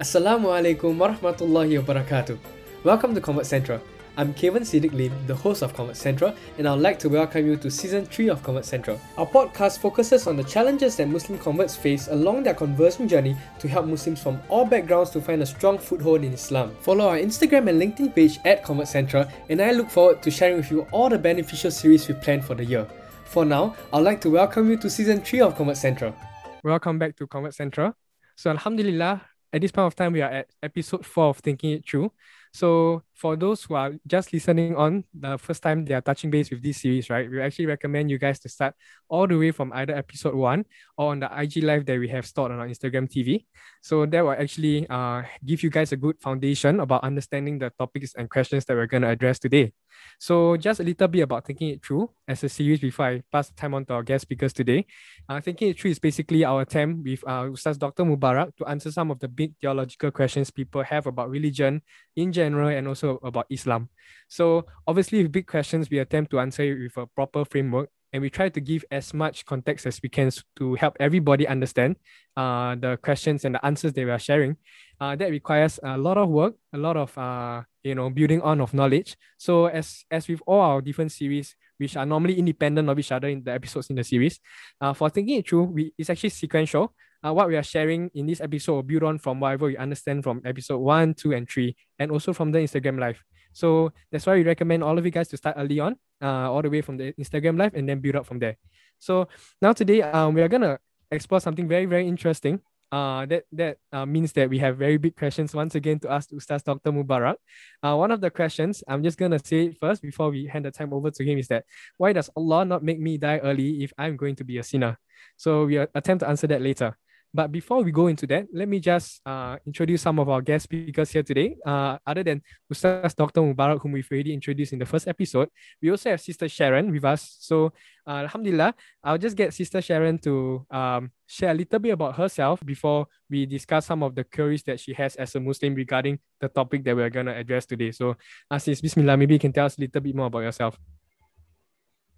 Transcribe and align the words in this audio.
Assalamu 0.00 0.48
alaikum 0.48 0.96
warahmatullahi 0.96 1.76
wabarakatuh. 1.78 2.38
Welcome 2.84 3.14
to 3.14 3.20
Convert 3.20 3.44
Central. 3.44 3.82
I'm 4.16 4.32
Kevin 4.32 4.62
Siddiq 4.62 4.94
Lim, 4.94 5.12
the 5.26 5.34
host 5.34 5.60
of 5.60 5.74
Convert 5.74 5.94
Central, 5.94 6.34
and 6.56 6.66
I'd 6.66 6.80
like 6.80 6.98
to 7.00 7.10
welcome 7.10 7.44
you 7.44 7.56
to 7.58 7.70
season 7.70 8.06
3 8.06 8.30
of 8.30 8.42
Convert 8.42 8.64
Central. 8.64 8.98
Our 9.18 9.26
podcast 9.26 9.78
focuses 9.78 10.26
on 10.26 10.38
the 10.38 10.44
challenges 10.44 10.96
that 10.96 11.06
Muslim 11.06 11.38
converts 11.38 11.76
face 11.76 12.08
along 12.08 12.44
their 12.44 12.54
conversion 12.54 13.08
journey 13.08 13.36
to 13.58 13.68
help 13.68 13.84
Muslims 13.84 14.22
from 14.22 14.40
all 14.48 14.64
backgrounds 14.64 15.10
to 15.10 15.20
find 15.20 15.42
a 15.42 15.46
strong 15.46 15.76
foothold 15.76 16.24
in 16.24 16.32
Islam. 16.32 16.74
Follow 16.80 17.06
our 17.06 17.18
Instagram 17.18 17.68
and 17.68 17.78
LinkedIn 17.78 18.14
page 18.14 18.38
at 18.46 18.64
Convert 18.64 18.88
Central, 18.88 19.26
and 19.50 19.60
I 19.60 19.72
look 19.72 19.90
forward 19.90 20.22
to 20.22 20.30
sharing 20.30 20.56
with 20.56 20.70
you 20.70 20.86
all 20.92 21.10
the 21.10 21.18
beneficial 21.18 21.70
series 21.70 22.08
we 22.08 22.14
plan 22.14 22.40
for 22.40 22.54
the 22.54 22.64
year. 22.64 22.86
For 23.26 23.44
now, 23.44 23.76
I'd 23.92 23.98
like 23.98 24.22
to 24.22 24.30
welcome 24.30 24.70
you 24.70 24.78
to 24.78 24.88
season 24.88 25.20
3 25.20 25.42
of 25.42 25.56
Convert 25.56 25.76
Central. 25.76 26.16
Welcome 26.64 26.98
back 26.98 27.16
to 27.16 27.26
Convert 27.26 27.52
Central. 27.52 27.92
So, 28.36 28.48
Alhamdulillah, 28.48 29.20
at 29.52 29.60
this 29.60 29.72
point 29.72 29.86
of 29.86 29.96
time, 29.96 30.12
we 30.12 30.22
are 30.22 30.30
at 30.30 30.50
episode 30.62 31.04
four 31.04 31.30
of 31.30 31.38
Thinking 31.38 31.72
It 31.72 31.88
Through. 31.88 32.12
So 32.52 33.02
for 33.20 33.36
those 33.36 33.64
who 33.64 33.74
are 33.74 33.92
just 34.06 34.32
listening 34.32 34.74
on 34.76 35.04
the 35.12 35.36
first 35.36 35.62
time 35.62 35.84
they 35.84 35.92
are 35.92 36.00
touching 36.00 36.30
base 36.30 36.50
with 36.50 36.62
this 36.62 36.80
series, 36.80 37.10
right? 37.10 37.28
We 37.28 37.42
actually 37.42 37.66
recommend 37.66 38.10
you 38.10 38.18
guys 38.18 38.40
to 38.40 38.48
start 38.48 38.74
all 39.10 39.26
the 39.26 39.36
way 39.36 39.50
from 39.50 39.72
either 39.74 39.94
episode 39.94 40.34
one 40.34 40.64
or 40.96 41.10
on 41.10 41.20
the 41.20 41.28
IG 41.28 41.62
live 41.62 41.84
that 41.84 41.98
we 41.98 42.08
have 42.08 42.24
stored 42.24 42.50
on 42.50 42.58
our 42.58 42.66
Instagram 42.66 43.12
TV. 43.12 43.44
So 43.82 44.06
that 44.06 44.24
will 44.24 44.32
actually 44.32 44.88
uh, 44.88 45.22
give 45.44 45.62
you 45.62 45.68
guys 45.68 45.92
a 45.92 45.98
good 45.98 46.16
foundation 46.18 46.80
about 46.80 47.04
understanding 47.04 47.58
the 47.58 47.68
topics 47.78 48.14
and 48.14 48.30
questions 48.30 48.64
that 48.64 48.74
we're 48.74 48.86
going 48.86 49.02
to 49.02 49.10
address 49.10 49.38
today. 49.38 49.74
So 50.18 50.56
just 50.56 50.80
a 50.80 50.82
little 50.82 51.08
bit 51.08 51.20
about 51.20 51.44
thinking 51.44 51.70
it 51.70 51.84
through 51.84 52.10
as 52.26 52.42
a 52.44 52.48
series 52.48 52.80
before 52.80 53.06
I 53.06 53.22
pass 53.30 53.48
the 53.48 53.54
time 53.54 53.74
on 53.74 53.84
to 53.86 53.94
our 53.94 54.02
guest 54.02 54.22
speakers 54.22 54.52
today. 54.52 54.86
Uh, 55.28 55.40
thinking 55.40 55.68
it 55.68 55.78
through 55.78 55.90
is 55.90 55.98
basically 55.98 56.44
our 56.44 56.62
attempt 56.62 57.04
with 57.04 57.22
uh, 57.26 57.44
Ustaz 57.44 57.78
Dr. 57.78 58.04
Mubarak 58.04 58.56
to 58.56 58.66
answer 58.66 58.90
some 58.90 59.10
of 59.10 59.18
the 59.20 59.28
big 59.28 59.54
theological 59.60 60.10
questions 60.10 60.50
people 60.50 60.82
have 60.82 61.06
about 61.06 61.28
religion 61.28 61.82
in 62.16 62.32
general 62.32 62.68
and 62.68 62.88
also 62.88 63.09
about 63.22 63.46
Islam. 63.50 63.88
So 64.28 64.66
obviously 64.86 65.22
with 65.22 65.32
big 65.32 65.46
questions, 65.46 65.90
we 65.90 65.98
attempt 65.98 66.30
to 66.32 66.40
answer 66.40 66.62
it 66.62 66.78
with 66.78 66.96
a 66.96 67.06
proper 67.06 67.44
framework 67.44 67.90
and 68.12 68.22
we 68.22 68.30
try 68.30 68.48
to 68.48 68.60
give 68.60 68.84
as 68.90 69.14
much 69.14 69.44
context 69.46 69.86
as 69.86 70.00
we 70.02 70.08
can 70.08 70.30
to 70.56 70.74
help 70.74 70.96
everybody 70.98 71.46
understand 71.46 71.96
uh, 72.36 72.74
the 72.74 72.98
questions 73.02 73.44
and 73.44 73.54
the 73.54 73.64
answers 73.64 73.92
that 73.92 74.04
we 74.04 74.10
are 74.10 74.18
sharing. 74.18 74.56
Uh, 75.00 75.16
that 75.16 75.30
requires 75.30 75.78
a 75.82 75.96
lot 75.96 76.18
of 76.18 76.28
work, 76.28 76.54
a 76.72 76.78
lot 76.78 76.96
of 76.96 77.16
uh, 77.16 77.62
you 77.82 77.94
know 77.94 78.10
building 78.10 78.42
on 78.42 78.60
of 78.60 78.74
knowledge. 78.74 79.16
So 79.38 79.66
as 79.66 80.04
as 80.10 80.28
with 80.28 80.40
all 80.46 80.60
our 80.60 80.80
different 80.80 81.12
series, 81.12 81.54
which 81.78 81.96
are 81.96 82.04
normally 82.06 82.38
independent 82.38 82.88
of 82.88 82.98
each 82.98 83.12
other 83.12 83.28
in 83.28 83.42
the 83.42 83.52
episodes 83.52 83.88
in 83.90 83.96
the 83.96 84.04
series, 84.04 84.40
uh, 84.80 84.92
for 84.92 85.08
thinking 85.08 85.38
it 85.38 85.48
through, 85.48 85.64
we 85.64 85.94
it's 85.96 86.10
actually 86.10 86.30
sequential. 86.30 86.94
Uh, 87.24 87.32
what 87.32 87.48
we 87.48 87.56
are 87.56 87.62
sharing 87.62 88.10
in 88.14 88.26
this 88.26 88.40
episode 88.40 88.74
will 88.74 88.82
build 88.82 89.02
on 89.02 89.18
from 89.18 89.40
whatever 89.40 89.66
we 89.66 89.76
understand 89.76 90.24
from 90.24 90.40
episode 90.44 90.78
one, 90.78 91.12
two, 91.14 91.32
and 91.32 91.48
three, 91.48 91.76
and 91.98 92.10
also 92.10 92.32
from 92.32 92.50
the 92.50 92.58
Instagram 92.58 92.98
live. 92.98 93.22
So 93.52 93.92
that's 94.10 94.26
why 94.26 94.36
we 94.36 94.42
recommend 94.42 94.82
all 94.82 94.96
of 94.96 95.04
you 95.04 95.10
guys 95.10 95.28
to 95.28 95.36
start 95.36 95.56
early 95.58 95.80
on, 95.80 95.96
uh, 96.22 96.50
all 96.50 96.62
the 96.62 96.70
way 96.70 96.80
from 96.80 96.96
the 96.96 97.12
Instagram 97.14 97.58
live 97.58 97.74
and 97.74 97.88
then 97.88 98.00
build 98.00 98.16
up 98.16 98.26
from 98.26 98.38
there. 98.38 98.56
So 98.98 99.28
now 99.60 99.72
today, 99.72 100.02
um, 100.02 100.34
we 100.34 100.42
are 100.42 100.48
gonna 100.48 100.78
explore 101.10 101.40
something 101.40 101.68
very, 101.68 101.86
very 101.86 102.06
interesting. 102.06 102.60
Uh, 102.92 103.24
that 103.26 103.44
that 103.52 103.76
uh, 103.92 104.04
means 104.04 104.32
that 104.32 104.50
we 104.50 104.58
have 104.58 104.76
very 104.76 104.96
big 104.96 105.14
questions 105.14 105.54
once 105.54 105.76
again 105.76 106.00
to 106.00 106.10
ask 106.10 106.30
Ustaz 106.30 106.64
Dr. 106.64 106.90
Mubarak. 106.90 107.36
Uh, 107.84 107.94
one 107.94 108.10
of 108.10 108.20
the 108.20 108.30
questions, 108.30 108.82
I'm 108.88 109.04
just 109.04 109.16
gonna 109.16 109.38
say 109.38 109.66
it 109.66 109.78
first 109.78 110.02
before 110.02 110.30
we 110.30 110.46
hand 110.46 110.64
the 110.64 110.72
time 110.72 110.92
over 110.92 111.08
to 111.12 111.24
him, 111.24 111.38
is 111.38 111.46
that 111.48 111.64
why 111.98 112.12
does 112.12 112.30
Allah 112.34 112.64
not 112.64 112.82
make 112.82 112.98
me 112.98 113.16
die 113.16 113.38
early 113.38 113.84
if 113.84 113.92
I'm 113.96 114.16
going 114.16 114.34
to 114.36 114.44
be 114.44 114.58
a 114.58 114.64
sinner? 114.64 114.98
So 115.36 115.66
we 115.66 115.76
attempt 115.76 116.22
to 116.22 116.28
answer 116.28 116.48
that 116.48 116.62
later. 116.62 116.96
But 117.32 117.52
before 117.52 117.82
we 117.82 117.92
go 117.92 118.08
into 118.08 118.26
that, 118.26 118.46
let 118.52 118.66
me 118.66 118.80
just 118.80 119.20
uh, 119.24 119.56
introduce 119.64 120.02
some 120.02 120.18
of 120.18 120.28
our 120.28 120.42
guest 120.42 120.64
speakers 120.64 121.10
here 121.10 121.22
today. 121.22 121.56
Uh, 121.64 121.96
other 122.04 122.24
than 122.24 122.42
Ustaz 122.72 123.14
Dr. 123.14 123.40
Mubarak, 123.40 123.80
whom 123.80 123.92
we've 123.92 124.08
already 124.10 124.34
introduced 124.34 124.72
in 124.72 124.80
the 124.80 124.86
first 124.86 125.06
episode, 125.06 125.48
we 125.80 125.90
also 125.90 126.10
have 126.10 126.20
Sister 126.20 126.48
Sharon 126.48 126.90
with 126.90 127.04
us. 127.04 127.36
So, 127.38 127.72
uh, 128.04 128.26
Alhamdulillah, 128.26 128.74
I'll 129.04 129.18
just 129.18 129.36
get 129.36 129.54
Sister 129.54 129.80
Sharon 129.80 130.18
to 130.18 130.66
um, 130.70 131.12
share 131.26 131.52
a 131.52 131.54
little 131.54 131.78
bit 131.78 131.90
about 131.90 132.16
herself 132.16 132.58
before 132.66 133.06
we 133.28 133.46
discuss 133.46 133.86
some 133.86 134.02
of 134.02 134.16
the 134.16 134.24
queries 134.24 134.64
that 134.64 134.80
she 134.80 134.92
has 134.94 135.14
as 135.14 135.34
a 135.36 135.40
Muslim 135.40 135.74
regarding 135.74 136.18
the 136.40 136.48
topic 136.48 136.82
that 136.82 136.96
we're 136.96 137.10
going 137.10 137.26
to 137.26 137.36
address 137.36 137.64
today. 137.64 137.92
So, 137.92 138.16
uh, 138.50 138.58
sis, 138.58 138.80
Bismillah, 138.80 139.16
maybe 139.16 139.34
you 139.34 139.40
can 139.40 139.52
tell 139.52 139.66
us 139.66 139.78
a 139.78 139.80
little 139.80 140.00
bit 140.00 140.16
more 140.16 140.26
about 140.26 140.40
yourself. 140.40 140.76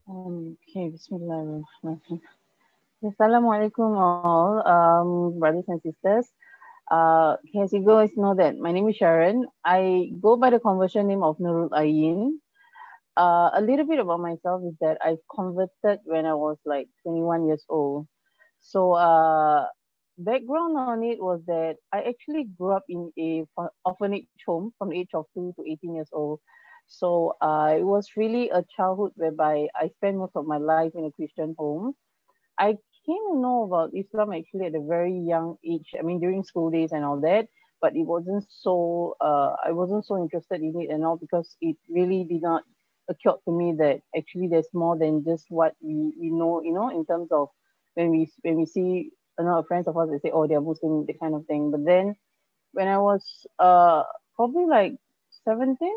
Um, 0.08 0.56
okay, 0.68 0.88
Bismillah. 0.88 1.62
Assalamualaikum 3.02 3.98
all, 3.98 4.62
um, 4.62 5.38
brothers 5.42 5.66
and 5.66 5.82
sisters. 5.82 6.30
Uh, 6.86 7.34
as 7.58 7.72
you 7.74 7.82
guys 7.82 8.14
know 8.14 8.30
that 8.38 8.58
my 8.62 8.70
name 8.70 8.86
is 8.86 8.94
Sharon. 8.94 9.42
I 9.66 10.14
go 10.22 10.36
by 10.38 10.50
the 10.50 10.60
conversion 10.62 11.08
name 11.10 11.24
of 11.26 11.36
Nurul 11.42 11.74
Ain. 11.74 12.38
Uh, 13.18 13.50
a 13.54 13.60
little 13.60 13.86
bit 13.86 13.98
about 13.98 14.20
myself 14.22 14.62
is 14.62 14.74
that 14.80 14.98
I 15.02 15.18
converted 15.34 15.98
when 16.06 16.26
I 16.26 16.34
was 16.34 16.58
like 16.64 16.86
21 17.02 17.46
years 17.50 17.64
old. 17.68 18.06
So 18.60 18.92
uh, 18.94 19.66
background 20.18 20.78
on 20.78 21.02
it 21.02 21.18
was 21.18 21.42
that 21.50 21.82
I 21.90 22.02
actually 22.06 22.46
grew 22.54 22.70
up 22.70 22.84
in 22.88 23.10
a 23.18 23.42
orphanage 23.84 24.30
home 24.46 24.70
from 24.78 24.90
the 24.90 25.00
age 25.02 25.10
of 25.14 25.26
2 25.34 25.54
to 25.58 25.62
18 25.66 25.96
years 25.96 26.10
old. 26.12 26.38
So 26.86 27.34
uh, 27.42 27.74
it 27.74 27.82
was 27.82 28.14
really 28.16 28.50
a 28.50 28.62
childhood 28.76 29.10
whereby 29.16 29.66
I 29.74 29.90
spent 29.98 30.18
most 30.18 30.36
of 30.36 30.46
my 30.46 30.58
life 30.58 30.92
in 30.94 31.04
a 31.04 31.12
Christian 31.18 31.56
home. 31.58 31.94
I 32.58 32.76
came 33.06 33.22
to 33.32 33.38
know 33.38 33.64
about 33.64 33.92
Islam 33.94 34.32
actually 34.32 34.66
at 34.66 34.74
a 34.74 34.80
very 34.80 35.18
young 35.18 35.56
age. 35.64 35.90
I 35.98 36.02
mean, 36.02 36.20
during 36.20 36.44
school 36.44 36.70
days 36.70 36.92
and 36.92 37.04
all 37.04 37.20
that, 37.20 37.48
but 37.80 37.96
it 37.96 38.04
wasn't 38.04 38.44
so. 38.50 39.16
Uh, 39.20 39.54
I 39.64 39.72
wasn't 39.72 40.06
so 40.06 40.16
interested 40.18 40.60
in 40.60 40.74
it 40.80 40.90
and 40.90 41.04
all 41.04 41.16
because 41.16 41.56
it 41.60 41.76
really 41.88 42.24
did 42.24 42.42
not 42.42 42.62
occur 43.08 43.36
to 43.44 43.52
me 43.52 43.74
that 43.78 44.00
actually 44.16 44.48
there's 44.48 44.68
more 44.72 44.96
than 44.98 45.24
just 45.24 45.46
what 45.48 45.74
we, 45.82 46.14
we 46.20 46.30
know. 46.30 46.62
You 46.62 46.72
know, 46.74 46.90
in 46.90 47.04
terms 47.06 47.28
of 47.32 47.48
when 47.94 48.10
we 48.10 48.30
when 48.42 48.56
we 48.56 48.66
see 48.66 49.10
a 49.38 49.42
lot 49.42 49.58
of 49.58 49.66
friends 49.66 49.88
of 49.88 49.96
ours, 49.96 50.10
they 50.10 50.18
say, 50.28 50.32
"Oh, 50.32 50.46
they're 50.46 50.60
Muslim," 50.60 51.06
the 51.06 51.14
kind 51.14 51.34
of 51.34 51.46
thing. 51.46 51.70
But 51.70 51.84
then, 51.84 52.14
when 52.72 52.88
I 52.88 52.98
was 52.98 53.46
uh 53.58 54.04
probably 54.36 54.66
like 54.66 54.96
seventeen, 55.44 55.96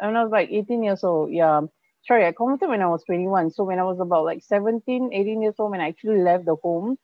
and 0.00 0.16
I 0.18 0.22
was 0.22 0.32
like 0.32 0.50
eighteen 0.50 0.82
years 0.82 1.04
old, 1.04 1.30
yeah 1.32 1.62
sorry, 2.06 2.26
I 2.26 2.32
converted 2.32 2.68
when 2.68 2.82
I 2.82 2.86
was 2.88 3.04
21. 3.04 3.50
So 3.50 3.64
when 3.64 3.78
I 3.78 3.84
was 3.84 4.00
about 4.00 4.24
like 4.24 4.42
17, 4.42 5.10
18 5.12 5.42
years 5.42 5.54
old, 5.58 5.72
when 5.72 5.80
I 5.80 5.88
actually 5.88 6.20
left 6.22 6.46
the 6.46 6.56
home, 6.62 6.96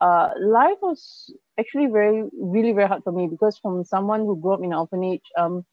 uh, 0.00 0.30
life 0.40 0.78
was 0.82 1.32
actually 1.58 1.86
very, 1.86 2.24
really 2.34 2.72
very 2.72 2.88
hard 2.88 3.04
for 3.04 3.12
me 3.12 3.28
because 3.28 3.58
from 3.58 3.84
someone 3.84 4.20
who 4.20 4.40
grew 4.40 4.54
up 4.54 4.60
in 4.60 4.72
an 4.72 4.78
orphanage, 4.78 5.22
um, 5.38 5.64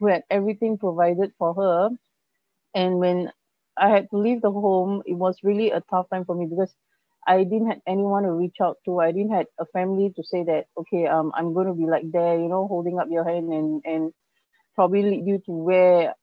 who 0.00 0.08
had 0.08 0.22
everything 0.30 0.78
provided 0.78 1.32
for 1.38 1.54
her, 1.54 1.90
and 2.74 2.98
when 2.98 3.30
I 3.76 3.88
had 3.88 4.08
to 4.10 4.18
leave 4.18 4.42
the 4.42 4.50
home, 4.50 5.02
it 5.06 5.14
was 5.14 5.38
really 5.42 5.70
a 5.70 5.82
tough 5.90 6.06
time 6.10 6.24
for 6.24 6.34
me 6.34 6.46
because 6.46 6.74
I 7.26 7.44
didn't 7.44 7.68
have 7.68 7.80
anyone 7.86 8.24
to 8.24 8.32
reach 8.32 8.56
out 8.62 8.78
to. 8.86 9.00
I 9.00 9.12
didn't 9.12 9.32
have 9.32 9.46
a 9.58 9.66
family 9.66 10.12
to 10.16 10.22
say 10.24 10.42
that, 10.44 10.66
okay, 10.76 11.06
um, 11.06 11.32
I'm 11.34 11.54
going 11.54 11.66
to 11.66 11.74
be 11.74 11.86
like 11.86 12.10
there, 12.10 12.38
you 12.38 12.48
know, 12.48 12.66
holding 12.66 12.98
up 12.98 13.08
your 13.10 13.24
hand 13.28 13.52
and 13.52 13.82
and 13.84 14.12
probably 14.74 15.02
lead 15.02 15.26
you 15.26 15.38
to 15.46 15.52
where 15.52 16.14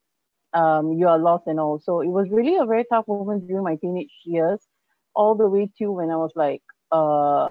um, 0.58 0.94
you 0.94 1.08
are 1.08 1.20
lost 1.20 1.46
and 1.48 1.60
all. 1.60 1.80
So 1.80 2.02
it 2.02 2.08
was 2.08 2.28
really 2.32 2.58
a 2.58 2.66
very 2.66 2.86
tough 2.92 3.08
moment 3.08 3.48
during 3.48 3.64
my 3.64 3.76
teenage 3.76 4.16
years, 4.26 4.60
all 5.14 5.36
the 5.36 5.48
way 5.48 5.70
to 5.78 5.92
when 5.92 6.10
I 6.10 6.18
was 6.18 6.32
like, 6.36 6.64
uh, 6.92 7.48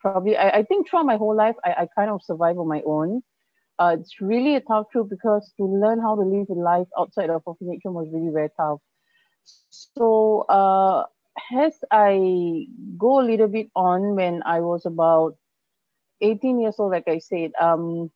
probably, 0.00 0.36
I, 0.36 0.48
I 0.60 0.62
think 0.62 0.88
throughout 0.88 1.06
my 1.06 1.16
whole 1.16 1.36
life, 1.36 1.56
I, 1.64 1.70
I 1.82 1.88
kind 1.94 2.10
of 2.10 2.22
survived 2.22 2.58
on 2.58 2.68
my 2.68 2.82
own. 2.86 3.22
Uh, 3.78 3.96
it's 3.98 4.20
really 4.20 4.56
a 4.56 4.60
tough 4.60 4.86
truth 4.92 5.08
because 5.10 5.52
to 5.58 5.64
learn 5.64 6.00
how 6.00 6.14
to 6.14 6.22
live 6.22 6.46
a 6.50 6.54
life 6.54 6.88
outside 6.98 7.30
of 7.30 7.42
orphanage 7.44 7.80
was 7.84 8.08
really 8.12 8.32
very 8.32 8.50
tough. 8.56 8.78
So 9.70 10.44
uh, 10.48 11.04
as 11.58 11.74
I 11.90 12.66
go 12.98 13.20
a 13.20 13.24
little 13.30 13.48
bit 13.48 13.68
on 13.74 14.14
when 14.16 14.42
I 14.44 14.60
was 14.60 14.86
about 14.86 15.36
18 16.20 16.60
years 16.60 16.76
old, 16.78 16.92
like 16.92 17.08
I 17.08 17.18
said, 17.18 17.52
um, 17.60 18.10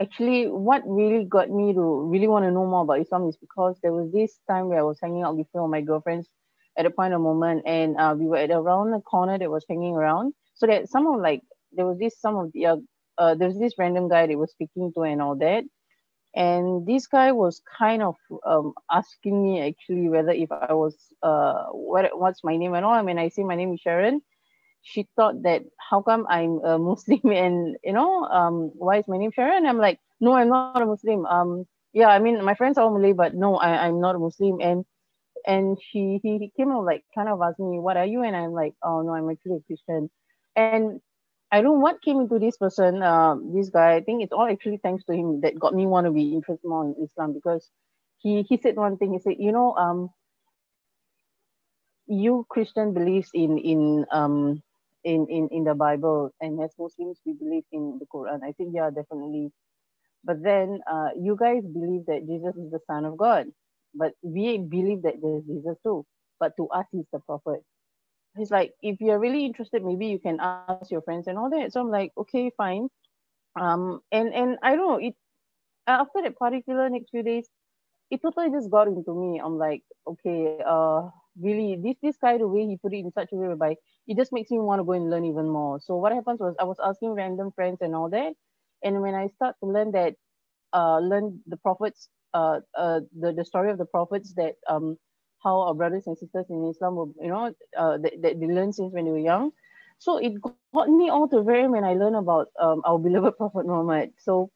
actually 0.00 0.46
what 0.46 0.82
really 0.86 1.24
got 1.24 1.50
me 1.50 1.72
to 1.72 2.08
really 2.10 2.28
want 2.28 2.44
to 2.44 2.50
know 2.50 2.66
more 2.66 2.82
about 2.82 3.00
Islam 3.00 3.28
is 3.28 3.36
because 3.36 3.78
there 3.82 3.92
was 3.92 4.12
this 4.12 4.38
time 4.48 4.68
where 4.68 4.78
I 4.78 4.82
was 4.82 4.98
hanging 5.00 5.22
out 5.22 5.36
with 5.36 5.46
one 5.52 5.64
of 5.64 5.70
my 5.70 5.80
girlfriends 5.80 6.28
at 6.78 6.86
a 6.86 6.90
point 6.90 7.14
of 7.14 7.20
moment 7.20 7.62
and 7.66 7.96
uh, 7.96 8.14
we 8.18 8.26
were 8.26 8.36
at 8.36 8.50
around 8.50 8.90
the 8.90 9.00
corner 9.00 9.38
that 9.38 9.50
was 9.50 9.64
hanging 9.68 9.94
around. 9.94 10.34
So 10.54 10.66
that 10.66 10.88
some 10.88 11.06
of 11.06 11.20
like 11.20 11.42
there 11.72 11.86
was 11.86 11.98
this 11.98 12.20
some 12.20 12.36
of 12.36 12.52
the 12.52 12.66
uh, 12.66 12.76
uh 13.18 13.34
there 13.34 13.48
was 13.48 13.58
this 13.58 13.74
random 13.78 14.08
guy 14.08 14.26
that 14.26 14.38
was 14.38 14.50
speaking 14.50 14.92
to 14.94 15.02
and 15.02 15.22
all 15.22 15.36
that. 15.36 15.64
And 16.34 16.86
this 16.86 17.06
guy 17.06 17.32
was 17.32 17.62
kind 17.78 18.02
of 18.02 18.16
um, 18.44 18.74
asking 18.90 19.42
me 19.42 19.66
actually 19.66 20.10
whether 20.10 20.32
if 20.32 20.52
I 20.52 20.74
was 20.74 20.94
uh 21.22 21.64
what 21.72 22.18
what's 22.18 22.44
my 22.44 22.56
name 22.56 22.74
and 22.74 22.84
all. 22.84 22.92
I 22.92 23.02
mean 23.02 23.18
I 23.18 23.28
say 23.28 23.44
my 23.44 23.56
name 23.56 23.72
is 23.72 23.80
Sharon 23.80 24.20
she 24.86 25.08
thought 25.16 25.42
that 25.42 25.62
how 25.90 26.00
come 26.02 26.26
I'm 26.30 26.60
a 26.64 26.78
Muslim 26.78 27.20
and 27.44 27.76
you 27.84 27.92
know 27.92 28.24
um 28.24 28.70
why 28.74 28.98
is 28.98 29.08
my 29.08 29.18
name 29.18 29.32
Sharon? 29.32 29.66
I'm 29.66 29.78
like 29.78 29.98
no 30.20 30.34
I'm 30.34 30.48
not 30.48 30.66
a 30.82 30.86
Muslim. 30.86 31.26
Um 31.26 31.66
yeah 31.92 32.08
I 32.08 32.18
mean 32.20 32.42
my 32.44 32.54
friends 32.54 32.78
are 32.78 32.90
Malay 32.90 33.12
but 33.12 33.34
no 33.34 33.56
I, 33.56 33.86
I'm 33.86 34.00
not 34.00 34.14
a 34.14 34.18
Muslim 34.18 34.60
and 34.60 34.84
and 35.46 35.78
she 35.80 36.20
he, 36.22 36.38
he 36.38 36.52
came 36.56 36.70
out 36.72 36.84
like 36.84 37.04
kind 37.14 37.28
of 37.28 37.40
asking 37.42 37.70
me 37.70 37.78
what 37.80 37.96
are 37.96 38.06
you 38.06 38.22
and 38.22 38.36
I'm 38.36 38.52
like 38.52 38.74
oh 38.82 39.02
no 39.02 39.14
I'm 39.14 39.30
actually 39.30 39.56
a 39.56 39.66
Christian 39.66 40.10
and 40.56 41.00
I 41.52 41.56
don't 41.62 41.64
know 41.64 41.80
what 41.80 42.02
came 42.02 42.20
into 42.20 42.38
this 42.38 42.56
person, 42.56 43.02
uh, 43.02 43.36
this 43.54 43.70
guy. 43.70 43.94
I 43.94 44.00
think 44.00 44.22
it's 44.22 44.32
all 44.32 44.48
actually 44.50 44.78
thanks 44.82 45.04
to 45.04 45.12
him 45.12 45.40
that 45.42 45.58
got 45.58 45.74
me 45.74 45.86
want 45.86 46.06
to 46.06 46.10
be 46.10 46.34
interested 46.34 46.66
more 46.68 46.84
in 46.84 46.96
Islam 47.02 47.34
because 47.34 47.70
he 48.18 48.42
he 48.42 48.56
said 48.56 48.76
one 48.76 48.96
thing. 48.96 49.12
He 49.12 49.20
said, 49.20 49.36
you 49.38 49.52
know, 49.52 49.74
um, 49.76 50.10
you 52.06 52.46
Christian 52.50 52.92
believes 52.94 53.30
in 53.32 53.58
in 53.58 54.06
um 54.10 54.62
in 55.06 55.26
in 55.30 55.48
in 55.52 55.64
the 55.64 55.74
Bible, 55.74 56.34
and 56.40 56.60
as 56.60 56.74
Muslims 56.78 57.20
we 57.24 57.32
believe 57.34 57.64
in 57.72 57.98
the 58.00 58.06
Quran. 58.12 58.42
I 58.42 58.52
think 58.52 58.74
yeah, 58.74 58.90
definitely. 58.90 59.52
But 60.24 60.42
then 60.42 60.80
uh, 60.90 61.10
you 61.16 61.36
guys 61.38 61.62
believe 61.62 62.06
that 62.06 62.26
Jesus 62.26 62.56
is 62.56 62.70
the 62.72 62.80
Son 62.90 63.04
of 63.06 63.16
God, 63.16 63.46
but 63.94 64.12
we 64.22 64.58
believe 64.58 65.02
that 65.02 65.22
there's 65.22 65.44
Jesus 65.44 65.78
too. 65.84 66.04
But 66.40 66.52
to 66.58 66.68
us, 66.68 66.86
he's 66.90 67.06
the 67.12 67.20
prophet. 67.20 67.62
He's 68.36 68.50
like, 68.50 68.72
if 68.82 69.00
you're 69.00 69.20
really 69.20 69.46
interested, 69.46 69.84
maybe 69.84 70.08
you 70.08 70.18
can 70.18 70.38
ask 70.40 70.90
your 70.90 71.02
friends 71.02 71.28
and 71.28 71.38
all 71.38 71.50
that. 71.50 71.72
So 71.72 71.80
I'm 71.80 71.90
like, 71.90 72.12
okay, 72.18 72.50
fine. 72.56 72.88
Um, 73.58 74.00
and 74.12 74.34
and 74.34 74.58
I 74.62 74.76
don't 74.76 74.88
know 74.88 75.08
it. 75.08 75.14
After 75.86 76.22
that 76.22 76.36
particular 76.36 76.90
next 76.90 77.10
few 77.10 77.22
days, 77.22 77.48
it 78.10 78.20
totally 78.22 78.50
just 78.50 78.70
got 78.70 78.88
into 78.88 79.14
me. 79.14 79.40
I'm 79.42 79.56
like, 79.56 79.82
okay, 80.06 80.58
uh, 80.66 81.08
really, 81.40 81.76
this 81.82 81.96
this 82.02 82.16
guy, 82.18 82.38
the 82.38 82.48
way 82.48 82.66
he 82.66 82.76
put 82.76 82.92
it 82.94 82.98
in 82.98 83.12
such 83.12 83.32
a 83.32 83.36
way 83.36 83.48
whereby 83.48 83.76
it 84.06 84.16
just 84.16 84.32
makes 84.32 84.50
me 84.50 84.58
want 84.58 84.80
to 84.80 84.84
go 84.84 84.92
and 84.92 85.10
learn 85.10 85.24
even 85.24 85.48
more. 85.48 85.80
So 85.80 85.96
what 85.96 86.12
happens 86.12 86.40
was 86.40 86.54
I 86.60 86.64
was 86.64 86.78
asking 86.82 87.10
random 87.14 87.52
friends 87.52 87.78
and 87.82 87.94
all 87.94 88.10
that, 88.10 88.34
and 88.82 89.00
when 89.02 89.14
I 89.14 89.28
start 89.28 89.56
to 89.60 89.66
learn 89.66 89.92
that, 89.92 90.14
uh, 90.72 90.98
learn 90.98 91.40
the 91.46 91.56
prophets, 91.56 92.08
uh, 92.34 92.60
uh, 92.76 93.00
the 93.18 93.32
the 93.32 93.44
story 93.44 93.70
of 93.70 93.78
the 93.78 93.86
prophets 93.86 94.34
that 94.34 94.54
um 94.68 94.96
how 95.42 95.60
our 95.60 95.74
brothers 95.74 96.06
and 96.06 96.16
sisters 96.18 96.46
in 96.50 96.66
Islam 96.68 96.96
were, 96.96 97.06
you 97.20 97.28
know, 97.28 97.52
uh, 97.78 97.98
that, 97.98 98.12
that 98.22 98.40
they 98.40 98.46
learned 98.46 98.74
since 98.74 98.92
when 98.92 99.04
they 99.04 99.10
were 99.12 99.18
young. 99.18 99.52
So 99.98 100.18
it 100.18 100.40
got 100.42 100.88
me 100.88 101.08
all 101.08 101.28
to 101.28 101.42
very 101.42 101.68
when 101.68 101.84
I 101.84 101.94
learned 101.94 102.16
about 102.16 102.48
um, 102.60 102.82
our 102.84 102.98
beloved 103.06 103.36
Prophet 103.38 103.66
Muhammad. 103.66 104.12
So 104.18 104.50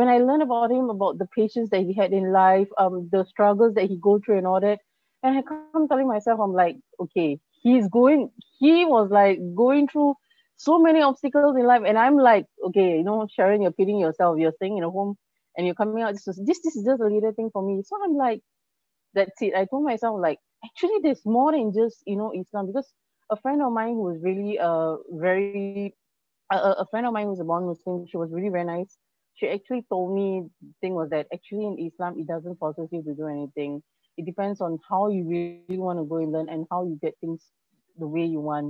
when 0.00 0.08
I 0.08 0.18
learned 0.18 0.42
about 0.42 0.70
him, 0.70 0.88
about 0.90 1.18
the 1.18 1.26
patience 1.26 1.70
that 1.70 1.82
he 1.82 1.94
had 1.94 2.12
in 2.12 2.32
life, 2.32 2.68
um, 2.78 3.08
the 3.10 3.24
struggles 3.24 3.74
that 3.74 3.84
he 3.84 3.96
go 3.98 4.18
through 4.18 4.38
and 4.38 4.46
all 4.46 4.60
that, 4.60 4.80
and 5.22 5.38
I 5.38 5.42
come 5.42 5.88
telling 5.88 6.08
myself, 6.08 6.40
I'm 6.40 6.52
like, 6.52 6.76
okay, 6.98 7.38
he's 7.62 7.88
going, 7.88 8.30
he 8.58 8.84
was 8.84 9.10
like 9.10 9.38
going 9.54 9.88
through 9.88 10.14
so 10.56 10.78
many 10.78 11.02
obstacles 11.02 11.56
in 11.56 11.66
life, 11.66 11.82
and 11.86 11.98
I'm 11.98 12.16
like, 12.16 12.46
okay, 12.66 12.98
you 12.98 13.04
know, 13.04 13.26
Sharon, 13.30 13.62
you're 13.62 13.72
pitying 13.72 13.98
yourself, 13.98 14.38
you're 14.38 14.52
staying 14.52 14.78
in 14.78 14.84
a 14.84 14.90
home, 14.90 15.16
and 15.56 15.66
you're 15.66 15.74
coming 15.74 16.02
out. 16.02 16.12
This 16.12 16.28
is 16.28 16.40
this, 16.44 16.60
this 16.62 16.76
is 16.76 16.84
just 16.84 17.00
a 17.00 17.06
little 17.06 17.32
thing 17.32 17.50
for 17.52 17.62
me. 17.62 17.82
So 17.84 17.96
I'm 18.02 18.14
like, 18.16 18.40
that's 19.14 19.40
it. 19.42 19.54
I 19.54 19.64
told 19.64 19.84
myself 19.84 20.20
like, 20.20 20.38
actually, 20.64 20.98
there's 21.02 21.24
more 21.24 21.52
than 21.52 21.72
just 21.72 22.02
you 22.06 22.16
know 22.16 22.32
Islam 22.32 22.66
because 22.66 22.92
a 23.30 23.36
friend 23.36 23.62
of 23.62 23.72
mine 23.72 23.94
who 23.94 24.02
was 24.02 24.18
really 24.22 24.58
uh 24.58 24.96
very 25.10 25.94
a, 26.52 26.56
a 26.56 26.86
friend 26.90 27.06
of 27.06 27.12
mine 27.12 27.26
who's 27.26 27.40
a 27.40 27.44
born 27.44 27.66
Muslim, 27.66 28.06
she 28.06 28.16
was 28.16 28.30
really 28.32 28.48
very 28.48 28.64
nice 28.64 28.96
she 29.40 29.48
actually 29.48 29.84
told 29.88 30.14
me 30.14 30.44
the 30.60 30.74
thing 30.80 30.94
was 30.94 31.08
that 31.10 31.26
actually 31.32 31.64
in 31.64 31.90
Islam 31.90 32.18
it 32.18 32.26
doesn't 32.26 32.58
force 32.58 32.76
you 32.78 33.02
to 33.02 33.14
do 33.14 33.26
anything. 33.26 33.82
It 34.16 34.26
depends 34.26 34.60
on 34.60 34.78
how 34.88 35.08
you 35.08 35.24
really 35.28 35.54
want 35.54 35.74
to 35.74 35.80
go 35.80 35.90
and 35.92 36.06
learn 36.08 36.24
and 36.24 36.40
how 36.40 36.56
you 36.56 36.70
get 36.70 36.90
things 36.98 37.24
the 37.76 37.86
way 37.88 38.06
you 38.06 38.22
want. 38.22 38.64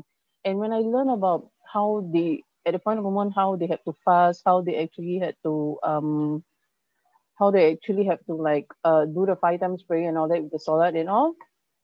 And 0.45 0.59
when 0.59 0.73
I 0.73 0.79
learned 0.79 1.11
about 1.11 1.49
how 1.73 2.09
they 2.13 2.43
at 2.67 2.73
the 2.73 2.79
point 2.79 2.99
of 2.99 3.05
moment 3.05 3.33
how 3.35 3.57
they 3.57 3.67
had 3.67 3.81
to 3.85 3.93
fast, 4.05 4.43
how 4.45 4.61
they 4.63 4.77
actually 4.83 5.19
had 5.19 5.35
to 5.45 5.79
um 5.83 6.45
how 7.39 7.51
they 7.51 7.73
actually 7.73 8.05
have 8.07 8.25
to 8.27 8.35
like 8.35 8.67
uh 8.85 9.05
do 9.07 9.27
the 9.27 9.37
five 9.37 9.61
times 9.61 9.83
prayer 9.83 10.09
and 10.09 10.17
all 10.19 10.29
that 10.29 10.43
with 10.43 10.53
the 10.53 10.59
salat 10.59 10.95
and 10.95 11.09
all. 11.09 11.35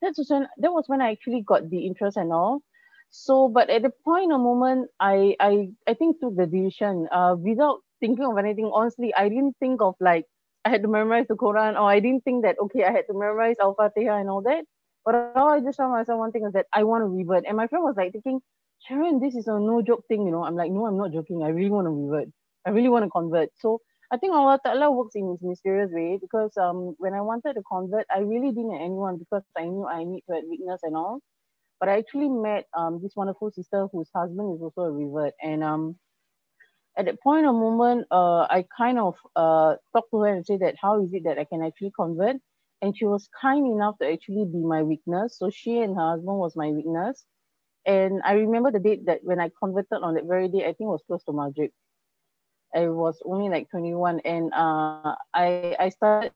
That's 0.02 0.18
when 0.30 0.46
that 0.58 0.72
was 0.72 0.84
when 0.86 1.00
I 1.00 1.12
actually 1.12 1.42
got 1.42 1.68
the 1.70 1.86
interest 1.86 2.16
and 2.16 2.32
all. 2.32 2.62
So 3.10 3.48
but 3.48 3.70
at 3.70 3.82
the 3.82 3.92
point 4.04 4.32
of 4.32 4.40
moment 4.40 4.88
I 5.00 5.36
I 5.40 5.68
I 5.86 5.94
think 5.94 6.20
took 6.20 6.36
the 6.36 6.46
decision 6.46 7.08
uh 7.12 7.36
without 7.38 7.80
thinking 8.00 8.24
of 8.26 8.38
anything. 8.38 8.70
Honestly, 8.72 9.14
I 9.14 9.28
didn't 9.28 9.56
think 9.58 9.80
of 9.82 9.94
like 10.00 10.26
I 10.66 10.70
had 10.70 10.82
to 10.82 10.88
memorize 10.88 11.26
the 11.28 11.36
Quran 11.36 11.74
or 11.80 11.88
I 11.90 12.00
didn't 12.00 12.24
think 12.24 12.44
that 12.44 12.56
okay, 12.64 12.84
I 12.84 12.92
had 12.92 13.06
to 13.08 13.14
memorize 13.14 13.56
Al 13.60 13.74
Fatiha 13.74 14.18
and 14.18 14.30
all 14.30 14.42
that. 14.42 14.64
But 15.04 15.14
all 15.36 15.48
I 15.50 15.60
just 15.60 15.78
told 15.78 15.92
myself 15.92 16.18
one 16.18 16.32
thing 16.32 16.44
is 16.46 16.52
that 16.54 16.66
I 16.72 16.82
want 16.84 17.02
to 17.02 17.06
revert. 17.06 17.44
And 17.46 17.56
my 17.56 17.68
friend 17.68 17.84
was 17.84 17.96
like 17.96 18.12
thinking, 18.12 18.40
Sharon, 18.80 19.20
this 19.20 19.36
is 19.36 19.46
a 19.46 19.58
no 19.60 19.82
joke 19.82 20.04
thing, 20.08 20.26
you 20.26 20.32
know. 20.32 20.44
I'm 20.44 20.56
like, 20.56 20.72
no, 20.72 20.86
I'm 20.86 20.98
not 20.98 21.12
joking. 21.12 21.42
I 21.44 21.48
really 21.48 21.70
want 21.70 21.86
to 21.86 21.90
revert. 21.90 22.28
I 22.66 22.70
really 22.70 22.88
want 22.88 23.04
to 23.04 23.10
convert. 23.10 23.50
So 23.56 23.80
I 24.10 24.16
think 24.18 24.34
Allah 24.34 24.60
Ta'ala 24.64 24.90
works 24.90 25.14
in 25.14 25.30
his 25.30 25.42
mysterious 25.42 25.90
way 25.92 26.18
because 26.20 26.56
um 26.56 26.94
when 26.98 27.14
I 27.14 27.20
wanted 27.22 27.54
to 27.54 27.62
convert, 27.70 28.06
I 28.14 28.20
really 28.20 28.50
didn't 28.52 28.72
have 28.72 28.82
anyone 28.82 29.18
because 29.18 29.44
I 29.56 29.64
knew 29.64 29.86
I 29.86 30.04
need 30.04 30.22
to 30.28 30.34
have 30.36 30.44
weakness 30.50 30.80
and 30.82 30.96
all. 30.96 31.20
But 31.80 31.88
I 31.88 31.98
actually 31.98 32.28
met 32.28 32.66
um 32.76 33.00
this 33.02 33.16
wonderful 33.16 33.50
sister 33.52 33.88
whose 33.92 34.10
husband 34.14 34.56
is 34.56 34.62
also 34.62 34.82
a 34.82 34.92
revert. 34.92 35.34
And 35.42 35.64
um 35.64 35.96
at 36.96 37.06
that 37.06 37.20
point 37.20 37.46
of 37.46 37.54
moment, 37.54 38.06
uh, 38.10 38.42
I 38.42 38.64
kind 38.76 38.98
of 38.98 39.16
uh, 39.36 39.76
talked 39.92 40.10
to 40.12 40.20
her 40.20 40.28
and 40.28 40.44
said 40.46 40.60
that 40.60 40.76
how 40.80 41.02
is 41.02 41.12
it 41.12 41.24
that 41.24 41.38
I 41.38 41.44
can 41.44 41.62
actually 41.62 41.92
convert? 41.94 42.36
And 42.82 42.96
she 42.96 43.04
was 43.04 43.28
kind 43.40 43.66
enough 43.66 43.98
to 43.98 44.10
actually 44.10 44.46
be 44.46 44.58
my 44.58 44.82
witness. 44.82 45.38
So 45.38 45.50
she 45.50 45.80
and 45.80 45.94
her 45.94 46.10
husband 46.10 46.38
was 46.38 46.56
my 46.56 46.70
witness. 46.70 47.24
And 47.86 48.20
I 48.24 48.32
remember 48.34 48.70
the 48.70 48.80
date 48.80 49.06
that 49.06 49.20
when 49.22 49.40
I 49.40 49.50
converted 49.62 50.02
on 50.02 50.14
that 50.14 50.24
very 50.24 50.48
day, 50.48 50.62
I 50.62 50.74
think 50.74 50.80
it 50.80 50.96
was 50.96 51.02
close 51.06 51.22
to 51.24 51.32
Maghrib. 51.32 51.70
I 52.74 52.88
was 52.88 53.20
only 53.24 53.48
like 53.48 53.70
21 53.70 54.20
and 54.24 54.52
uh, 54.52 55.14
I, 55.32 55.76
I 55.78 55.88
started 55.90 56.32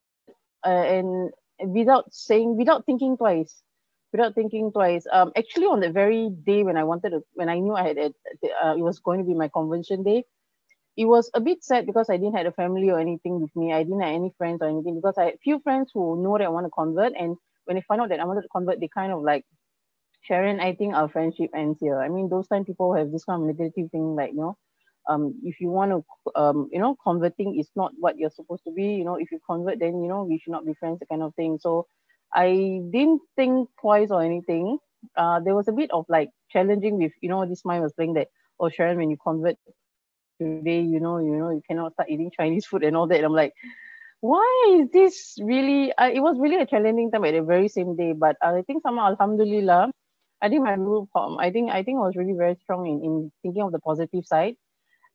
uh, 0.65 0.71
and 0.71 1.31
without 1.67 2.13
saying, 2.13 2.57
without 2.57 2.87
thinking 2.87 3.17
twice, 3.17 3.63
without 4.13 4.35
thinking 4.35 4.73
twice. 4.73 5.07
Um, 5.13 5.33
actually, 5.37 5.67
on 5.67 5.81
the 5.81 5.91
very 5.91 6.31
day 6.31 6.63
when 6.63 6.77
I 6.77 6.85
wanted 6.85 7.11
to, 7.11 7.23
when 7.35 7.49
I 7.49 7.59
knew 7.59 7.75
I 7.75 7.89
had, 7.89 7.99
uh, 7.99 8.75
it 8.77 8.83
was 8.83 8.99
going 8.99 9.19
to 9.19 9.25
be 9.25 9.35
my 9.35 9.49
convention 9.49 10.03
day, 10.03 10.25
it 11.01 11.07
was 11.07 11.31
a 11.33 11.41
bit 11.41 11.65
sad 11.65 11.87
because 11.87 12.11
I 12.11 12.19
didn't 12.19 12.37
have 12.37 12.45
a 12.45 12.53
family 12.53 12.91
or 12.91 12.99
anything 13.01 13.41
with 13.41 13.57
me. 13.57 13.73
I 13.73 13.85
didn't 13.85 14.03
have 14.03 14.15
any 14.15 14.35
friends 14.37 14.59
or 14.61 14.69
anything 14.69 14.97
because 14.97 15.17
I 15.17 15.25
had 15.25 15.41
few 15.43 15.59
friends 15.61 15.91
who 15.95 16.23
know 16.23 16.37
that 16.37 16.45
I 16.45 16.51
want 16.51 16.67
to 16.67 16.71
convert. 16.71 17.15
And 17.19 17.39
when 17.65 17.77
they 17.77 17.85
find 17.89 18.03
out 18.03 18.11
that 18.11 18.21
I 18.21 18.27
wanted 18.27 18.43
to 18.43 18.49
convert, 18.49 18.81
they 18.81 18.89
kind 18.89 19.11
of 19.11 19.23
like, 19.23 19.47
Sharon, 20.21 20.61
I 20.61 20.75
think 20.75 20.95
our 20.95 21.09
friendship 21.09 21.53
ends 21.57 21.79
here. 21.81 21.99
I 21.99 22.11
mean, 22.11 22.29
those 22.29 22.49
time 22.49 22.67
people 22.67 22.93
have 22.95 23.11
this 23.13 23.25
kind 23.25 23.41
of 23.41 23.49
negative 23.49 23.91
thing, 23.91 24.15
like, 24.15 24.33
you 24.33 24.41
know, 24.41 24.59
um, 25.09 25.41
if 25.43 25.59
you 25.59 25.71
want 25.71 25.91
to, 25.93 26.05
um, 26.39 26.69
you 26.71 26.79
know, 26.79 26.97
converting 27.03 27.59
is 27.59 27.71
not 27.75 27.93
what 27.99 28.19
you're 28.19 28.29
supposed 28.29 28.65
to 28.65 28.71
be. 28.71 28.89
You 29.01 29.05
know, 29.05 29.15
if 29.15 29.33
you 29.33 29.41
convert, 29.49 29.79
then, 29.81 30.03
you 30.03 30.09
know, 30.09 30.25
we 30.25 30.39
should 30.39 30.53
not 30.53 30.67
be 30.67 30.75
friends, 30.75 30.99
that 30.99 31.09
kind 31.09 31.23
of 31.23 31.35
thing. 31.35 31.57
So 31.63 31.87
I 32.35 32.83
didn't 32.93 33.23
think 33.37 33.71
twice 33.81 34.11
or 34.11 34.23
anything. 34.23 34.77
Uh, 35.17 35.41
there 35.41 35.55
was 35.55 35.67
a 35.67 35.73
bit 35.73 35.91
of 35.93 36.05
like 36.11 36.29
challenging 36.51 36.99
with, 36.99 37.13
you 37.23 37.31
know, 37.31 37.47
this 37.47 37.65
mind 37.65 37.83
was 37.83 37.95
playing 37.95 38.13
that, 38.15 38.29
oh, 38.61 38.69
Sharon, 38.69 38.99
when 38.99 39.09
you 39.09 39.17
convert, 39.17 39.57
today, 40.41 40.81
you 40.81 41.01
know, 41.01 41.19
you 41.19 41.37
know, 41.37 41.51
you 41.51 41.63
cannot 41.69 41.93
start 41.93 42.09
eating 42.09 42.31
Chinese 42.37 42.67
food 42.67 42.83
and 42.83 42.97
all 42.97 43.07
that. 43.07 43.17
And 43.17 43.27
I'm 43.27 43.33
like, 43.33 43.53
why 44.21 44.79
is 44.79 44.89
this 44.93 45.37
really? 45.43 45.93
Uh, 45.93 46.11
it 46.13 46.21
was 46.21 46.37
really 46.39 46.57
a 46.57 46.67
challenging 46.67 47.11
time 47.11 47.25
at 47.25 47.33
the 47.33 47.43
very 47.43 47.69
same 47.69 47.97
day. 47.97 48.13
But 48.13 48.37
I 48.43 48.63
think 48.67 48.83
somehow, 48.83 49.09
Alhamdulillah, 49.09 49.93
I 50.43 50.49
think 50.49 50.65
my 50.65 50.77
group, 50.77 51.09
I 51.15 51.51
think 51.51 51.71
I 51.71 51.83
think 51.83 51.99
I 51.99 52.07
was 52.09 52.17
really 52.17 52.37
very 52.37 52.57
strong 52.63 52.87
in, 52.87 53.05
in 53.05 53.33
thinking 53.43 53.63
of 53.63 53.73
the 53.73 53.81
positive 53.81 54.25
side. 54.25 54.57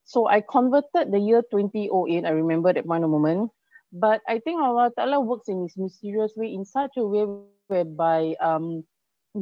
So 0.04 0.28
I 0.28 0.40
converted 0.40 1.10
the 1.10 1.18
year 1.18 1.42
2008. 1.50 2.24
I 2.24 2.30
remember 2.30 2.72
that 2.72 2.86
one 2.86 3.02
moment. 3.02 3.50
But 3.92 4.20
I 4.28 4.38
think 4.38 4.60
Allah 4.60 4.90
Ta'ala 4.96 5.20
works 5.20 5.48
in 5.48 5.62
his 5.62 5.76
mysterious 5.76 6.32
way 6.36 6.52
in 6.52 6.64
such 6.64 6.92
a 6.96 7.06
way 7.06 7.26
whereby 7.68 8.34
um, 8.40 8.84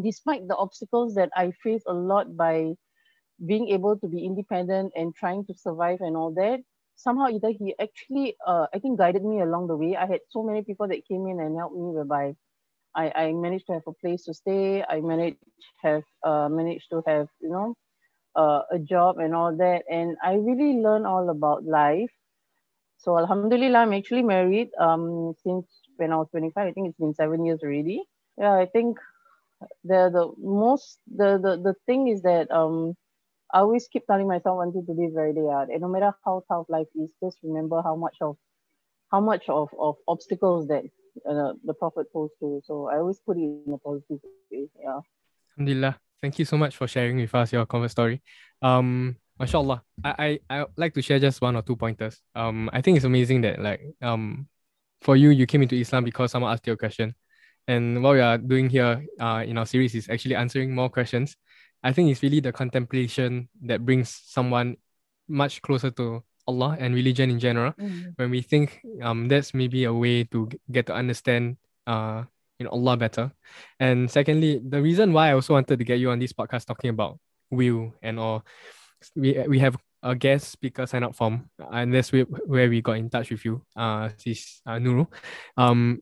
despite 0.03 0.49
the 0.49 0.57
obstacles 0.57 1.15
that 1.15 1.31
I 1.37 1.53
faced 1.63 1.85
a 1.87 1.93
lot 1.93 2.37
by 2.37 2.75
being 3.47 3.69
able 3.69 3.97
to 3.99 4.07
be 4.09 4.25
independent 4.25 4.93
and 4.97 5.15
trying 5.15 5.45
to 5.47 5.55
survive 5.55 5.99
and 6.01 6.17
all 6.17 6.33
that 6.35 6.61
somehow 6.97 7.27
either 7.29 7.51
he 7.59 7.75
actually 7.81 8.37
uh, 8.47 8.67
i 8.75 8.79
think 8.79 8.99
guided 8.99 9.25
me 9.25 9.41
along 9.41 9.67
the 9.69 9.77
way. 9.77 9.97
I 9.97 10.07
had 10.07 10.21
so 10.31 10.43
many 10.43 10.63
people 10.63 10.89
that 10.89 11.07
came 11.09 11.27
in 11.27 11.41
and 11.41 11.57
helped 11.57 11.77
me 11.77 11.89
whereby 11.97 12.35
i, 12.97 13.11
I 13.25 13.33
managed 13.33 13.67
to 13.69 13.75
have 13.75 13.87
a 13.89 13.93
place 14.03 14.25
to 14.25 14.35
stay. 14.35 14.85
I 14.89 15.01
managed 15.01 15.39
have 15.83 16.03
uh, 16.25 16.49
managed 16.49 16.89
to 16.91 17.03
have 17.07 17.29
you 17.41 17.51
know 17.51 17.75
uh, 18.37 18.63
a 18.73 18.79
job 18.79 19.19
and 19.19 19.35
all 19.35 19.57
that. 19.57 19.83
And 19.91 20.17
i 20.23 20.35
really 20.35 20.81
learned 20.87 21.07
all 21.07 21.29
about 21.31 21.65
life. 21.65 22.13
So 22.99 23.19
alhamdulillah 23.19 23.75
i'm 23.79 23.89
actually 23.93 24.23
married 24.23 24.65
um 24.79 25.35
since 25.43 25.67
when 25.97 26.13
i 26.13 26.17
was 26.17 26.29
25 26.31 26.67
i 26.69 26.73
think 26.73 26.89
it's 26.89 26.99
been 26.99 27.15
seven 27.15 27.45
years 27.45 27.61
already. 27.63 28.03
Yeah 28.39 28.55
i 28.55 28.67
think 28.67 28.99
the 29.85 30.01
the 30.17 30.25
most 30.39 31.01
the 31.21 31.39
the, 31.45 31.53
the 31.67 31.75
thing 31.87 32.09
is 32.09 32.23
that 32.23 32.51
um 32.51 32.95
I 33.55 33.61
always 33.61 33.87
keep 33.87 34.05
telling 34.09 34.27
myself 34.27 34.59
until 34.63 34.83
today 34.83 35.09
very 35.15 35.33
day 35.33 35.49
out. 35.49 35.71
And 35.71 35.81
no 35.81 35.89
matter 35.89 36.13
how 36.25 36.43
tough 36.51 36.67
life 36.69 36.89
is, 36.97 37.11
just 37.23 37.39
remember 37.45 37.81
how 37.83 37.95
much 37.95 38.17
of 38.21 38.37
how 39.13 39.21
much 39.21 39.49
of, 39.49 39.69
of 39.79 39.95
obstacles 40.09 40.67
that 40.67 40.83
uh, 41.25 41.53
the 41.65 41.73
Prophet 41.73 42.13
posed 42.13 42.33
to. 42.41 42.61
So 42.65 42.89
I 42.89 42.97
always 42.97 43.21
put 43.25 43.37
it 43.37 43.43
in 43.43 43.73
a 43.73 43.79
positive 43.79 44.19
way. 44.51 44.67
Yeah. 44.83 44.99
Alhamdulillah. 45.57 45.97
Thank 46.21 46.41
you 46.41 46.45
so 46.45 46.59
much 46.59 46.77
for 46.77 46.89
sharing 46.89 47.17
with 47.17 47.33
us 47.33 47.53
your 47.53 47.65
convert 47.65 47.93
story. 47.93 48.23
Um, 48.61 49.15
mashallah. 49.39 49.85
I, 50.03 50.41
I 50.51 50.59
I 50.59 50.67
like 50.77 50.95
to 50.95 51.03
share 51.03 51.21
just 51.21 51.41
one 51.41 51.55
or 51.55 51.63
two 51.63 51.77
pointers. 51.77 52.21
Um, 52.35 52.69
I 52.73 52.81
think 52.81 52.97
it's 52.97 53.07
amazing 53.07 53.43
that 53.43 53.63
like 53.63 53.83
um, 54.03 54.49
for 55.01 55.15
you 55.15 55.31
you 55.31 55.47
came 55.47 55.63
into 55.63 55.77
Islam 55.77 56.03
because 56.03 56.33
someone 56.33 56.51
asked 56.51 56.67
you 56.67 56.73
a 56.73 56.77
question, 56.77 57.15
and 57.69 58.03
what 58.03 58.15
we 58.15 58.21
are 58.21 58.39
doing 58.39 58.69
here 58.69 59.07
uh 59.21 59.45
in 59.47 59.59
our 59.59 59.67
series 59.67 59.95
is 59.95 60.09
actually 60.09 60.35
answering 60.35 60.75
more 60.75 60.89
questions 60.89 61.37
I 61.85 61.93
think 61.93 62.11
it's 62.11 62.23
really 62.23 62.41
the 62.41 62.53
contemplation 62.53 63.49
that 63.63 63.85
brings 63.85 64.09
someone 64.09 64.77
much 65.29 65.61
closer 65.61 65.91
to 65.93 66.25
Allah 66.49 66.77
and 66.81 66.95
religion 66.95 67.31
in 67.31 67.39
general. 67.39 67.73
Mm-hmm. 67.77 68.17
When 68.17 68.31
we 68.31 68.41
think 68.41 68.81
um 69.03 69.29
that's 69.29 69.53
maybe 69.53 69.85
a 69.85 69.93
way 69.93 70.25
to 70.33 70.49
get 70.73 70.87
to 70.89 70.95
understand 70.95 71.57
uh 71.87 72.25
you 72.59 72.65
know 72.65 72.73
Allah 72.73 72.97
better. 72.97 73.33
And 73.81 74.11
secondly, 74.11 74.61
the 74.65 74.81
reason 74.81 75.13
why 75.13 75.31
I 75.31 75.35
also 75.35 75.55
wanted 75.55 75.79
to 75.79 75.85
get 75.85 76.01
you 76.01 76.11
on 76.11 76.19
this 76.19 76.33
podcast 76.33 76.67
talking 76.67 76.91
about 76.91 77.21
will 77.51 77.93
and 78.03 78.19
all 78.19 78.45
we 79.15 79.37
we 79.49 79.61
have 79.61 79.77
a 80.03 80.17
guest 80.17 80.53
speaker 80.53 80.87
sign 80.87 81.05
up 81.05 81.15
form 81.17 81.49
and 81.73 81.93
that's 81.93 82.13
where, 82.13 82.25
where 82.45 82.69
we 82.69 82.83
got 82.83 83.01
in 83.01 83.09
touch 83.09 83.31
with 83.31 83.45
you 83.45 83.63
uh 83.77 84.09
this 84.25 84.61
uh, 84.67 84.77
Nurul. 84.77 85.09
Um 85.57 86.01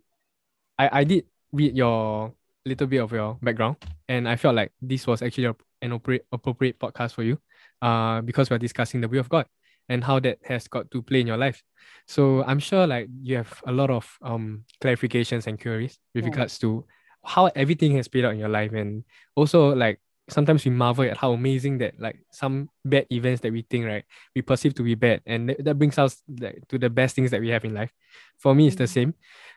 I, 0.79 1.03
I 1.03 1.05
did 1.05 1.27
read 1.53 1.77
your 1.77 2.35
little 2.65 2.87
bit 2.87 2.99
of 2.99 3.12
your 3.12 3.39
background 3.43 3.77
and 4.09 4.29
I 4.29 4.37
felt 4.37 4.55
like 4.55 4.73
this 4.81 5.07
was 5.07 5.23
actually 5.23 5.47
a, 5.47 5.57
an 5.83 5.93
appropriate, 5.93 6.27
appropriate 6.33 6.79
podcast 6.79 7.12
for 7.12 7.23
you 7.23 7.39
uh 7.83 8.21
because 8.23 8.49
we're 8.49 8.59
discussing 8.59 9.01
the 9.01 9.09
will 9.09 9.21
of 9.21 9.29
God 9.29 9.47
and 9.89 10.03
how 10.03 10.21
that 10.21 10.39
has 10.45 10.69
got 10.69 10.91
to 10.93 11.03
play 11.03 11.21
in 11.21 11.27
your 11.27 11.37
life. 11.37 11.62
So 12.07 12.45
I'm 12.45 12.61
sure 12.61 12.87
like 12.87 13.09
you 13.23 13.37
have 13.37 13.62
a 13.67 13.73
lot 13.73 13.91
of 13.91 14.09
um 14.23 14.65
clarifications 14.81 15.47
and 15.47 15.61
queries 15.61 15.99
with 16.15 16.25
yeah. 16.25 16.31
regards 16.31 16.59
to 16.61 16.87
how 17.25 17.47
everything 17.47 17.97
has 17.97 18.09
played 18.09 18.25
out 18.25 18.33
in 18.33 18.39
your 18.39 18.49
life 18.49 18.73
and 18.73 19.05
also 19.37 19.75
like 19.75 20.01
sometimes 20.33 20.65
we 20.65 20.71
marvel 20.71 21.05
at 21.05 21.17
how 21.17 21.33
amazing 21.33 21.79
that 21.79 21.95
like 21.99 22.19
some 22.31 22.69
bad 22.85 23.07
events 23.11 23.41
that 23.43 23.53
we 23.53 23.62
think 23.69 23.85
right 23.85 24.05
we 24.35 24.43
perceive 24.43 24.75
to 24.75 24.83
be 24.83 24.95
bad. 24.95 25.21
And 25.27 25.49
th- 25.49 25.61
that 25.62 25.79
brings 25.79 25.99
us 25.99 26.23
like, 26.41 26.67
to 26.69 26.79
the 26.79 26.91
best 26.91 27.15
things 27.15 27.31
that 27.31 27.41
we 27.41 27.51
have 27.51 27.65
in 27.65 27.75
life. 27.75 27.93
For 28.39 28.55
me 28.55 28.67
it's 28.67 28.77
the 28.77 28.85
mm-hmm. 28.85 28.93
same. 28.93 29.15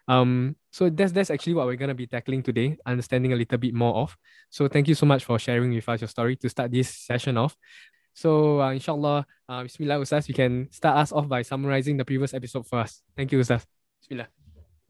Um 0.08 0.55
so 0.72 0.89
that's 0.89 1.12
that's 1.12 1.32
actually 1.32 1.53
what 1.53 1.65
we're 1.65 1.75
going 1.75 1.89
to 1.89 1.96
be 1.96 2.08
tackling 2.08 2.44
today 2.44 2.77
understanding 2.86 3.34
a 3.34 3.36
little 3.36 3.58
bit 3.58 3.74
more 3.74 3.96
of. 3.96 4.15
So 4.50 4.67
thank 4.67 4.88
you 4.88 4.96
so 4.96 5.05
much 5.05 5.25
for 5.25 5.39
sharing 5.39 5.74
with 5.74 5.88
us 5.88 6.01
your 6.01 6.10
story 6.10 6.36
to 6.38 6.50
start 6.50 6.72
this 6.72 6.89
session 6.89 7.38
off. 7.38 7.55
So 8.13 8.62
uh, 8.62 8.72
inshallah 8.72 9.25
uh, 9.50 9.63
bismillah 9.63 10.00
ustaz 10.00 10.27
you 10.27 10.36
can 10.36 10.67
start 10.72 10.98
us 10.98 11.12
off 11.12 11.27
by 11.27 11.41
summarizing 11.41 11.98
the 11.98 12.05
previous 12.05 12.34
episode 12.34 12.67
for 12.67 12.79
us. 12.79 13.01
Thank 13.15 13.32
you 13.32 13.39
ustaz. 13.39 13.65
Bismillah 14.01 14.35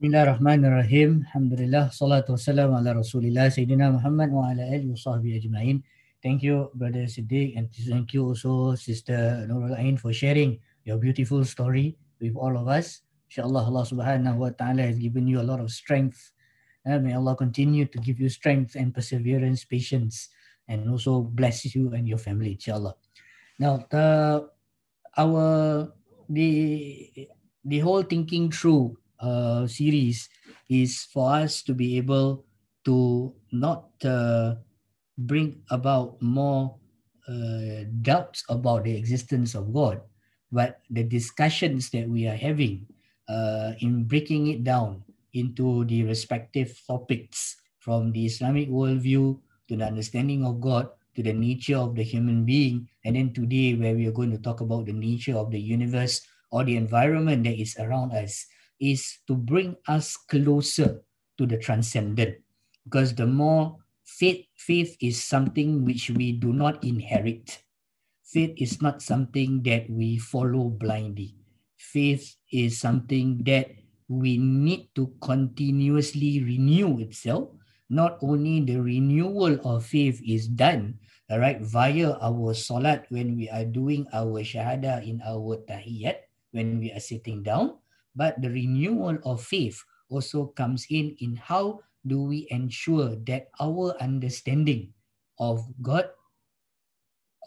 Bismillahirrahmanirrahim. 0.05 1.25
Alhamdulillah. 1.33 1.89
Salatu 1.89 2.38
wassalamu 2.38 2.77
ala 2.77 3.01
Rasulillah 3.01 3.50
Sayyidina 3.50 3.89
Muhammad 3.89 4.29
wa 4.29 4.53
ala 4.53 4.62
alihi 4.62 4.93
wa 4.93 5.01
sahbihi 5.01 5.41
ajma'in. 5.41 5.81
Thank 6.21 6.45
you, 6.45 6.69
Brother 6.77 7.09
Siddiq, 7.09 7.57
and 7.57 7.74
thank 7.74 8.13
you 8.13 8.21
also, 8.21 8.77
Sister 8.77 9.50
Nurul 9.50 9.74
Ain, 9.74 9.97
for 9.97 10.13
sharing 10.13 10.62
your 10.85 11.01
beautiful 11.01 11.41
story 11.41 11.97
with 12.21 12.38
all 12.38 12.53
of 12.53 12.69
us. 12.69 13.01
InsyaAllah, 13.33 13.65
Allah 13.65 13.81
subhanahu 13.81 14.38
wa 14.45 14.53
ta'ala 14.53 14.85
has 14.85 15.01
given 15.01 15.25
you 15.25 15.41
a 15.41 15.47
lot 15.50 15.57
of 15.57 15.74
strength. 15.74 16.38
Uh, 16.85 17.01
may 17.01 17.17
Allah 17.17 17.33
continue 17.33 17.89
to 17.89 17.97
give 17.97 18.21
you 18.21 18.29
strength 18.29 18.77
and 18.77 18.93
perseverance, 18.93 19.65
patience, 19.65 20.29
and 20.69 20.85
also 20.85 21.25
bless 21.33 21.65
you 21.74 21.97
and 21.97 22.05
your 22.05 22.21
family, 22.21 22.53
insyaAllah. 22.53 22.93
Now, 23.57 23.81
the, 23.89 24.45
our, 25.17 25.89
the, 26.29 27.27
the 27.65 27.79
whole 27.81 28.05
thinking 28.05 28.53
through 28.53 29.01
uh, 29.19 29.67
series 29.67 30.29
is 30.69 31.03
for 31.12 31.34
us 31.34 31.62
to 31.63 31.74
be 31.74 31.98
able 31.98 32.45
to 32.86 33.34
not 33.51 33.89
uh, 34.03 34.55
bring 35.17 35.62
about 35.72 36.22
more 36.22 36.75
uh, 37.27 37.89
doubts 38.01 38.43
about 38.50 38.84
the 38.84 38.95
existence 38.95 39.55
of 39.55 39.74
God, 39.74 40.01
but 40.51 40.81
the 40.89 41.03
discussions 41.03 41.89
that 41.89 42.07
we 42.07 42.27
are 42.27 42.38
having 42.38 42.86
uh, 43.27 43.74
in 43.79 44.03
breaking 44.03 44.48
it 44.48 44.63
down 44.63 45.03
into 45.34 45.86
the 45.86 46.03
respective 46.03 46.72
topics 46.88 47.57
from 47.79 48.12
the 48.12 48.25
Islamic 48.25 48.69
worldview 48.69 49.39
to 49.67 49.75
the 49.75 49.86
understanding 49.86 50.45
of 50.45 50.62
God 50.62 50.89
to 51.15 51.24
the 51.24 51.34
nature 51.34 51.77
of 51.77 51.95
the 51.95 52.03
human 52.03 52.43
being, 52.43 52.88
and 53.05 53.15
then 53.15 53.31
today 53.31 53.74
where 53.74 53.95
we 53.95 54.05
are 54.05 54.12
going 54.12 54.31
to 54.31 54.38
talk 54.38 54.60
about 54.60 54.86
the 54.86 54.93
nature 54.93 55.36
of 55.36 55.50
the 55.50 55.60
universe 55.60 56.22
or 56.51 56.63
the 56.63 56.75
environment 56.75 57.43
that 57.43 57.55
is 57.55 57.75
around 57.79 58.12
us 58.12 58.45
is 58.79 59.20
to 59.27 59.36
bring 59.36 59.75
us 59.88 60.17
closer 60.17 61.01
to 61.38 61.46
the 61.46 61.58
transcendent. 61.58 62.38
Because 62.84 63.15
the 63.15 63.25
more 63.25 63.77
faith 64.05 64.46
faith 64.55 64.96
is 65.01 65.22
something 65.22 65.84
which 65.86 66.10
we 66.10 66.32
do 66.32 66.53
not 66.53 66.84
inherit. 66.84 67.63
Faith 68.24 68.53
is 68.58 68.82
not 68.82 69.01
something 69.01 69.63
that 69.63 69.89
we 69.89 70.17
follow 70.17 70.70
blindly. 70.70 71.36
Faith 71.77 72.36
is 72.51 72.79
something 72.79 73.41
that 73.46 73.72
we 74.08 74.38
need 74.38 74.89
to 74.96 75.10
continuously 75.22 76.44
renew 76.44 77.00
itself. 77.00 77.50
Not 77.89 78.17
only 78.22 78.62
the 78.62 78.82
renewal 78.82 79.58
of 79.63 79.86
faith 79.86 80.22
is 80.25 80.48
done 80.48 80.98
all 81.25 81.41
right 81.41 81.58
via 81.58 82.13
our 82.22 82.53
salat 82.53 83.10
when 83.10 83.34
we 83.34 83.50
are 83.50 83.65
doing 83.65 84.05
our 84.13 84.46
shahada 84.46 85.01
in 85.01 85.17
our 85.25 85.58
tahiyat 85.65 86.29
when 86.53 86.77
we 86.77 86.94
are 86.94 87.01
sitting 87.01 87.41
down 87.41 87.82
but 88.15 88.41
the 88.41 88.50
renewal 88.50 89.17
of 89.24 89.43
faith 89.43 89.84
also 90.10 90.48
comes 90.55 90.88
in 90.89 91.15
in 91.19 91.36
how 91.36 91.79
do 92.07 92.22
we 92.22 92.48
ensure 92.50 93.15
that 93.27 93.50
our 93.60 93.95
understanding 94.00 94.93
of 95.39 95.65
God 95.81 96.10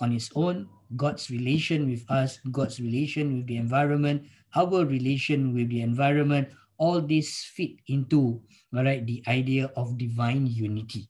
on 0.01 0.13
its 0.13 0.31
own, 0.35 0.69
God's 0.97 1.31
relation 1.31 1.89
with 1.89 2.05
us, 2.11 2.39
God's 2.51 2.81
relation 2.81 3.37
with 3.37 3.47
the 3.47 3.57
environment, 3.57 4.27
our 4.55 4.85
relation 4.85 5.55
with 5.55 5.69
the 5.69 5.81
environment, 5.81 6.49
all 6.79 7.01
this 7.01 7.45
fit 7.55 7.73
into 7.89 8.41
right, 8.73 9.05
the 9.07 9.23
idea 9.27 9.71
of 9.77 9.99
divine 9.99 10.47
unity. 10.47 11.09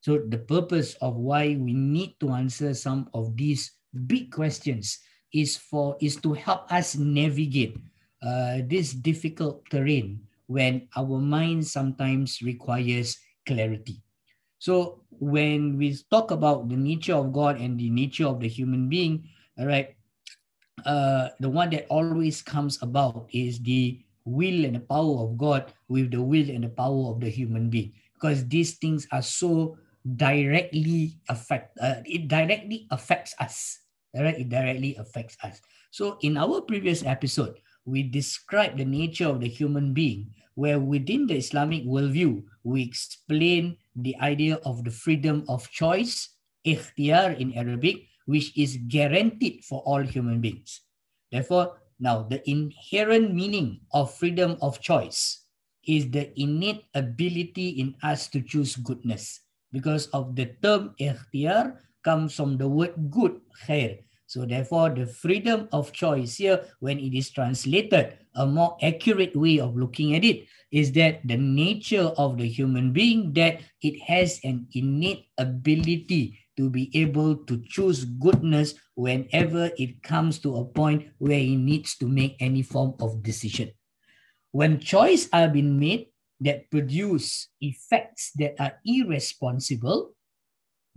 So 0.00 0.22
the 0.28 0.38
purpose 0.38 0.94
of 1.02 1.16
why 1.16 1.58
we 1.58 1.74
need 1.74 2.14
to 2.20 2.30
answer 2.30 2.72
some 2.74 3.10
of 3.14 3.36
these 3.36 3.72
big 4.06 4.30
questions 4.30 4.98
is 5.34 5.56
for 5.56 5.96
is 6.00 6.16
to 6.22 6.32
help 6.32 6.70
us 6.72 6.96
navigate 6.96 7.76
uh, 8.22 8.58
this 8.66 8.92
difficult 8.92 9.62
terrain 9.70 10.20
when 10.46 10.88
our 10.96 11.18
mind 11.20 11.66
sometimes 11.66 12.40
requires 12.42 13.18
clarity. 13.46 14.02
So 14.58 15.04
when 15.10 15.76
we 15.78 15.94
talk 16.10 16.30
about 16.30 16.68
the 16.68 16.76
nature 16.76 17.14
of 17.14 17.32
God 17.32 17.60
and 17.60 17.78
the 17.78 17.90
nature 17.90 18.26
of 18.26 18.40
the 18.40 18.48
human 18.48 18.88
being, 18.88 19.28
all 19.58 19.66
right, 19.66 19.94
uh, 20.84 21.28
the 21.40 21.48
one 21.48 21.70
that 21.70 21.86
always 21.90 22.42
comes 22.42 22.82
about 22.82 23.28
is 23.32 23.60
the 23.60 24.00
will 24.24 24.64
and 24.64 24.76
the 24.76 24.84
power 24.84 25.24
of 25.24 25.38
God 25.38 25.72
with 25.88 26.10
the 26.10 26.22
will 26.22 26.50
and 26.50 26.64
the 26.64 26.74
power 26.74 27.10
of 27.10 27.20
the 27.20 27.30
human 27.30 27.70
being, 27.70 27.92
because 28.14 28.46
these 28.48 28.78
things 28.78 29.06
are 29.12 29.22
so 29.22 29.76
directly 30.16 31.18
affect. 31.28 31.76
Uh, 31.78 32.02
it 32.04 32.28
directly 32.28 32.86
affects 32.90 33.34
us. 33.38 33.78
All 34.16 34.24
right, 34.24 34.38
it 34.38 34.48
directly 34.48 34.96
affects 34.96 35.36
us. 35.44 35.60
So 35.90 36.18
in 36.22 36.36
our 36.36 36.60
previous 36.62 37.04
episode, 37.04 37.60
we 37.88 38.04
describe 38.04 38.76
the 38.76 38.84
nature 38.84 39.26
of 39.26 39.40
the 39.40 39.48
human 39.48 39.96
being, 39.96 40.28
where 40.54 40.78
within 40.78 41.26
the 41.26 41.36
Islamic 41.40 41.84
worldview, 41.88 42.44
we 42.62 42.84
explain 42.84 43.76
the 43.96 44.14
idea 44.20 44.60
of 44.68 44.84
the 44.84 44.92
freedom 44.92 45.44
of 45.48 45.70
choice, 45.72 46.36
ikhtiyar 46.66 47.40
in 47.40 47.56
Arabic, 47.56 48.04
which 48.26 48.52
is 48.58 48.76
guaranteed 48.88 49.64
for 49.64 49.80
all 49.88 50.04
human 50.04 50.40
beings. 50.40 50.84
Therefore, 51.32 51.80
now 51.98 52.28
the 52.28 52.44
inherent 52.44 53.34
meaning 53.34 53.80
of 53.92 54.12
freedom 54.14 54.60
of 54.60 54.80
choice 54.80 55.48
is 55.86 56.10
the 56.10 56.28
innate 56.38 56.84
ability 56.94 57.80
in 57.80 57.96
us 58.02 58.28
to 58.28 58.42
choose 58.42 58.76
goodness. 58.76 59.40
Because 59.72 60.06
of 60.12 60.36
the 60.36 60.52
term 60.60 60.92
ikhtiyar 61.00 61.80
comes 62.04 62.36
from 62.36 62.56
the 62.56 62.68
word 62.68 62.94
good, 63.10 63.40
khair, 63.64 64.04
so 64.28 64.44
therefore, 64.44 64.90
the 64.92 65.06
freedom 65.06 65.72
of 65.72 65.90
choice 65.90 66.36
here, 66.36 66.60
when 66.80 67.00
it 67.00 67.16
is 67.16 67.30
translated, 67.30 68.12
a 68.36 68.44
more 68.44 68.76
accurate 68.82 69.34
way 69.34 69.58
of 69.58 69.74
looking 69.74 70.14
at 70.14 70.22
it 70.22 70.44
is 70.70 70.92
that 70.92 71.24
the 71.24 71.38
nature 71.38 72.12
of 72.20 72.36
the 72.36 72.46
human 72.46 72.92
being 72.92 73.32
that 73.32 73.64
it 73.80 73.96
has 74.04 74.38
an 74.44 74.68
innate 74.76 75.32
ability 75.38 76.38
to 76.58 76.68
be 76.68 76.92
able 76.92 77.36
to 77.48 77.56
choose 77.72 78.04
goodness 78.04 78.74
whenever 78.96 79.70
it 79.78 80.02
comes 80.02 80.38
to 80.40 80.58
a 80.58 80.64
point 80.76 81.08
where 81.16 81.40
he 81.40 81.56
needs 81.56 81.96
to 81.96 82.06
make 82.06 82.36
any 82.38 82.60
form 82.60 82.92
of 83.00 83.22
decision. 83.22 83.72
When 84.52 84.78
choice 84.78 85.26
are 85.32 85.48
being 85.48 85.80
made 85.80 86.12
that 86.40 86.70
produce 86.70 87.48
effects 87.62 88.32
that 88.36 88.60
are 88.60 88.76
irresponsible, 88.84 90.12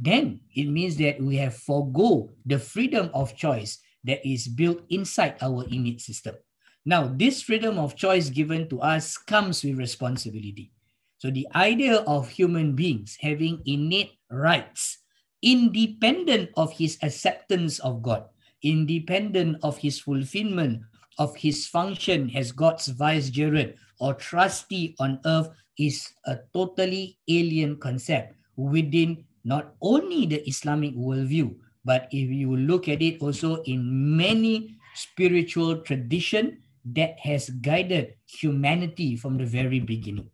then 0.01 0.41
it 0.55 0.65
means 0.65 0.97
that 0.97 1.21
we 1.21 1.37
have 1.37 1.55
forego 1.55 2.33
the 2.45 2.57
freedom 2.57 3.09
of 3.13 3.37
choice 3.37 3.77
that 4.03 4.25
is 4.27 4.47
built 4.47 4.81
inside 4.89 5.37
our 5.41 5.63
innate 5.69 6.01
system. 6.01 6.35
Now, 6.85 7.05
this 7.05 7.43
freedom 7.43 7.77
of 7.77 7.95
choice 7.95 8.29
given 8.33 8.67
to 8.69 8.81
us 8.81 9.15
comes 9.15 9.63
with 9.63 9.77
responsibility. 9.77 10.73
So 11.19 11.29
the 11.29 11.45
idea 11.53 12.01
of 12.09 12.27
human 12.27 12.73
beings 12.73 13.15
having 13.21 13.61
innate 13.69 14.17
rights, 14.31 14.97
independent 15.43 16.49
of 16.57 16.73
his 16.73 16.97
acceptance 17.03 17.77
of 17.85 18.01
God, 18.01 18.25
independent 18.63 19.57
of 19.61 19.77
his 19.77 19.99
fulfillment 19.99 20.81
of 21.21 21.35
his 21.35 21.67
function 21.67 22.31
as 22.33 22.51
God's 22.51 22.87
vicegerent 22.87 23.75
or 23.99 24.15
trustee 24.15 24.95
on 24.97 25.19
earth 25.25 25.49
is 25.77 26.09
a 26.25 26.39
totally 26.53 27.17
alien 27.27 27.77
concept 27.77 28.33
within 28.55 29.23
not 29.43 29.73
only 29.81 30.25
the 30.25 30.47
Islamic 30.47 30.95
worldview, 30.95 31.55
but 31.83 32.07
if 32.11 32.29
you 32.29 32.55
look 32.55 32.87
at 32.87 33.01
it 33.01 33.21
also 33.21 33.63
in 33.63 33.81
many 34.15 34.77
spiritual 34.93 35.81
tradition 35.81 36.61
that 36.85 37.17
has 37.19 37.49
guided 37.61 38.15
humanity 38.25 39.15
from 39.15 39.37
the 39.37 39.45
very 39.45 39.79
beginning. 39.79 40.29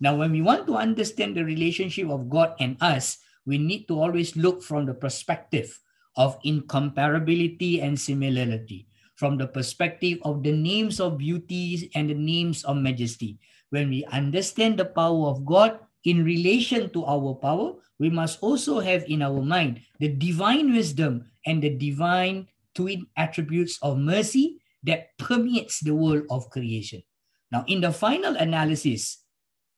Now, 0.00 0.16
when 0.16 0.32
we 0.32 0.42
want 0.42 0.66
to 0.66 0.76
understand 0.76 1.36
the 1.36 1.44
relationship 1.44 2.08
of 2.08 2.28
God 2.28 2.54
and 2.58 2.76
us, 2.80 3.18
we 3.46 3.58
need 3.58 3.86
to 3.88 4.00
always 4.00 4.36
look 4.36 4.62
from 4.62 4.86
the 4.86 4.94
perspective 4.94 5.78
of 6.16 6.40
incomparability 6.42 7.82
and 7.82 7.98
similarity, 7.98 8.86
from 9.16 9.36
the 9.36 9.46
perspective 9.46 10.18
of 10.22 10.42
the 10.42 10.52
names 10.52 11.00
of 11.00 11.18
beauty 11.18 11.90
and 11.94 12.10
the 12.10 12.14
names 12.14 12.64
of 12.64 12.76
majesty. 12.76 13.38
When 13.70 13.90
we 13.90 14.04
understand 14.06 14.78
the 14.78 14.86
power 14.86 15.28
of 15.28 15.44
God 15.44 15.78
in 16.04 16.24
relation 16.24 16.90
to 16.90 17.04
our 17.04 17.34
power, 17.34 17.74
we 17.98 18.10
must 18.10 18.38
also 18.42 18.80
have 18.80 19.04
in 19.08 19.22
our 19.22 19.40
mind 19.40 19.80
the 20.00 20.08
divine 20.08 20.72
wisdom 20.72 21.24
and 21.46 21.62
the 21.62 21.70
divine 21.70 22.48
twin 22.74 23.06
attributes 23.16 23.78
of 23.82 23.98
mercy 23.98 24.60
that 24.82 25.16
permeates 25.18 25.80
the 25.80 25.94
world 25.94 26.24
of 26.30 26.50
creation. 26.50 27.02
Now, 27.50 27.64
in 27.66 27.80
the 27.80 27.92
final 27.92 28.36
analysis, 28.36 29.22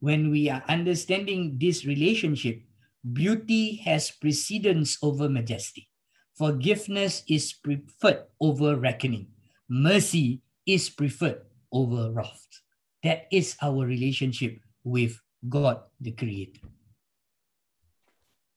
when 0.00 0.30
we 0.30 0.50
are 0.50 0.64
understanding 0.68 1.56
this 1.58 1.84
relationship, 1.84 2.62
beauty 3.12 3.76
has 3.84 4.10
precedence 4.10 4.98
over 5.02 5.28
majesty. 5.28 5.88
Forgiveness 6.34 7.22
is 7.28 7.52
preferred 7.52 8.24
over 8.40 8.76
reckoning. 8.76 9.28
Mercy 9.68 10.42
is 10.66 10.90
preferred 10.90 11.42
over 11.72 12.12
wrath. 12.12 12.46
That 13.02 13.26
is 13.30 13.56
our 13.62 13.86
relationship 13.86 14.58
with 14.84 15.20
God, 15.48 15.80
the 16.00 16.12
Creator. 16.12 16.60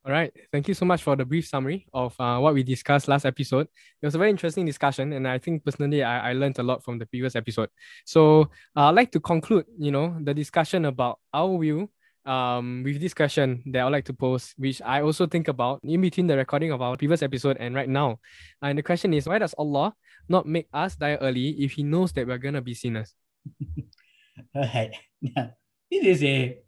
All 0.06 0.14
right. 0.14 0.32
Thank 0.52 0.68
you 0.68 0.74
so 0.74 0.86
much 0.86 1.04
for 1.04 1.16
the 1.16 1.26
brief 1.26 1.48
summary 1.48 1.86
of 1.94 2.16
uh, 2.20 2.40
what 2.40 2.54
we 2.54 2.64
discussed 2.64 3.10
last 3.10 3.26
episode. 3.26 3.68
It 4.02 4.06
was 4.06 4.16
a 4.16 4.18
very 4.18 4.30
interesting 4.30 4.66
discussion, 4.66 5.12
and 5.12 5.28
I 5.28 5.38
think 5.38 5.66
personally 5.66 6.04
I, 6.04 6.30
I 6.30 6.34
learned 6.34 6.58
a 6.58 6.64
lot 6.64 6.84
from 6.84 6.98
the 7.00 7.06
previous 7.06 7.36
episode. 7.36 7.70
So 8.06 8.50
uh, 8.78 8.88
I'd 8.88 8.96
like 8.96 9.12
to 9.12 9.20
conclude, 9.20 9.66
you 9.78 9.92
know, 9.92 10.16
the 10.22 10.34
discussion 10.34 10.86
about 10.86 11.20
our 11.34 11.60
view 11.60 11.90
um, 12.26 12.84
with 12.86 13.02
this 13.02 13.14
question 13.14 13.62
that 13.68 13.86
I'd 13.86 13.92
like 13.92 14.06
to 14.06 14.14
pose, 14.14 14.54
which 14.58 14.82
I 14.82 15.02
also 15.02 15.28
think 15.28 15.50
about 15.50 15.82
in 15.84 16.00
between 16.00 16.28
the 16.28 16.38
recording 16.38 16.72
of 16.72 16.82
our 16.82 16.96
previous 16.96 17.22
episode 17.22 17.58
and 17.60 17.76
right 17.76 17.90
now. 17.90 18.20
And 18.62 18.78
the 18.78 18.84
question 18.84 19.14
is, 19.14 19.28
why 19.28 19.40
does 19.40 19.54
Allah 19.58 19.94
not 20.30 20.48
make 20.48 20.70
us 20.74 20.96
die 20.96 21.16
early 21.16 21.50
if 21.60 21.74
He 21.74 21.84
knows 21.84 22.14
that 22.14 22.26
we're 22.26 22.38
gonna 22.38 22.62
be 22.62 22.74
sinners? 22.74 23.14
All 24.56 24.64
right. 24.74 24.92
Now, 25.22 25.52
this 25.92 26.06
is 26.06 26.24
a 26.24 26.60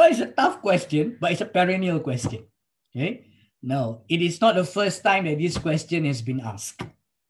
well, 0.00 0.08
it's 0.08 0.24
a 0.24 0.32
tough 0.32 0.64
question, 0.64 1.20
but 1.20 1.28
it's 1.28 1.44
a 1.44 1.52
perennial 1.52 2.00
question. 2.00 2.48
Okay. 2.88 3.28
No, 3.60 4.00
it 4.08 4.24
is 4.24 4.40
not 4.40 4.56
the 4.56 4.64
first 4.64 5.04
time 5.04 5.28
that 5.28 5.36
this 5.36 5.60
question 5.60 6.08
has 6.08 6.24
been 6.24 6.40
asked. 6.40 6.80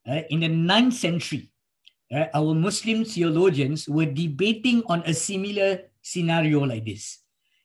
Right? 0.06 0.24
In 0.30 0.38
the 0.38 0.48
ninth 0.48 0.94
century, 0.94 1.50
right, 2.14 2.30
our 2.32 2.54
Muslim 2.54 3.04
theologians 3.04 3.88
were 3.90 4.06
debating 4.06 4.86
on 4.86 5.02
a 5.02 5.12
similar 5.12 5.90
scenario 6.00 6.62
like 6.62 6.86
this. 6.86 7.18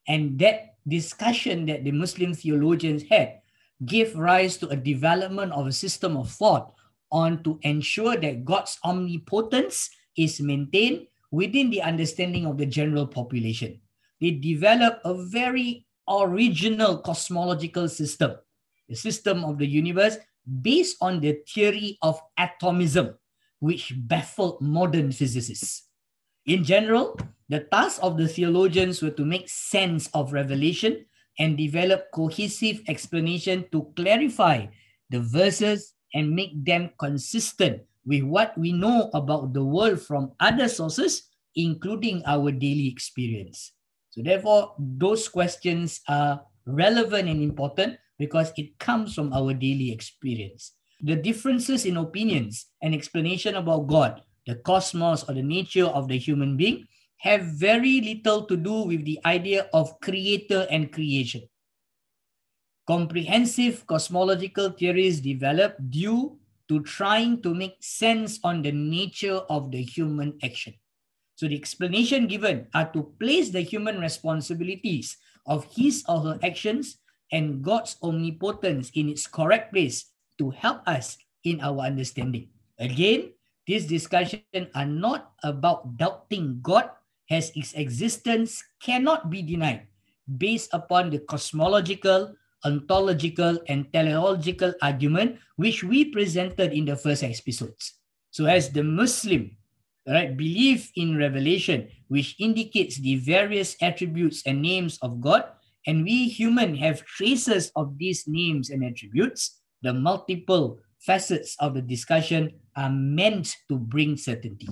And 0.10 0.40
that 0.40 0.82
discussion 0.90 1.68
that 1.68 1.84
the 1.84 1.94
Muslim 1.94 2.34
theologians 2.34 3.06
had 3.06 3.46
gave 3.86 4.18
rise 4.18 4.58
to 4.58 4.70
a 4.70 4.76
development 4.76 5.54
of 5.54 5.68
a 5.68 5.72
system 5.72 6.18
of 6.18 6.32
thought 6.32 6.74
on 7.12 7.44
to 7.44 7.60
ensure 7.62 8.18
that 8.18 8.44
God's 8.44 8.80
omnipotence 8.84 9.92
is 10.18 10.42
maintained 10.42 11.06
within 11.30 11.70
the 11.70 11.84
understanding 11.84 12.48
of 12.48 12.58
the 12.58 12.66
general 12.66 13.06
population. 13.06 13.80
They 14.22 14.32
developed 14.32 15.02
a 15.04 15.14
very 15.14 15.86
original 16.08 17.00
cosmological 17.00 17.90
system, 17.90 18.36
the 18.88 18.96
system 18.96 19.44
of 19.44 19.58
the 19.58 19.68
universe 19.68 20.18
based 20.62 20.98
on 21.02 21.20
the 21.20 21.42
theory 21.48 21.98
of 22.02 22.22
atomism, 22.38 23.18
which 23.60 23.94
baffled 23.96 24.62
modern 24.62 25.12
physicists. 25.12 25.90
In 26.46 26.64
general, 26.64 27.18
the 27.50 27.62
task 27.72 28.00
of 28.02 28.18
the 28.18 28.28
theologians 28.28 29.02
were 29.02 29.12
to 29.18 29.26
make 29.26 29.50
sense 29.50 30.08
of 30.14 30.34
revelation 30.34 31.06
and 31.40 31.58
develop 31.58 32.12
cohesive 32.14 32.82
explanation 32.88 33.66
to 33.72 33.92
clarify 33.96 34.68
the 35.10 35.20
verses 35.20 35.94
and 36.14 36.32
make 36.32 36.54
them 36.64 36.92
consistent 36.98 37.82
with 38.06 38.24
what 38.24 38.58
we 38.58 38.72
know 38.72 39.10
about 39.14 39.54
the 39.54 39.64
world 39.64 40.00
from 40.00 40.32
other 40.40 40.70
sources, 40.70 41.28
including 41.56 42.24
our 42.26 42.52
daily 42.52 42.88
experience. 42.88 43.75
So 44.16 44.24
therefore, 44.24 44.72
those 44.80 45.28
questions 45.28 46.00
are 46.08 46.40
relevant 46.66 47.28
and 47.28 47.44
important 47.44 48.00
because 48.18 48.54
it 48.56 48.80
comes 48.80 49.14
from 49.14 49.34
our 49.34 49.54
daily 49.54 49.92
experience. 49.92 50.72
The 51.02 51.18
differences 51.18 51.84
in 51.84 51.98
opinions 51.98 52.72
and 52.82 52.96
explanation 52.96 53.56
about 53.56 53.88
God, 53.88 54.22
the 54.48 54.56
cosmos, 54.56 55.28
or 55.28 55.36
the 55.36 55.44
nature 55.44 55.92
of 55.92 56.08
the 56.08 56.18
human 56.18 56.56
being 56.56 56.88
have 57.18 57.60
very 57.60 58.00
little 58.00 58.46
to 58.46 58.56
do 58.56 58.88
with 58.88 59.04
the 59.04 59.20
idea 59.26 59.68
of 59.74 60.00
creator 60.00 60.66
and 60.72 60.94
creation. 60.94 61.44
Comprehensive 62.88 63.86
cosmological 63.86 64.70
theories 64.70 65.20
develop 65.20 65.76
due 65.90 66.40
to 66.70 66.80
trying 66.84 67.42
to 67.42 67.54
make 67.54 67.76
sense 67.82 68.40
on 68.46 68.62
the 68.62 68.72
nature 68.72 69.44
of 69.52 69.72
the 69.72 69.84
human 69.84 70.40
action. 70.42 70.74
So 71.36 71.48
the 71.48 71.56
explanation 71.56 72.28
given 72.28 72.68
are 72.74 72.88
to 72.96 73.12
place 73.20 73.52
the 73.52 73.62
human 73.62 74.00
responsibilities 74.00 75.18
of 75.46 75.68
his 75.76 76.04
or 76.08 76.22
her 76.22 76.40
actions 76.44 76.98
and 77.32 77.62
God's 77.62 78.00
omnipotence 78.02 78.92
in 78.96 79.10
its 79.10 79.28
correct 79.28 79.74
place 79.74 80.16
to 80.40 80.50
help 80.52 80.82
us 80.88 81.18
in 81.44 81.60
our 81.60 81.84
understanding. 81.84 82.50
Again, 82.80 83.36
this 83.68 83.86
discussion 83.86 84.44
are 84.74 84.88
not 84.88 85.34
about 85.44 85.98
doubting 85.98 86.60
God 86.62 86.90
as 87.30 87.52
its 87.56 87.74
existence 87.74 88.64
cannot 88.80 89.30
be 89.30 89.42
denied 89.42 89.88
based 90.38 90.70
upon 90.74 91.10
the 91.10 91.20
cosmological, 91.20 92.34
ontological, 92.64 93.60
and 93.68 93.92
teleological 93.92 94.74
argument 94.82 95.38
which 95.58 95.84
we 95.84 96.06
presented 96.06 96.74
in 96.74 96.86
the 96.86 96.96
first 96.96 97.24
episodes. 97.24 98.00
So 98.32 98.46
as 98.46 98.70
the 98.70 98.84
Muslim 98.84 99.58
right? 100.08 100.38
Belief 100.38 100.92
in 100.96 101.18
revelation, 101.18 101.90
which 102.08 102.36
indicates 102.40 102.98
the 102.98 103.18
various 103.18 103.76
attributes 103.82 104.44
and 104.46 104.62
names 104.62 104.98
of 105.02 105.22
God, 105.22 105.46
and 105.88 106.04
we 106.04 106.30
human 106.30 106.76
have 106.78 107.06
traces 107.06 107.72
of 107.76 107.98
these 107.98 108.26
names 108.28 108.70
and 108.70 108.84
attributes. 108.84 109.62
The 109.82 109.94
multiple 109.94 110.80
facets 111.00 111.56
of 111.60 111.74
the 111.74 111.82
discussion 111.82 112.54
are 112.76 112.90
meant 112.90 113.56
to 113.70 113.78
bring 113.78 114.18
certainty. 114.18 114.70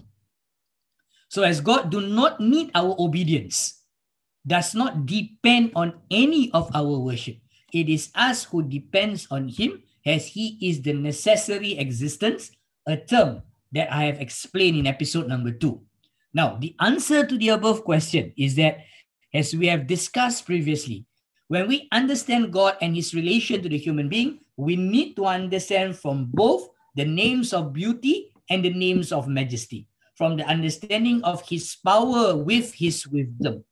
So, 1.30 1.42
as 1.44 1.62
God 1.62 1.90
do 1.90 2.02
not 2.02 2.40
need 2.40 2.70
our 2.76 2.96
obedience, 3.00 3.82
does 4.46 4.76
not 4.76 5.06
depend 5.06 5.72
on 5.76 6.02
any 6.12 6.52
of 6.52 6.70
our 6.76 7.00
worship. 7.00 7.38
It 7.74 7.90
is 7.90 8.12
us 8.14 8.44
who 8.46 8.62
depends 8.62 9.28
on 9.32 9.50
Him, 9.50 9.82
as 10.06 10.28
He 10.28 10.60
is 10.62 10.82
the 10.82 10.94
necessary 10.94 11.78
existence, 11.78 12.52
a 12.86 12.98
term 12.98 13.42
that 13.74 13.92
I 13.92 14.06
have 14.06 14.22
explained 14.22 14.78
in 14.78 14.88
episode 14.88 15.28
number 15.28 15.52
two. 15.52 15.82
Now, 16.34 16.58
the 16.58 16.76
answer 16.80 17.26
to 17.26 17.38
the 17.38 17.50
above 17.50 17.84
question 17.84 18.34
is 18.38 18.56
that, 18.56 18.86
as 19.34 19.56
we 19.56 19.68
have 19.68 19.88
discussed 19.88 20.46
previously, 20.46 21.06
when 21.48 21.68
we 21.68 21.88
understand 21.92 22.54
God 22.54 22.78
and 22.82 22.96
his 22.96 23.14
relation 23.14 23.62
to 23.62 23.70
the 23.70 23.78
human 23.78 24.10
being, 24.10 24.40
we 24.58 24.76
need 24.76 25.16
to 25.16 25.26
understand 25.26 25.98
from 25.98 26.30
both 26.34 26.70
the 26.96 27.06
names 27.06 27.54
of 27.54 27.74
beauty 27.74 28.32
and 28.50 28.64
the 28.64 28.74
names 28.74 29.12
of 29.12 29.28
majesty, 29.28 29.88
from 30.16 30.38
the 30.38 30.46
understanding 30.46 31.24
of 31.24 31.48
his 31.48 31.76
power 31.86 32.36
with 32.36 32.74
his 32.74 33.08
wisdom. 33.08 33.64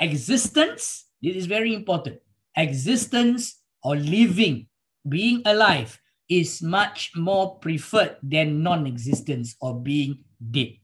Existence, 0.00 1.06
this 1.22 1.36
is 1.36 1.46
very 1.46 1.74
important. 1.74 2.18
Existence 2.56 3.60
or 3.82 3.96
living, 3.96 4.66
being 5.08 5.42
alive, 5.44 6.00
is 6.40 6.64
much 6.64 7.12
more 7.12 7.60
preferred 7.60 8.16
than 8.24 8.62
non-existence 8.62 9.56
or 9.60 9.76
being 9.76 10.24
dead. 10.40 10.80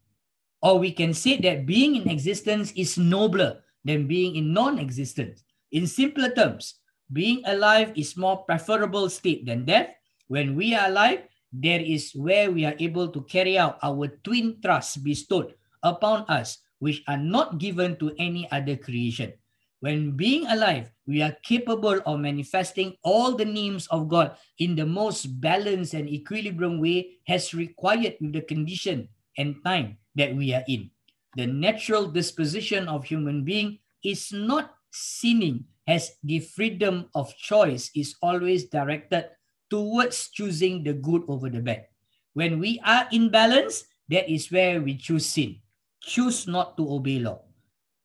Or 0.60 0.76
we 0.78 0.92
can 0.92 1.14
say 1.14 1.40
that 1.40 1.64
being 1.64 1.96
in 1.96 2.10
existence 2.10 2.72
is 2.76 2.98
nobler 2.98 3.64
than 3.84 4.06
being 4.06 4.36
in 4.36 4.52
non-existence. 4.52 5.44
In 5.72 5.86
simpler 5.86 6.28
terms, 6.36 6.76
being 7.12 7.40
alive 7.46 7.96
is 7.96 8.16
more 8.16 8.44
preferable 8.44 9.08
state 9.08 9.46
than 9.46 9.64
death. 9.64 9.88
When 10.28 10.52
we 10.52 10.74
are 10.74 10.92
alive, 10.92 11.24
there 11.52 11.80
is 11.80 12.12
where 12.12 12.52
we 12.52 12.68
are 12.68 12.76
able 12.78 13.08
to 13.08 13.24
carry 13.24 13.56
out 13.56 13.78
our 13.82 14.08
twin 14.20 14.60
trusts 14.60 15.00
bestowed 15.00 15.54
upon 15.82 16.28
us, 16.28 16.58
which 16.78 17.00
are 17.08 17.16
not 17.16 17.56
given 17.56 17.96
to 17.96 18.12
any 18.18 18.44
other 18.52 18.76
creation. 18.76 19.32
When 19.80 20.18
being 20.18 20.46
alive, 20.50 20.90
we 21.06 21.22
are 21.22 21.36
capable 21.46 22.02
of 22.02 22.18
manifesting 22.18 22.98
all 23.02 23.38
the 23.38 23.46
names 23.46 23.86
of 23.94 24.08
God 24.08 24.34
in 24.58 24.74
the 24.74 24.86
most 24.86 25.40
balanced 25.40 25.94
and 25.94 26.10
equilibrium 26.10 26.80
way 26.80 27.22
as 27.28 27.54
required 27.54 28.18
with 28.20 28.32
the 28.32 28.42
condition 28.42 29.08
and 29.38 29.54
time 29.64 29.98
that 30.16 30.34
we 30.34 30.52
are 30.52 30.66
in. 30.66 30.90
The 31.36 31.46
natural 31.46 32.10
disposition 32.10 32.88
of 32.88 33.04
human 33.06 33.44
being 33.44 33.78
is 34.02 34.32
not 34.32 34.74
sinning 34.90 35.64
as 35.86 36.18
the 36.24 36.40
freedom 36.40 37.06
of 37.14 37.36
choice 37.36 37.90
is 37.94 38.16
always 38.20 38.66
directed 38.66 39.30
towards 39.70 40.28
choosing 40.30 40.82
the 40.82 40.92
good 40.92 41.22
over 41.28 41.48
the 41.48 41.60
bad. 41.60 41.86
When 42.34 42.58
we 42.58 42.80
are 42.84 43.06
in 43.12 43.30
balance, 43.30 43.84
that 44.08 44.28
is 44.28 44.50
where 44.50 44.82
we 44.82 44.96
choose 44.96 45.26
sin. 45.26 45.60
Choose 46.02 46.48
not 46.48 46.76
to 46.76 46.90
obey 46.90 47.20
law. 47.20 47.47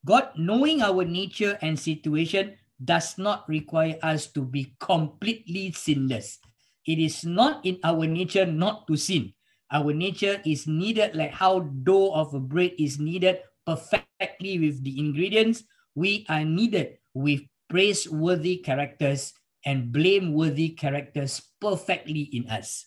God, 0.06 0.36
knowing 0.36 0.82
our 0.82 1.06
nature 1.06 1.58
and 1.62 1.80
situation, 1.80 2.60
does 2.84 3.18
not 3.18 3.48
require 3.48 3.96
us 4.04 4.28
to 4.36 4.44
be 4.44 4.76
completely 4.80 5.72
sinless. 5.72 6.40
It 6.86 7.00
is 7.00 7.24
not 7.24 7.66
in 7.66 7.80
our 7.84 8.06
nature 8.06 8.46
not 8.46 8.88
to 8.88 8.98
sin. 8.98 9.34
Our 9.72 9.94
nature 9.94 10.42
is 10.46 10.68
kneaded 10.68 11.16
like 11.16 11.32
how 11.32 11.72
dough 11.88 12.12
of 12.14 12.34
a 12.36 12.40
bread 12.40 12.74
is 12.78 13.00
kneaded 13.00 13.40
perfectly 13.66 14.60
with 14.60 14.84
the 14.84 15.00
ingredients. 15.00 15.64
We 15.96 16.26
are 16.28 16.44
kneaded 16.44 17.00
with 17.14 17.42
praiseworthy 17.70 18.58
characters 18.58 19.34
and 19.66 19.92
blameworthy 19.92 20.76
characters 20.76 21.42
perfectly 21.62 22.28
in 22.36 22.50
us. 22.52 22.86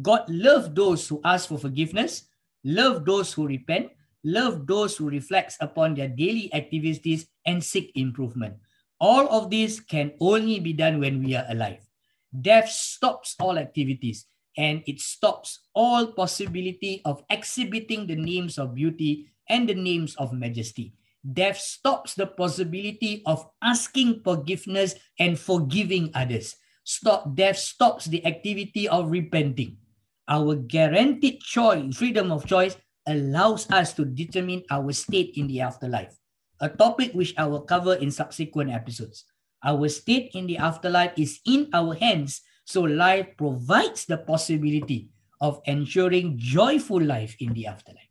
God 0.00 0.24
loves 0.28 0.72
those 0.72 1.06
who 1.06 1.20
ask 1.22 1.48
for 1.48 1.58
forgiveness, 1.58 2.24
love 2.64 3.04
those 3.04 3.32
who 3.34 3.46
repent, 3.46 3.92
love 4.24 4.66
those 4.66 4.96
who 4.96 5.10
reflect 5.10 5.56
upon 5.60 5.94
their 5.94 6.08
daily 6.08 6.52
activities 6.54 7.26
and 7.46 7.62
seek 7.62 7.92
improvement. 7.94 8.54
All 9.00 9.28
of 9.28 9.50
this 9.50 9.80
can 9.80 10.12
only 10.20 10.60
be 10.60 10.72
done 10.72 11.00
when 11.00 11.22
we 11.22 11.34
are 11.34 11.46
alive. 11.48 11.82
Death 12.30 12.68
stops 12.68 13.34
all 13.40 13.58
activities 13.58 14.26
and 14.56 14.82
it 14.86 15.00
stops 15.00 15.66
all 15.74 16.12
possibility 16.12 17.02
of 17.04 17.24
exhibiting 17.30 18.06
the 18.06 18.16
names 18.16 18.58
of 18.58 18.74
beauty 18.74 19.28
and 19.48 19.68
the 19.68 19.74
names 19.74 20.14
of 20.16 20.32
majesty. 20.32 20.94
Death 21.22 21.58
stops 21.58 22.14
the 22.14 22.26
possibility 22.26 23.22
of 23.26 23.46
asking 23.62 24.22
forgiveness 24.22 24.94
and 25.18 25.38
forgiving 25.38 26.10
others. 26.14 26.56
Stop 26.84 27.34
death 27.36 27.56
stops 27.56 28.06
the 28.06 28.24
activity 28.26 28.88
of 28.88 29.10
repenting. 29.10 29.78
Our 30.26 30.56
guaranteed 30.56 31.40
choice, 31.40 31.96
freedom 31.96 32.32
of 32.32 32.46
choice, 32.46 32.76
allows 33.06 33.70
us 33.70 33.92
to 33.94 34.04
determine 34.04 34.62
our 34.70 34.92
state 34.92 35.34
in 35.36 35.46
the 35.46 35.60
afterlife, 35.60 36.16
a 36.60 36.68
topic 36.68 37.12
which 37.12 37.34
I 37.36 37.46
will 37.46 37.62
cover 37.62 37.94
in 37.94 38.10
subsequent 38.10 38.70
episodes. 38.70 39.24
Our 39.64 39.88
state 39.88 40.30
in 40.34 40.46
the 40.46 40.58
afterlife 40.58 41.12
is 41.16 41.40
in 41.46 41.68
our 41.72 41.94
hands, 41.94 42.42
so 42.64 42.82
life 42.82 43.36
provides 43.36 44.06
the 44.06 44.18
possibility 44.18 45.10
of 45.40 45.60
ensuring 45.66 46.38
joyful 46.38 47.00
life 47.00 47.36
in 47.40 47.52
the 47.52 47.66
afterlife. 47.66 48.10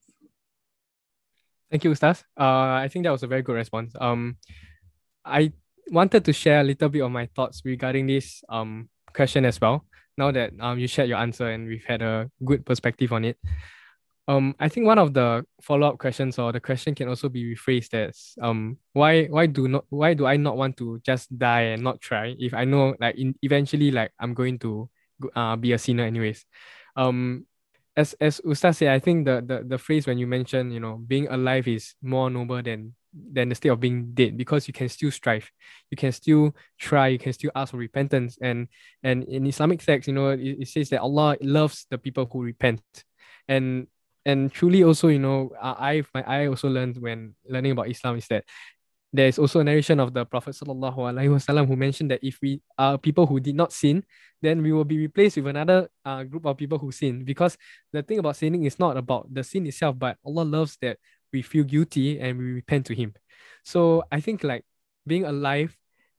Thank 1.69 1.85
you, 1.85 1.91
Ustaz. 1.91 2.23
Uh, 2.37 2.83
I 2.83 2.89
think 2.91 3.05
that 3.05 3.11
was 3.11 3.23
a 3.23 3.27
very 3.27 3.41
good 3.41 3.55
response. 3.55 3.95
Um, 3.99 4.35
I 5.23 5.53
wanted 5.87 6.25
to 6.25 6.33
share 6.33 6.59
a 6.59 6.63
little 6.63 6.89
bit 6.89 7.01
of 7.01 7.11
my 7.11 7.27
thoughts 7.35 7.61
regarding 7.63 8.07
this 8.07 8.43
um 8.49 8.89
question 9.13 9.45
as 9.45 9.59
well. 9.59 9.85
Now 10.17 10.31
that 10.31 10.51
um 10.59 10.79
you 10.79 10.87
shared 10.87 11.09
your 11.09 11.19
answer 11.19 11.47
and 11.49 11.67
we've 11.67 11.85
had 11.85 12.01
a 12.01 12.29
good 12.43 12.65
perspective 12.65 13.11
on 13.13 13.25
it. 13.25 13.37
Um, 14.31 14.55
I 14.61 14.69
think 14.69 14.87
one 14.87 14.97
of 14.97 15.13
the 15.13 15.45
follow-up 15.61 15.97
questions 15.97 16.39
or 16.39 16.53
the 16.53 16.61
question 16.61 16.95
can 16.95 17.09
also 17.09 17.27
be 17.27 17.53
rephrased 17.53 17.93
as 17.93 18.35
um 18.41 18.77
why 18.93 19.25
why 19.25 19.45
do 19.45 19.67
not 19.67 19.83
why 19.89 20.13
do 20.13 20.25
I 20.25 20.37
not 20.37 20.55
want 20.55 20.77
to 20.77 21.01
just 21.03 21.37
die 21.37 21.75
and 21.75 21.83
not 21.83 21.99
try 21.99 22.33
if 22.39 22.53
I 22.53 22.63
know 22.63 22.95
like 22.97 23.17
in, 23.17 23.35
eventually 23.41 23.91
like 23.91 24.13
I'm 24.17 24.33
going 24.33 24.57
to 24.59 24.89
uh 25.35 25.57
be 25.57 25.73
a 25.73 25.77
sinner 25.77 26.05
anyways. 26.05 26.45
Um 26.95 27.45
as 27.97 28.15
as 28.21 28.39
Ustaz 28.45 28.77
said, 28.77 28.95
I 28.95 28.99
think 28.99 29.25
the, 29.25 29.43
the 29.45 29.65
the 29.67 29.77
phrase 29.77 30.07
when 30.07 30.17
you 30.17 30.27
mention, 30.27 30.71
you 30.71 30.79
know, 30.79 30.95
being 30.95 31.27
alive 31.27 31.67
is 31.67 31.95
more 32.01 32.29
noble 32.29 32.61
than 32.63 32.95
than 33.11 33.49
the 33.49 33.55
state 33.55 33.67
of 33.67 33.81
being 33.81 34.13
dead 34.13 34.37
because 34.37 34.65
you 34.65 34.73
can 34.73 34.87
still 34.87 35.11
strive, 35.11 35.51
you 35.89 35.97
can 35.97 36.13
still 36.13 36.55
try, 36.79 37.09
you 37.09 37.19
can 37.19 37.33
still 37.33 37.51
ask 37.53 37.71
for 37.71 37.77
repentance. 37.77 38.37
And 38.41 38.69
and 39.03 39.25
in 39.25 39.45
Islamic 39.45 39.83
texts, 39.83 40.07
you 40.07 40.13
know, 40.13 40.29
it, 40.29 40.39
it 40.39 40.67
says 40.69 40.87
that 40.91 41.01
Allah 41.01 41.35
loves 41.41 41.85
the 41.89 41.97
people 41.97 42.29
who 42.31 42.43
repent. 42.43 42.81
And 43.49 43.87
and 44.25 44.51
truly 44.51 44.83
also, 44.83 45.07
you 45.07 45.19
know, 45.19 45.51
I 45.61 46.03
my 46.13 46.23
I 46.23 46.47
also 46.47 46.69
learned 46.69 46.97
when 46.97 47.35
learning 47.47 47.71
about 47.71 47.89
Islam 47.89 48.17
is 48.17 48.27
that 48.27 48.45
there 49.13 49.27
is 49.27 49.37
also 49.37 49.59
a 49.59 49.63
narration 49.63 49.99
of 49.99 50.13
the 50.13 50.25
Prophet 50.25 50.55
sallallahu 50.55 50.95
alaihi 50.95 51.27
wasallam 51.27 51.67
who 51.67 51.75
mentioned 51.75 52.11
that 52.11 52.23
if 52.23 52.39
we 52.41 52.61
are 52.77 52.97
people 52.97 53.25
who 53.27 53.39
did 53.39 53.55
not 53.55 53.73
sin, 53.73 54.03
then 54.41 54.63
we 54.63 54.71
will 54.71 54.85
be 54.85 54.97
replaced 54.97 55.35
with 55.35 55.47
another 55.47 55.89
uh, 56.05 56.23
group 56.23 56.45
of 56.45 56.55
people 56.55 56.77
who 56.77 56.91
sin. 56.91 57.25
Because 57.25 57.57
the 57.91 58.03
thing 58.03 58.19
about 58.19 58.37
sinning 58.37 58.63
is 58.63 58.79
not 58.79 58.95
about 58.95 59.27
the 59.33 59.43
sin 59.43 59.67
itself, 59.67 59.99
but 59.99 60.17
Allah 60.25 60.43
loves 60.43 60.77
that 60.81 60.97
we 61.33 61.41
feel 61.41 61.63
guilty 61.63 62.19
and 62.19 62.37
we 62.37 62.53
repent 62.53 62.85
to 62.87 62.95
Him. 62.95 63.13
So 63.63 64.03
I 64.11 64.21
think 64.21 64.43
like 64.43 64.63
being 65.05 65.25
alive, 65.25 65.75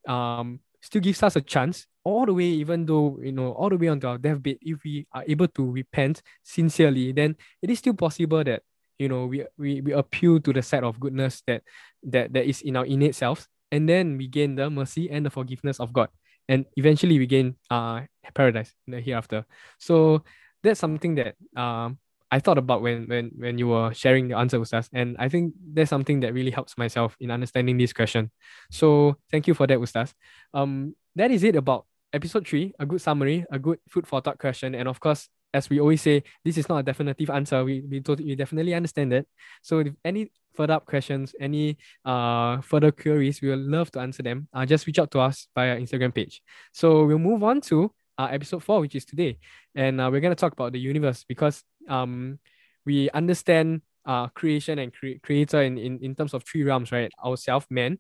um, 0.07 0.61
still 0.83 1.01
gives 1.01 1.23
us 1.23 1.37
a 1.37 1.41
chance 1.41 1.87
all 2.05 2.27
the 2.27 2.35
way, 2.35 2.45
even 2.61 2.85
though 2.87 3.19
you 3.23 3.33
know 3.33 3.53
all 3.53 3.71
the 3.71 3.79
way 3.79 3.89
onto 3.89 4.07
our 4.09 4.19
deathbed. 4.19 4.59
If 4.61 4.85
we 4.85 5.07
are 5.13 5.25
able 5.27 5.49
to 5.49 5.71
repent 5.71 6.23
sincerely, 6.43 7.13
then 7.13 7.37
it 7.63 7.71
is 7.71 7.79
still 7.79 7.95
possible 7.95 8.45
that 8.45 8.63
you 8.99 9.09
know 9.09 9.27
we, 9.27 9.45
we 9.59 9.81
we 9.81 9.93
appeal 9.93 10.41
to 10.41 10.53
the 10.53 10.63
side 10.63 10.85
of 10.85 11.01
goodness 11.01 11.43
that 11.47 11.63
that 12.05 12.33
that 12.33 12.45
is 12.47 12.63
in 12.63 12.77
our 12.77 12.87
innate 12.87 13.15
selves 13.15 13.49
and 13.71 13.89
then 13.89 14.17
we 14.19 14.29
gain 14.29 14.55
the 14.55 14.69
mercy 14.71 15.11
and 15.11 15.25
the 15.27 15.31
forgiveness 15.31 15.81
of 15.81 15.93
god 15.93 16.09
and 16.49 16.67
eventually 16.77 17.19
we 17.19 17.27
gain 17.27 17.57
uh 17.71 18.01
paradise 18.35 18.75
in 18.87 18.93
the 18.95 19.01
hereafter 19.01 19.45
so 19.79 20.23
that's 20.63 20.79
something 20.79 21.17
that 21.17 21.35
um 21.57 21.99
I 22.33 22.41
thought 22.41 22.57
about 22.57 22.81
when 22.81 23.05
when 23.07 23.31
when 23.37 23.59
you 23.59 23.69
were 23.69 23.93
sharing 23.93 24.29
the 24.29 24.39
answer 24.39 24.59
with 24.59 24.73
us, 24.73 24.89
and 24.93 25.17
I 25.19 25.29
think 25.29 25.53
that's 25.75 25.91
something 25.91 26.21
that 26.21 26.33
really 26.33 26.51
helps 26.51 26.79
myself 26.79 27.15
in 27.21 27.31
understanding 27.31 27.77
this 27.77 27.93
question. 27.93 28.31
So 28.71 29.19
thank 29.31 29.47
you 29.47 29.53
for 29.53 29.67
that, 29.67 29.79
Ustaz. 29.79 30.15
Um, 30.55 30.97
that 31.15 31.31
is 31.31 31.45
it 31.45 31.57
about 31.57 31.85
episode 32.13 32.49
three. 32.49 32.73
A 32.81 32.87
good 32.87 33.03
summary, 33.03 33.45
a 33.53 33.59
good 33.59 33.79
food 33.87 34.07
for 34.07 34.23
thought 34.23 34.39
question, 34.39 34.75
and 34.75 34.89
of 34.89 34.99
course, 34.99 35.29
as 35.53 35.69
we 35.69 35.79
always 35.79 36.01
say, 36.01 36.23
this 36.43 36.57
is 36.57 36.69
not 36.71 36.79
a 36.79 36.83
definitive 36.83 37.29
answer. 37.29 37.63
We 37.65 37.85
we, 37.85 38.01
totally, 38.01 38.29
we 38.29 38.35
definitely 38.35 38.73
understand 38.73 39.13
that. 39.13 39.27
So 39.61 39.81
if 39.81 39.93
any 40.03 40.33
further 40.55 40.73
up 40.75 40.87
questions, 40.87 41.35
any 41.39 41.77
uh 42.05 42.61
further 42.63 42.93
queries, 42.93 43.43
we 43.43 43.49
will 43.49 43.61
love 43.61 43.91
to 43.93 44.01
answer 44.01 44.23
them. 44.23 44.49
Uh, 44.55 44.65
just 44.65 44.87
reach 44.87 44.99
out 44.99 45.11
to 45.13 45.21
us 45.21 45.49
via 45.55 45.73
our 45.73 45.77
Instagram 45.77 46.15
page. 46.15 46.41
So 46.73 47.05
we'll 47.05 47.19
move 47.19 47.43
on 47.45 47.61
to 47.69 47.93
uh, 48.19 48.29
episode 48.33 48.63
four, 48.65 48.81
which 48.81 48.95
is 48.95 49.05
today, 49.05 49.39
and 49.75 50.01
uh, 50.01 50.09
we're 50.11 50.21
gonna 50.21 50.35
talk 50.35 50.53
about 50.53 50.73
the 50.73 50.81
universe 50.81 51.25
because 51.29 51.63
um 51.89 52.39
we 52.85 53.11
understand 53.11 53.83
uh 54.07 54.29
creation 54.29 54.79
and 54.79 54.93
cre- 54.93 55.21
creator 55.23 55.63
in, 55.63 55.79
in 55.79 55.99
in 56.03 56.15
terms 56.15 56.35
of 56.35 56.43
three 56.45 56.65
realms, 56.65 56.93
right? 56.93 57.11
Ourself, 57.25 57.67
man, 57.71 57.99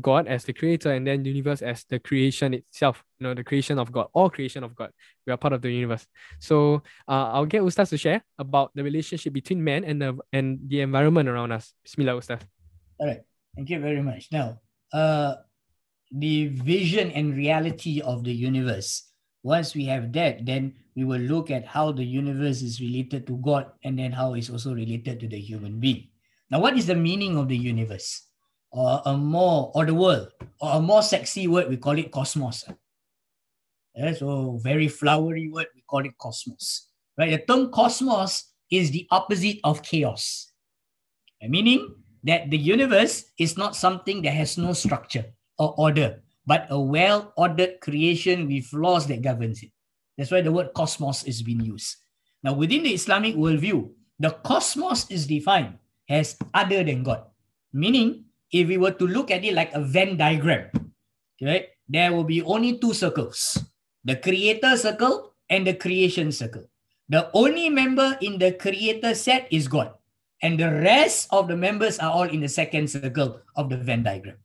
God 0.00 0.26
as 0.26 0.44
the 0.44 0.52
creator 0.52 0.92
and 0.92 1.06
then 1.06 1.24
universe 1.24 1.60
as 1.60 1.84
the 1.84 1.98
creation 1.98 2.54
itself, 2.54 3.04
you 3.20 3.24
know, 3.24 3.34
the 3.34 3.44
creation 3.44 3.78
of 3.78 3.92
God, 3.92 4.08
all 4.14 4.30
creation 4.30 4.64
of 4.64 4.74
God. 4.74 4.90
We 5.26 5.32
are 5.32 5.36
part 5.36 5.52
of 5.52 5.60
the 5.60 5.70
universe. 5.70 6.06
So 6.40 6.82
uh, 7.06 7.32
I'll 7.32 7.46
get 7.46 7.62
Ustaz 7.62 7.90
to 7.90 7.98
share 7.98 8.24
about 8.38 8.72
the 8.74 8.82
relationship 8.82 9.32
between 9.32 9.62
man 9.62 9.84
and 9.84 10.00
the 10.00 10.18
and 10.32 10.58
the 10.66 10.80
environment 10.80 11.28
around 11.28 11.52
us. 11.52 11.74
Bismillah, 11.84 12.14
Ustaz. 12.16 12.40
All 12.98 13.06
right. 13.06 13.20
Thank 13.54 13.68
you 13.68 13.80
very 13.80 14.00
much. 14.00 14.28
Now, 14.32 14.60
uh, 14.92 15.34
the 16.10 16.48
vision 16.48 17.10
and 17.12 17.36
reality 17.36 18.00
of 18.00 18.24
the 18.24 18.32
universe. 18.32 19.11
Once 19.42 19.74
we 19.74 19.84
have 19.84 20.12
that, 20.12 20.46
then 20.46 20.74
we 20.94 21.04
will 21.04 21.20
look 21.20 21.50
at 21.50 21.66
how 21.66 21.90
the 21.90 22.04
universe 22.04 22.62
is 22.62 22.80
related 22.80 23.26
to 23.26 23.36
God 23.38 23.66
and 23.82 23.98
then 23.98 24.12
how 24.12 24.34
it's 24.34 24.50
also 24.50 24.74
related 24.74 25.20
to 25.20 25.28
the 25.28 25.38
human 25.38 25.80
being. 25.80 26.08
Now, 26.50 26.60
what 26.60 26.76
is 26.76 26.86
the 26.86 26.94
meaning 26.94 27.36
of 27.36 27.48
the 27.48 27.56
universe? 27.56 28.28
or 28.72 29.02
a 29.04 29.16
more 29.16 29.70
or 29.74 29.86
the 29.86 29.94
world? 29.94 30.32
Or 30.60 30.72
a 30.72 30.80
more 30.80 31.02
sexy 31.02 31.46
word 31.46 31.68
we 31.68 31.76
call 31.76 31.98
it 31.98 32.10
cosmos. 32.10 32.64
Yeah, 33.94 34.14
so 34.14 34.58
very 34.62 34.88
flowery 34.88 35.48
word 35.48 35.68
we 35.74 35.82
call 35.82 36.04
it 36.04 36.16
cosmos. 36.18 36.88
Right 37.16 37.30
the 37.30 37.38
term 37.38 37.70
cosmos 37.70 38.52
is 38.70 38.90
the 38.90 39.06
opposite 39.10 39.60
of 39.64 39.82
chaos. 39.82 40.52
Eh, 41.42 41.48
meaning 41.48 41.94
that 42.24 42.50
the 42.50 42.56
universe 42.56 43.24
is 43.38 43.58
not 43.58 43.76
something 43.76 44.22
that 44.22 44.32
has 44.32 44.56
no 44.56 44.72
structure 44.72 45.26
or 45.58 45.74
order 45.76 46.22
but 46.46 46.66
a 46.70 46.80
well 46.80 47.32
ordered 47.36 47.80
creation 47.80 48.46
with 48.48 48.72
laws 48.72 49.06
that 49.06 49.22
governs 49.22 49.62
it. 49.62 49.70
That's 50.16 50.30
why 50.30 50.40
the 50.40 50.52
word 50.52 50.74
cosmos 50.74 51.24
is 51.24 51.42
being 51.42 51.60
used. 51.60 51.96
Now 52.42 52.54
within 52.54 52.82
the 52.82 52.94
islamic 52.94 53.36
worldview 53.36 53.90
the 54.18 54.30
cosmos 54.46 55.10
is 55.10 55.26
defined 55.26 55.78
as 56.08 56.36
other 56.54 56.84
than 56.84 57.02
god. 57.02 57.24
Meaning 57.72 58.26
if 58.52 58.68
we 58.68 58.76
were 58.76 58.92
to 58.92 59.06
look 59.06 59.30
at 59.30 59.44
it 59.44 59.54
like 59.54 59.72
a 59.72 59.80
Venn 59.80 60.16
diagram, 60.16 60.68
right, 61.40 61.68
there 61.88 62.12
will 62.12 62.24
be 62.24 62.42
only 62.42 62.78
two 62.78 62.92
circles. 62.92 63.58
The 64.04 64.16
creator 64.16 64.76
circle 64.76 65.32
and 65.48 65.66
the 65.66 65.74
creation 65.74 66.30
circle. 66.30 66.68
The 67.08 67.30
only 67.34 67.68
member 67.68 68.16
in 68.20 68.38
the 68.38 68.52
creator 68.52 69.14
set 69.14 69.48
is 69.50 69.68
God, 69.68 69.92
and 70.42 70.58
the 70.58 70.70
rest 70.70 71.28
of 71.30 71.48
the 71.48 71.56
members 71.56 71.98
are 71.98 72.10
all 72.10 72.28
in 72.28 72.40
the 72.40 72.48
second 72.48 72.88
circle 72.88 73.40
of 73.56 73.68
the 73.68 73.76
Venn 73.76 74.02
diagram. 74.02 74.41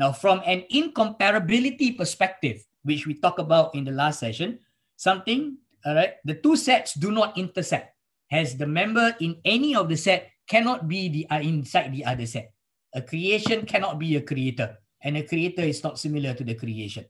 Now, 0.00 0.16
from 0.16 0.40
an 0.48 0.64
incomparability 0.72 1.92
perspective, 1.92 2.64
which 2.88 3.04
we 3.04 3.20
talked 3.20 3.38
about 3.38 3.74
in 3.76 3.84
the 3.84 3.92
last 3.92 4.24
session, 4.24 4.58
something, 4.96 5.60
all 5.84 5.94
right, 5.94 6.16
the 6.24 6.40
two 6.40 6.56
sets 6.56 6.96
do 6.96 7.12
not 7.12 7.36
intersect, 7.36 7.92
as 8.32 8.56
the 8.56 8.64
member 8.64 9.14
in 9.20 9.36
any 9.44 9.76
of 9.76 9.92
the 9.92 10.00
set 10.00 10.32
cannot 10.48 10.88
be 10.88 11.12
the 11.12 11.28
uh, 11.28 11.44
inside 11.44 11.92
the 11.92 12.08
other 12.08 12.24
set. 12.24 12.48
A 12.94 13.02
creation 13.02 13.66
cannot 13.66 13.98
be 14.00 14.16
a 14.16 14.24
creator, 14.24 14.80
and 15.04 15.18
a 15.18 15.22
creator 15.22 15.68
is 15.68 15.84
not 15.84 16.00
similar 16.00 16.32
to 16.32 16.44
the 16.44 16.56
creation. 16.56 17.04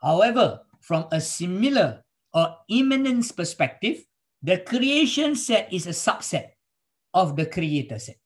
However, 0.00 0.64
from 0.80 1.12
a 1.12 1.20
similar 1.20 2.02
or 2.32 2.56
immanence 2.72 3.30
perspective, 3.30 4.08
the 4.40 4.56
creation 4.56 5.36
set 5.36 5.70
is 5.70 5.86
a 5.86 5.92
subset 5.92 6.56
of 7.12 7.36
the 7.36 7.44
creator 7.44 7.98
set. 7.98 8.16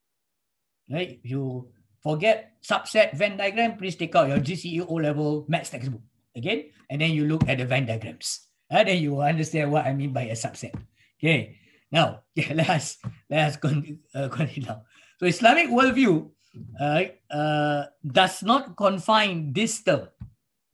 Right? 0.88 1.18
You 1.24 1.74
forget 2.06 2.54
subset 2.62 3.18
Venn 3.18 3.34
diagram, 3.34 3.74
please 3.74 3.98
take 3.98 4.14
out 4.14 4.30
your 4.30 4.38
GCE 4.38 4.86
O 4.86 4.94
level 5.02 5.42
maths 5.50 5.74
textbook 5.74 6.06
again, 6.38 6.70
and 6.86 7.02
then 7.02 7.10
you 7.10 7.26
look 7.26 7.42
at 7.50 7.58
the 7.58 7.66
Venn 7.66 7.86
diagrams. 7.86 8.46
And 8.70 8.86
then 8.86 9.02
you 9.02 9.18
will 9.18 9.26
understand 9.26 9.74
what 9.74 9.86
I 9.86 9.94
mean 9.94 10.14
by 10.14 10.30
a 10.30 10.38
subset. 10.38 10.74
Okay. 11.18 11.58
Now, 11.90 12.22
yeah, 12.38 12.54
let 12.54 12.70
us 12.70 12.98
let 13.26 13.50
us 13.50 13.56
continue, 13.62 13.98
uh, 14.14 14.30
continue 14.30 14.70
now. 14.70 14.86
So 15.18 15.26
Islamic 15.26 15.66
worldview 15.66 16.30
uh, 16.78 17.02
uh, 17.30 17.90
does 18.06 18.42
not 18.42 18.76
confine 18.76 19.52
this 19.52 19.82
term, 19.82 20.06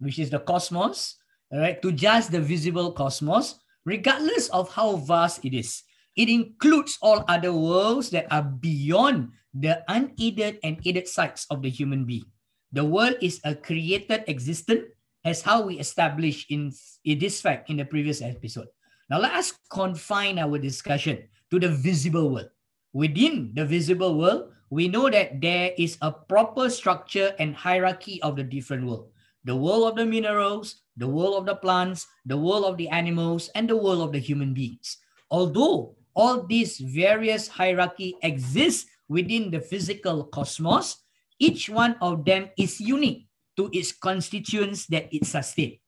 which 0.01 0.18
is 0.18 0.29
the 0.29 0.40
cosmos, 0.40 1.16
right, 1.53 1.81
to 1.81 1.92
just 1.92 2.33
the 2.33 2.40
visible 2.40 2.92
cosmos, 2.92 3.57
regardless 3.85 4.49
of 4.51 4.68
how 4.73 4.97
vast 4.97 5.45
it 5.45 5.57
is. 5.57 5.85
It 6.16 6.29
includes 6.29 6.98
all 7.01 7.25
other 7.29 7.53
worlds 7.53 8.11
that 8.11 8.29
are 8.31 8.42
beyond 8.44 9.33
the 9.55 9.85
unaided 9.88 10.59
and 10.62 10.77
aided 10.85 11.09
sights 11.09 11.46
of 11.48 11.62
the 11.62 11.70
human 11.70 12.05
being. 12.05 12.29
The 12.72 12.85
world 12.85 13.16
is 13.20 13.40
a 13.44 13.55
created 13.55 14.25
existence, 14.29 14.92
as 15.25 15.40
how 15.40 15.62
we 15.62 15.79
established 15.79 16.51
in, 16.51 16.72
in 17.05 17.18
this 17.18 17.40
fact 17.40 17.70
in 17.70 17.77
the 17.77 17.85
previous 17.85 18.20
episode. 18.20 18.66
Now 19.09 19.20
let 19.20 19.33
us 19.33 19.53
confine 19.70 20.38
our 20.38 20.59
discussion 20.59 21.29
to 21.51 21.61
the 21.61 21.68
visible 21.68 22.31
world. 22.31 22.51
Within 22.92 23.53
the 23.55 23.64
visible 23.64 24.18
world, 24.18 24.53
we 24.68 24.88
know 24.88 25.09
that 25.09 25.40
there 25.40 25.72
is 25.77 25.96
a 26.01 26.11
proper 26.11 26.68
structure 26.68 27.35
and 27.38 27.55
hierarchy 27.55 28.20
of 28.22 28.37
the 28.37 28.44
different 28.44 28.87
world. 28.87 29.09
The 29.44 29.57
world 29.57 29.92
of 29.92 29.96
the 29.96 30.07
minerals, 30.07 30.83
the 30.96 31.09
world 31.09 31.37
of 31.37 31.46
the 31.46 31.57
plants, 31.57 32.07
the 32.27 32.37
world 32.37 32.64
of 32.64 32.77
the 32.77 32.88
animals, 32.88 33.48
and 33.55 33.68
the 33.68 33.77
world 33.77 34.01
of 34.01 34.12
the 34.12 34.18
human 34.18 34.55
beings. 34.55 34.98
Although 35.31 35.96
all 36.14 36.46
these 36.46 36.79
various 36.79 37.48
hierarchy 37.48 38.16
exist 38.22 38.88
within 39.09 39.51
the 39.51 39.61
physical 39.61 40.25
cosmos, 40.25 41.05
each 41.38 41.68
one 41.68 41.96
of 42.01 42.25
them 42.25 42.51
is 42.57 42.81
unique 42.81 43.27
to 43.57 43.68
its 43.72 43.92
constituents 43.92 44.87
that 44.87 45.12
it 45.12 45.27
sustains. 45.27 45.79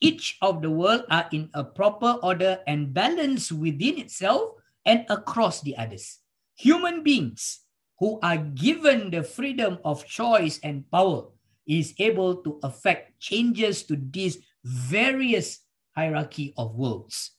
Each 0.00 0.38
of 0.42 0.62
the 0.62 0.70
world 0.70 1.04
are 1.10 1.26
in 1.32 1.50
a 1.54 1.64
proper 1.64 2.18
order 2.22 2.60
and 2.66 2.94
balance 2.94 3.50
within 3.50 3.98
itself 3.98 4.54
and 4.86 5.04
across 5.10 5.60
the 5.60 5.76
others. 5.76 6.18
Human 6.54 7.02
beings 7.02 7.66
who 7.98 8.18
are 8.22 8.38
given 8.38 9.10
the 9.10 9.22
freedom 9.22 9.78
of 9.84 10.06
choice 10.06 10.60
and 10.62 10.88
power 10.90 11.26
is 11.66 11.94
able 11.98 12.36
to 12.42 12.58
affect 12.62 13.18
changes 13.18 13.82
to 13.84 13.98
these 13.98 14.38
various 14.64 15.66
hierarchy 15.94 16.54
of 16.56 16.74
worlds. 16.74 17.37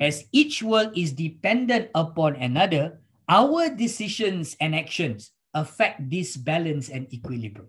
As 0.00 0.24
each 0.32 0.62
world 0.62 0.96
is 0.96 1.12
dependent 1.12 1.90
upon 1.94 2.36
another, 2.36 3.00
our 3.28 3.70
decisions 3.70 4.56
and 4.60 4.74
actions 4.74 5.32
affect 5.54 6.10
this 6.10 6.36
balance 6.36 6.88
and 6.88 7.06
equilibrium. 7.12 7.68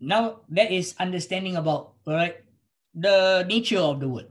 Now, 0.00 0.40
that 0.48 0.70
is 0.70 0.94
understanding 0.98 1.56
about 1.56 1.94
right, 2.06 2.36
the 2.94 3.44
nature 3.48 3.80
of 3.80 4.00
the 4.00 4.08
world. 4.08 4.30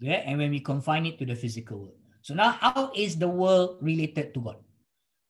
Yeah, 0.00 0.22
and 0.26 0.38
when 0.38 0.50
we 0.50 0.60
confine 0.60 1.06
it 1.06 1.18
to 1.18 1.26
the 1.26 1.34
physical 1.34 1.78
world. 1.78 2.00
So 2.22 2.34
now, 2.34 2.56
how 2.60 2.92
is 2.94 3.16
the 3.16 3.28
world 3.28 3.78
related 3.80 4.34
to 4.34 4.40
God? 4.40 4.56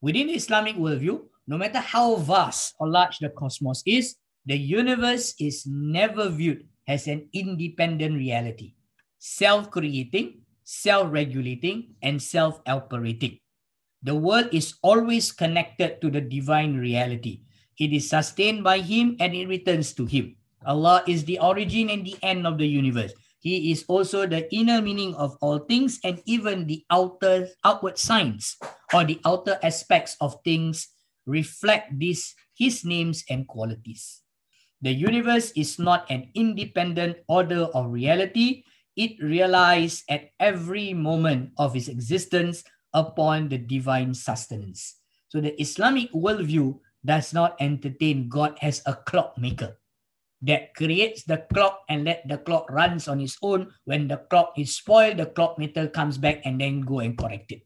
Within 0.01 0.27
the 0.27 0.35
Islamic 0.35 0.75
worldview, 0.75 1.21
no 1.47 1.57
matter 1.57 1.79
how 1.79 2.15
vast 2.15 2.75
or 2.79 2.87
large 2.87 3.19
the 3.19 3.29
cosmos 3.29 3.83
is, 3.85 4.15
the 4.45 4.57
universe 4.57 5.33
is 5.39 5.65
never 5.65 6.29
viewed 6.29 6.67
as 6.87 7.07
an 7.07 7.27
independent 7.33 8.15
reality, 8.15 8.74
self 9.25 9.73
creating, 9.73 10.45
self 10.61 11.09
regulating, 11.09 11.97
and 12.05 12.21
self 12.21 12.61
operating. 12.69 13.41
The 14.05 14.13
world 14.13 14.53
is 14.53 14.77
always 14.85 15.33
connected 15.33 15.97
to 16.01 16.13
the 16.13 16.21
divine 16.21 16.77
reality. 16.77 17.41
It 17.81 17.89
is 17.89 18.07
sustained 18.07 18.63
by 18.63 18.85
Him 18.85 19.17
and 19.19 19.33
it 19.33 19.49
returns 19.49 19.97
to 19.97 20.05
Him. 20.05 20.37
Allah 20.61 21.01
is 21.09 21.25
the 21.25 21.41
origin 21.41 21.89
and 21.89 22.05
the 22.05 22.15
end 22.21 22.45
of 22.45 22.61
the 22.61 22.69
universe. 22.69 23.13
He 23.41 23.73
is 23.73 23.85
also 23.87 24.25
the 24.25 24.45
inner 24.53 24.81
meaning 24.81 25.13
of 25.15 25.37
all 25.41 25.59
things 25.59 25.99
and 26.05 26.21
even 26.25 26.65
the 26.65 26.85
outer 26.89 27.49
outward 27.63 27.97
signs 27.97 28.57
or 28.93 29.05
the 29.05 29.19
outer 29.25 29.57
aspects 29.61 30.17
of 30.21 30.37
things 30.45 30.89
reflect 31.25 31.97
these 31.97 32.33
his 32.53 32.85
names 32.85 33.25
and 33.29 33.47
qualities. 33.47 34.21
The 34.81 34.93
universe 34.93 35.51
is 35.57 35.77
not 35.77 36.09
an 36.09 36.29
independent 36.33 37.17
order 37.27 37.69
of 37.73 37.91
reality. 37.91 38.63
It 38.95 39.19
relies 39.21 40.03
at 40.09 40.31
every 40.39 40.93
moment 40.93 41.51
of 41.57 41.75
its 41.75 41.87
existence 41.87 42.63
upon 42.93 43.49
the 43.49 43.59
divine 43.59 44.13
sustenance. 44.15 45.03
So 45.27 45.41
the 45.41 45.59
Islamic 45.59 46.11
worldview 46.15 46.79
does 47.03 47.33
not 47.33 47.59
entertain 47.59 48.29
God 48.29 48.57
as 48.61 48.81
a 48.87 48.95
clockmaker 48.95 49.77
that 50.41 50.73
creates 50.75 51.23
the 51.23 51.43
clock 51.51 51.83
and 51.89 52.05
let 52.05 52.23
the 52.27 52.37
clock 52.37 52.69
runs 52.71 53.07
on 53.07 53.19
its 53.19 53.37
own. 53.41 53.73
When 53.83 54.07
the 54.07 54.23
clock 54.29 54.53
is 54.57 54.75
spoiled, 54.75 55.17
the 55.17 55.27
clock 55.27 55.59
meter 55.59 55.87
comes 55.87 56.17
back 56.17 56.41
and 56.45 56.59
then 56.59 56.81
go 56.81 56.99
and 56.99 57.17
correct 57.17 57.51
it. 57.51 57.65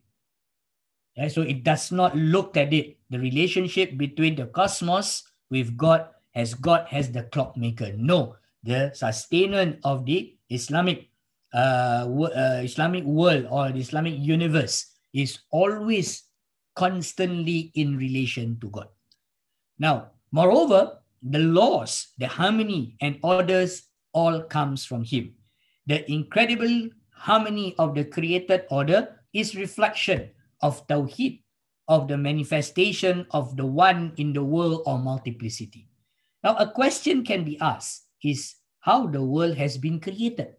Yeah, 1.15 1.28
so 1.28 1.42
it 1.42 1.63
does 1.63 1.92
not 1.92 2.15
look 2.15 2.56
at 2.56 2.72
it. 2.74 2.98
The 3.10 3.20
relationship 3.20 3.98
between 3.98 4.36
the 4.36 4.48
cosmos 4.48 5.24
with 5.52 5.76
God 5.76 6.08
as 6.34 6.54
God 6.54 6.88
has 6.88 7.12
the 7.12 7.24
clockmaker. 7.24 7.92
No, 7.98 8.36
the 8.63 8.92
sustainment 8.94 9.80
of 9.84 10.06
the 10.06 10.38
Islamic 10.50 11.09
uh, 11.53 12.05
uh, 12.05 12.62
Islamic 12.63 13.03
world 13.03 13.47
or 13.49 13.71
the 13.71 13.79
Islamic 13.79 14.15
universe 14.17 14.85
is 15.13 15.39
always 15.51 16.23
constantly 16.75 17.71
in 17.75 17.97
relation 17.97 18.59
to 18.62 18.69
God. 18.69 18.88
Now, 19.79 20.12
moreover, 20.31 20.99
the 21.21 21.39
laws, 21.39 22.13
the 22.17 22.27
harmony 22.27 22.95
and 23.01 23.19
orders 23.23 23.83
all 24.13 24.43
comes 24.43 24.85
from 24.85 25.03
him. 25.03 25.35
The 25.88 26.09
incredible 26.12 26.89
harmony 27.12 27.75
of 27.77 27.95
the 27.95 28.05
created 28.05 28.65
order 28.69 29.19
is 29.33 29.55
reflection 29.55 30.31
of 30.62 30.85
Tawheed, 30.88 31.43
of 31.88 32.07
the 32.07 32.17
manifestation 32.17 33.25
of 33.31 33.57
the 33.57 33.65
one 33.65 34.13
in 34.17 34.31
the 34.33 34.43
world 34.43 34.83
or 34.85 34.99
multiplicity. 34.99 35.89
Now, 36.43 36.55
a 36.55 36.69
question 36.71 37.25
can 37.25 37.43
be 37.43 37.59
asked 37.59 38.07
is 38.23 38.55
how 38.79 39.07
the 39.07 39.23
world 39.23 39.57
has 39.57 39.77
been 39.77 39.99
created. 39.99 40.55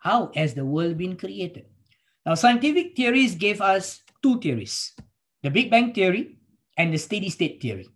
How 0.00 0.32
has 0.34 0.54
the 0.54 0.64
world 0.64 0.96
been 0.96 1.16
created? 1.16 1.66
Now, 2.24 2.34
scientific 2.34 2.96
theories 2.96 3.34
gave 3.34 3.60
us 3.60 4.00
two 4.22 4.40
theories, 4.40 4.92
the 5.42 5.50
Big 5.50 5.70
Bang 5.70 5.92
theory 5.92 6.36
and 6.76 6.92
the 6.92 6.98
steady 6.98 7.28
state 7.28 7.60
theory. 7.60 7.88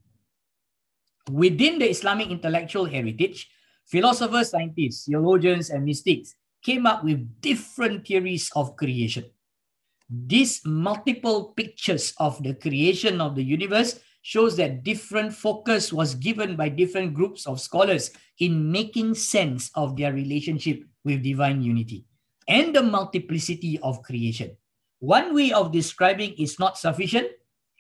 Within 1.31 1.79
the 1.79 1.89
Islamic 1.89 2.29
intellectual 2.29 2.85
heritage, 2.85 3.49
philosophers, 3.87 4.51
scientists, 4.51 5.07
theologians, 5.07 5.71
and 5.71 5.85
mystics 5.85 6.35
came 6.63 6.87
up 6.87 7.05
with 7.05 7.41
different 7.41 8.07
theories 8.07 8.51
of 8.55 8.77
creation. 8.77 9.25
These 10.11 10.61
multiple 10.67 11.55
pictures 11.57 12.13
of 12.19 12.43
the 12.43 12.55
creation 12.55 13.23
of 13.23 13.35
the 13.35 13.43
universe 13.43 13.99
shows 14.21 14.57
that 14.57 14.85
different 14.85 15.33
focus 15.33 15.91
was 15.93 16.15
given 16.15 16.57
by 16.57 16.69
different 16.69 17.15
groups 17.15 17.47
of 17.47 17.61
scholars 17.61 18.11
in 18.39 18.71
making 18.71 19.15
sense 19.15 19.71
of 19.75 19.97
their 19.97 20.13
relationship 20.13 20.85
with 21.05 21.23
divine 21.23 21.63
unity 21.63 22.07
and 22.49 22.75
the 22.75 22.83
multiplicity 22.83 23.79
of 23.83 24.03
creation. 24.03 24.57
One 25.01 25.35
way 25.35 25.53
of 25.53 25.73
describing 25.73 26.35
is 26.39 26.59
not 26.59 26.79
sufficient 26.79 27.29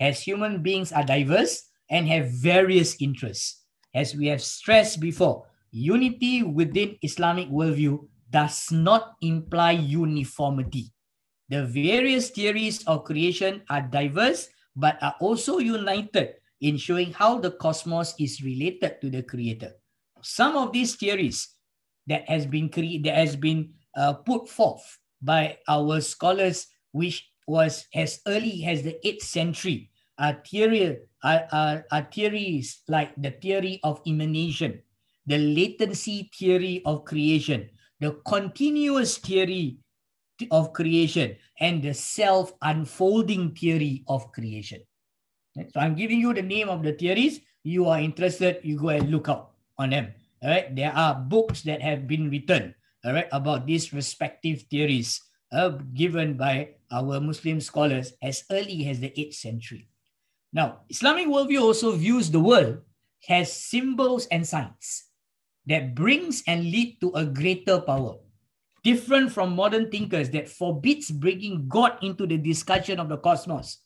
as 0.01 0.21
human 0.21 0.63
beings 0.63 0.93
are 0.93 1.05
diverse 1.05 1.71
and 1.91 2.09
have 2.09 2.31
various 2.31 3.01
interests. 3.01 3.65
As 3.95 4.15
we 4.15 4.27
have 4.27 4.43
stressed 4.43 5.01
before, 5.01 5.47
unity 5.71 6.43
within 6.43 6.97
Islamic 7.03 7.49
worldview 7.49 8.07
does 8.31 8.71
not 8.73 9.15
imply 9.23 9.73
uniformity. 9.73 10.93
The 11.49 11.65
various 11.67 12.31
theories 12.31 12.83
of 12.87 13.05
creation 13.05 13.63
are 13.71 13.83
diverse 13.83 14.49
but 14.75 14.99
are 15.03 15.15
also 15.21 15.59
united 15.59 16.35
in 16.61 16.77
showing 16.77 17.13
how 17.13 17.39
the 17.39 17.53
cosmos 17.53 18.15
is 18.19 18.43
related 18.43 19.01
to 19.01 19.11
the 19.11 19.23
creator. 19.23 19.73
Some 20.23 20.57
of 20.57 20.73
these 20.73 20.97
theories 20.97 21.54
that 22.07 22.29
has 22.29 22.47
been 22.47 22.69
cre- 22.69 23.03
that 23.05 23.15
has 23.15 23.37
been 23.37 23.75
uh, 23.97 24.15
put 24.15 24.49
forth 24.49 24.99
by 25.23 25.59
our 25.69 26.01
scholars, 26.01 26.67
which 26.93 27.31
was 27.47 27.87
as 27.95 28.21
early 28.27 28.65
as 28.65 28.83
the 28.83 28.99
8th 29.05 29.23
century, 29.23 29.91
are 30.19 30.41
theory 30.47 30.99
are, 31.23 31.85
are 31.91 32.09
theories 32.13 32.83
like 32.89 33.15
the 33.17 33.31
theory 33.31 33.81
of 33.83 34.01
emanation, 34.07 34.83
the 35.27 35.39
latency 35.39 36.31
theory 36.39 36.83
of 36.85 37.05
creation, 37.05 37.71
the 38.01 38.13
continuous 38.27 39.19
theory 39.19 39.79
of 40.51 40.73
creation, 40.73 41.37
and 41.61 41.83
the 41.83 41.95
self 41.95 42.53
unfolding 42.63 43.55
theory 43.55 44.05
of 44.09 44.31
creation. 44.33 44.81
So 45.57 45.81
I'm 45.81 45.95
giving 45.95 46.21
you 46.21 46.35
the 46.35 46.43
name 46.43 46.69
of 46.69 46.83
the 46.83 46.93
theories. 46.93 47.41
You 47.63 47.87
are 47.87 48.01
interested, 48.01 48.61
you 48.63 48.79
go 48.79 48.89
and 48.89 49.11
look 49.11 49.29
up 49.29 49.57
on 49.79 49.91
them. 49.91 50.13
All 50.45 50.51
right, 50.51 50.69
there 50.77 50.93
are 50.93 51.17
books 51.17 51.63
that 51.63 51.81
have 51.81 52.07
been 52.07 52.29
written, 52.29 52.75
all 53.05 53.15
right, 53.15 53.29
about 53.33 53.67
these 53.67 53.97
respective 53.97 54.69
theories 54.69 55.21
uh, 55.53 55.81
given 55.97 56.37
by 56.37 56.77
our 56.93 57.19
Muslim 57.19 57.61
scholars 57.61 58.13
as 58.23 58.45
early 58.53 58.87
as 58.89 59.01
the 59.01 59.09
8th 59.09 59.35
century. 59.35 59.89
Now, 60.53 60.85
Islamic 60.91 61.27
worldview 61.27 61.61
also 61.61 61.97
views 61.97 62.31
the 62.31 62.45
world 62.45 62.85
as 63.29 63.51
symbols 63.51 64.27
and 64.29 64.47
signs 64.47 65.09
that 65.65 65.95
brings 65.97 66.45
and 66.47 66.69
lead 66.69 67.01
to 67.01 67.11
a 67.17 67.25
greater 67.25 67.81
power 67.81 68.21
different 68.85 69.33
from 69.33 69.57
modern 69.57 69.91
thinkers 69.91 70.29
that 70.31 70.47
forbids 70.47 71.11
bringing 71.11 71.67
God 71.67 71.97
into 72.05 72.29
the 72.29 72.37
discussion 72.37 73.01
of 73.01 73.09
the 73.09 73.17
cosmos. 73.17 73.81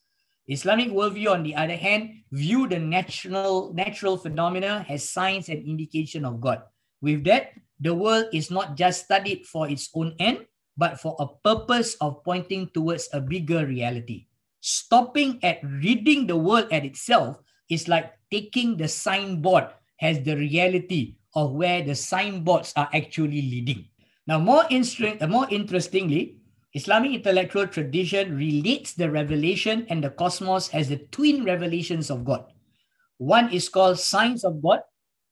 Islamic 0.48 0.88
worldview, 0.88 1.28
on 1.30 1.42
the 1.44 1.54
other 1.54 1.76
hand, 1.76 2.24
view 2.32 2.66
the 2.66 2.80
natural, 2.80 3.72
natural 3.76 4.16
phenomena 4.16 4.84
as 4.88 5.04
signs 5.04 5.48
and 5.48 5.61
indication 5.62 6.24
of 6.24 6.40
God. 6.40 6.64
With 7.00 7.24
that, 7.24 7.52
the 7.78 7.94
world 7.94 8.32
is 8.32 8.50
not 8.50 8.74
just 8.74 9.04
studied 9.04 9.44
for 9.44 9.68
its 9.68 9.92
own 9.94 10.16
end, 10.18 10.48
but 10.76 10.98
for 10.98 11.14
a 11.20 11.28
purpose 11.44 11.94
of 12.00 12.24
pointing 12.24 12.70
towards 12.72 13.08
a 13.12 13.20
bigger 13.20 13.66
reality. 13.66 14.26
Stopping 14.61 15.38
at 15.44 15.61
reading 15.62 16.26
the 16.26 16.37
world 16.37 16.72
at 16.72 16.84
itself 16.84 17.38
is 17.68 17.87
like 17.87 18.11
taking 18.32 18.76
the 18.76 18.88
signboard 18.88 19.68
as 20.00 20.22
the 20.22 20.34
reality 20.34 21.16
of 21.34 21.52
where 21.52 21.84
the 21.84 21.94
signboards 21.94 22.72
are 22.74 22.88
actually 22.94 23.42
leading. 23.42 23.87
Now, 24.26 24.38
more, 24.38 24.64
uh, 24.64 25.26
more 25.26 25.46
interestingly, 25.50 26.38
Islamic 26.74 27.12
intellectual 27.12 27.66
tradition 27.66 28.37
relates 28.37 28.92
the 28.92 29.11
revelation 29.11 29.87
and 29.88 30.04
the 30.04 30.11
cosmos 30.11 30.68
as 30.74 30.88
the 30.88 30.98
twin 31.11 31.44
revelations 31.44 32.11
of 32.11 32.24
God. 32.24 32.44
One 33.16 33.52
is 33.52 33.68
called 33.68 33.98
signs 33.98 34.44
of 34.44 34.62
God 34.62 34.81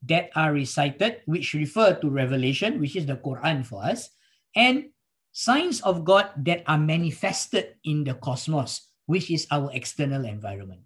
that 0.02 0.30
are 0.34 0.52
recited, 0.52 1.20
which 1.26 1.54
refer 1.54 1.94
to 2.00 2.08
revelation, 2.08 2.80
which 2.80 2.96
is 2.96 3.06
the 3.06 3.16
Quran 3.16 3.66
for 3.66 3.84
us, 3.84 4.10
and 4.54 4.86
signs 5.32 5.80
of 5.82 6.04
God 6.04 6.30
that 6.44 6.64
are 6.66 6.78
manifested 6.78 7.76
in 7.84 8.04
the 8.04 8.14
cosmos, 8.14 8.88
which 9.04 9.30
is 9.30 9.46
our 9.50 9.70
external 9.72 10.24
environment. 10.24 10.80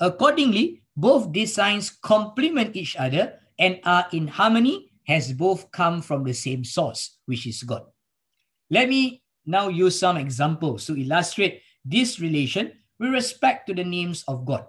Accordingly, 0.00 0.82
both 0.96 1.32
these 1.32 1.54
signs 1.54 1.90
complement 1.90 2.74
each 2.74 2.96
other 2.96 3.38
and 3.58 3.78
are 3.84 4.06
in 4.12 4.28
harmony 4.28 4.90
has 5.06 5.32
both 5.32 5.70
come 5.70 6.00
from 6.00 6.24
the 6.24 6.32
same 6.32 6.64
source, 6.64 7.18
which 7.26 7.46
is 7.46 7.62
God. 7.62 7.84
Let 8.70 8.88
me 8.88 9.22
now 9.50 9.68
use 9.68 9.98
some 9.98 10.16
examples 10.16 10.86
to 10.86 10.96
illustrate 10.96 11.62
this 11.84 12.20
relation 12.20 12.72
with 12.98 13.10
respect 13.10 13.66
to 13.66 13.74
the 13.74 13.84
names 13.84 14.24
of 14.28 14.44
God. 14.44 14.64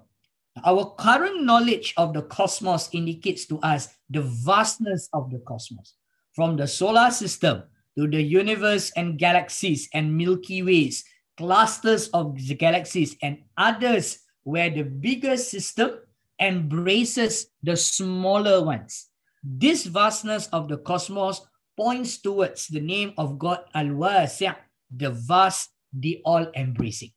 Our 0.65 0.95
current 0.97 1.43
knowledge 1.43 1.93
of 1.95 2.13
the 2.13 2.23
cosmos 2.23 2.89
indicates 2.91 3.45
to 3.47 3.59
us 3.59 3.89
the 4.09 4.21
vastness 4.21 5.07
of 5.13 5.31
the 5.31 5.39
cosmos, 5.39 5.95
from 6.33 6.57
the 6.57 6.67
solar 6.67 7.11
system 7.11 7.63
to 7.97 8.07
the 8.07 8.21
universe 8.21 8.91
and 8.95 9.17
galaxies 9.17 9.87
and 9.93 10.17
Milky 10.17 10.63
Ways, 10.63 11.03
clusters 11.37 12.07
of 12.09 12.35
galaxies, 12.57 13.15
and 13.21 13.39
others 13.57 14.19
where 14.43 14.69
the 14.69 14.83
bigger 14.83 15.37
system 15.37 15.99
embraces 16.39 17.47
the 17.63 17.77
smaller 17.77 18.63
ones. 18.63 19.07
This 19.43 19.85
vastness 19.85 20.47
of 20.47 20.67
the 20.67 20.77
cosmos 20.77 21.41
points 21.77 22.19
towards 22.19 22.67
the 22.67 22.81
name 22.81 23.13
of 23.17 23.39
God 23.39 23.63
Al-Wasi', 23.73 24.55
the 24.95 25.11
vast, 25.11 25.71
the 25.93 26.21
all-embracing. 26.25 27.11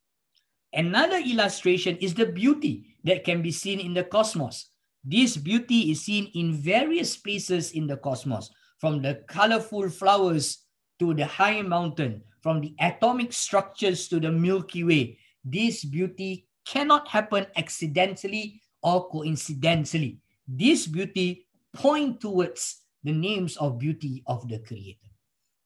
Another 0.72 1.18
illustration 1.18 1.96
is 1.98 2.14
the 2.14 2.26
beauty 2.26 2.96
that 3.04 3.24
can 3.24 3.42
be 3.42 3.52
seen 3.52 3.78
in 3.78 3.94
the 3.94 4.04
cosmos. 4.04 4.70
This 5.04 5.36
beauty 5.36 5.90
is 5.90 6.02
seen 6.02 6.30
in 6.34 6.54
various 6.54 7.16
places 7.16 7.72
in 7.72 7.86
the 7.86 7.96
cosmos, 7.96 8.50
from 8.78 9.02
the 9.02 9.22
colorful 9.28 9.88
flowers 9.88 10.64
to 10.98 11.14
the 11.14 11.26
high 11.26 11.62
mountain, 11.62 12.22
from 12.40 12.60
the 12.60 12.74
atomic 12.80 13.32
structures 13.32 14.08
to 14.08 14.18
the 14.18 14.32
Milky 14.32 14.84
Way. 14.84 15.18
This 15.44 15.84
beauty 15.84 16.46
cannot 16.66 17.08
happen 17.08 17.46
accidentally 17.56 18.60
or 18.82 19.08
coincidentally. 19.08 20.18
This 20.48 20.86
beauty 20.86 21.46
point 21.72 22.20
towards 22.20 22.82
the 23.02 23.12
names 23.12 23.56
of 23.56 23.78
beauty 23.78 24.22
of 24.26 24.48
the 24.48 24.58
Creator. 24.58 25.08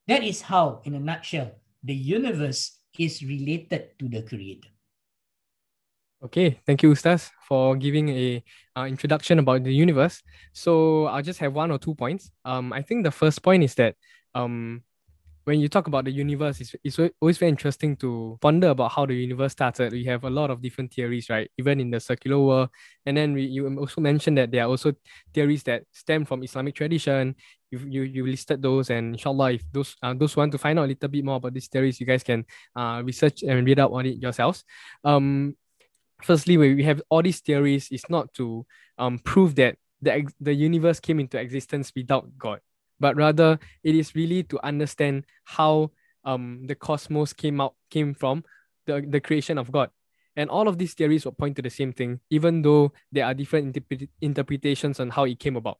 That 0.07 0.23
is 0.23 0.41
how, 0.41 0.81
in 0.83 0.95
a 0.95 0.99
nutshell, 0.99 1.51
the 1.83 1.93
universe 1.93 2.77
is 2.97 3.23
related 3.23 3.97
to 3.99 4.09
the 4.09 4.21
Creator. 4.23 4.69
Okay, 6.21 6.59
thank 6.65 6.83
you, 6.83 6.91
Ustaz, 6.91 7.31
for 7.47 7.77
giving 7.77 8.09
a 8.09 8.43
uh, 8.75 8.83
introduction 8.83 9.39
about 9.39 9.63
the 9.63 9.73
universe. 9.73 10.21
So 10.51 11.05
I'll 11.05 11.21
just 11.21 11.39
have 11.39 11.53
one 11.53 11.71
or 11.71 11.79
two 11.79 11.95
points. 11.95 12.29
Um, 12.43 12.73
I 12.73 12.81
think 12.81 13.05
the 13.05 13.11
first 13.11 13.41
point 13.41 13.63
is 13.63 13.73
that 13.75 13.95
um, 14.35 14.83
when 15.45 15.61
you 15.61 15.69
talk 15.69 15.87
about 15.87 16.03
the 16.05 16.11
universe, 16.11 16.59
it's, 16.59 16.75
it's 16.83 16.99
always 17.21 17.37
very 17.37 17.49
interesting 17.49 17.95
to 17.97 18.37
ponder 18.41 18.67
about 18.67 18.91
how 18.91 19.05
the 19.05 19.15
universe 19.15 19.53
started. 19.53 19.93
We 19.93 20.03
have 20.05 20.25
a 20.25 20.29
lot 20.29 20.51
of 20.51 20.61
different 20.61 20.93
theories, 20.93 21.29
right? 21.29 21.49
Even 21.57 21.79
in 21.79 21.89
the 21.89 21.99
circular 21.99 22.37
world. 22.37 22.69
And 23.05 23.15
then 23.15 23.33
we, 23.33 23.43
you 23.43 23.79
also 23.79 24.01
mentioned 24.01 24.37
that 24.37 24.51
there 24.51 24.63
are 24.63 24.69
also 24.69 24.93
theories 25.33 25.63
that 25.63 25.83
stem 25.91 26.25
from 26.25 26.43
Islamic 26.43 26.75
tradition. 26.75 27.35
You, 27.71 27.79
you, 27.79 28.01
you 28.03 28.25
listed 28.25 28.61
those, 28.61 28.89
and 28.89 29.13
inshallah, 29.13 29.53
if 29.53 29.63
those 29.71 29.95
uh, 30.01 30.13
those 30.13 30.35
want 30.35 30.51
to 30.53 30.57
find 30.57 30.79
out 30.79 30.85
a 30.85 30.87
little 30.87 31.09
bit 31.09 31.23
more 31.23 31.35
about 31.35 31.53
these 31.53 31.67
theories, 31.67 31.99
you 31.99 32.05
guys 32.05 32.23
can 32.23 32.45
uh, 32.75 33.01
research 33.05 33.43
and 33.43 33.65
read 33.65 33.79
up 33.79 33.91
on 33.91 34.05
it 34.05 34.17
yourselves. 34.17 34.63
Um, 35.03 35.55
firstly, 36.23 36.57
we 36.57 36.83
have 36.83 37.01
all 37.09 37.21
these 37.21 37.41
theories, 37.41 37.89
it's 37.91 38.09
not 38.09 38.33
to 38.35 38.65
um, 38.97 39.19
prove 39.19 39.55
that 39.55 39.77
the, 40.01 40.25
the 40.39 40.53
universe 40.53 40.99
came 40.99 41.19
into 41.19 41.39
existence 41.39 41.91
without 41.95 42.25
God 42.37 42.61
but 43.01 43.15
rather 43.15 43.57
it 43.81 43.95
is 43.95 44.13
really 44.13 44.43
to 44.43 44.59
understand 44.61 45.23
how 45.45 45.89
um 46.25 46.65
the 46.67 46.75
cosmos 46.75 47.31
came 47.31 47.61
out 47.61 47.73
came 47.89 48.13
from 48.13 48.43
the, 48.89 49.05
the 49.07 49.21
creation 49.21 49.57
of 49.57 49.71
God. 49.71 49.89
And 50.35 50.49
all 50.49 50.67
of 50.67 50.77
these 50.77 50.93
theories 50.93 51.25
will 51.25 51.33
point 51.33 51.55
to 51.57 51.61
the 51.61 51.69
same 51.69 51.91
thing, 51.93 52.19
even 52.29 52.61
though 52.61 52.93
there 53.11 53.25
are 53.25 53.33
different 53.33 53.75
interpre- 53.75 54.09
interpretations 54.21 54.99
on 54.99 55.09
how 55.09 55.25
it 55.25 55.39
came 55.39 55.55
about. 55.55 55.79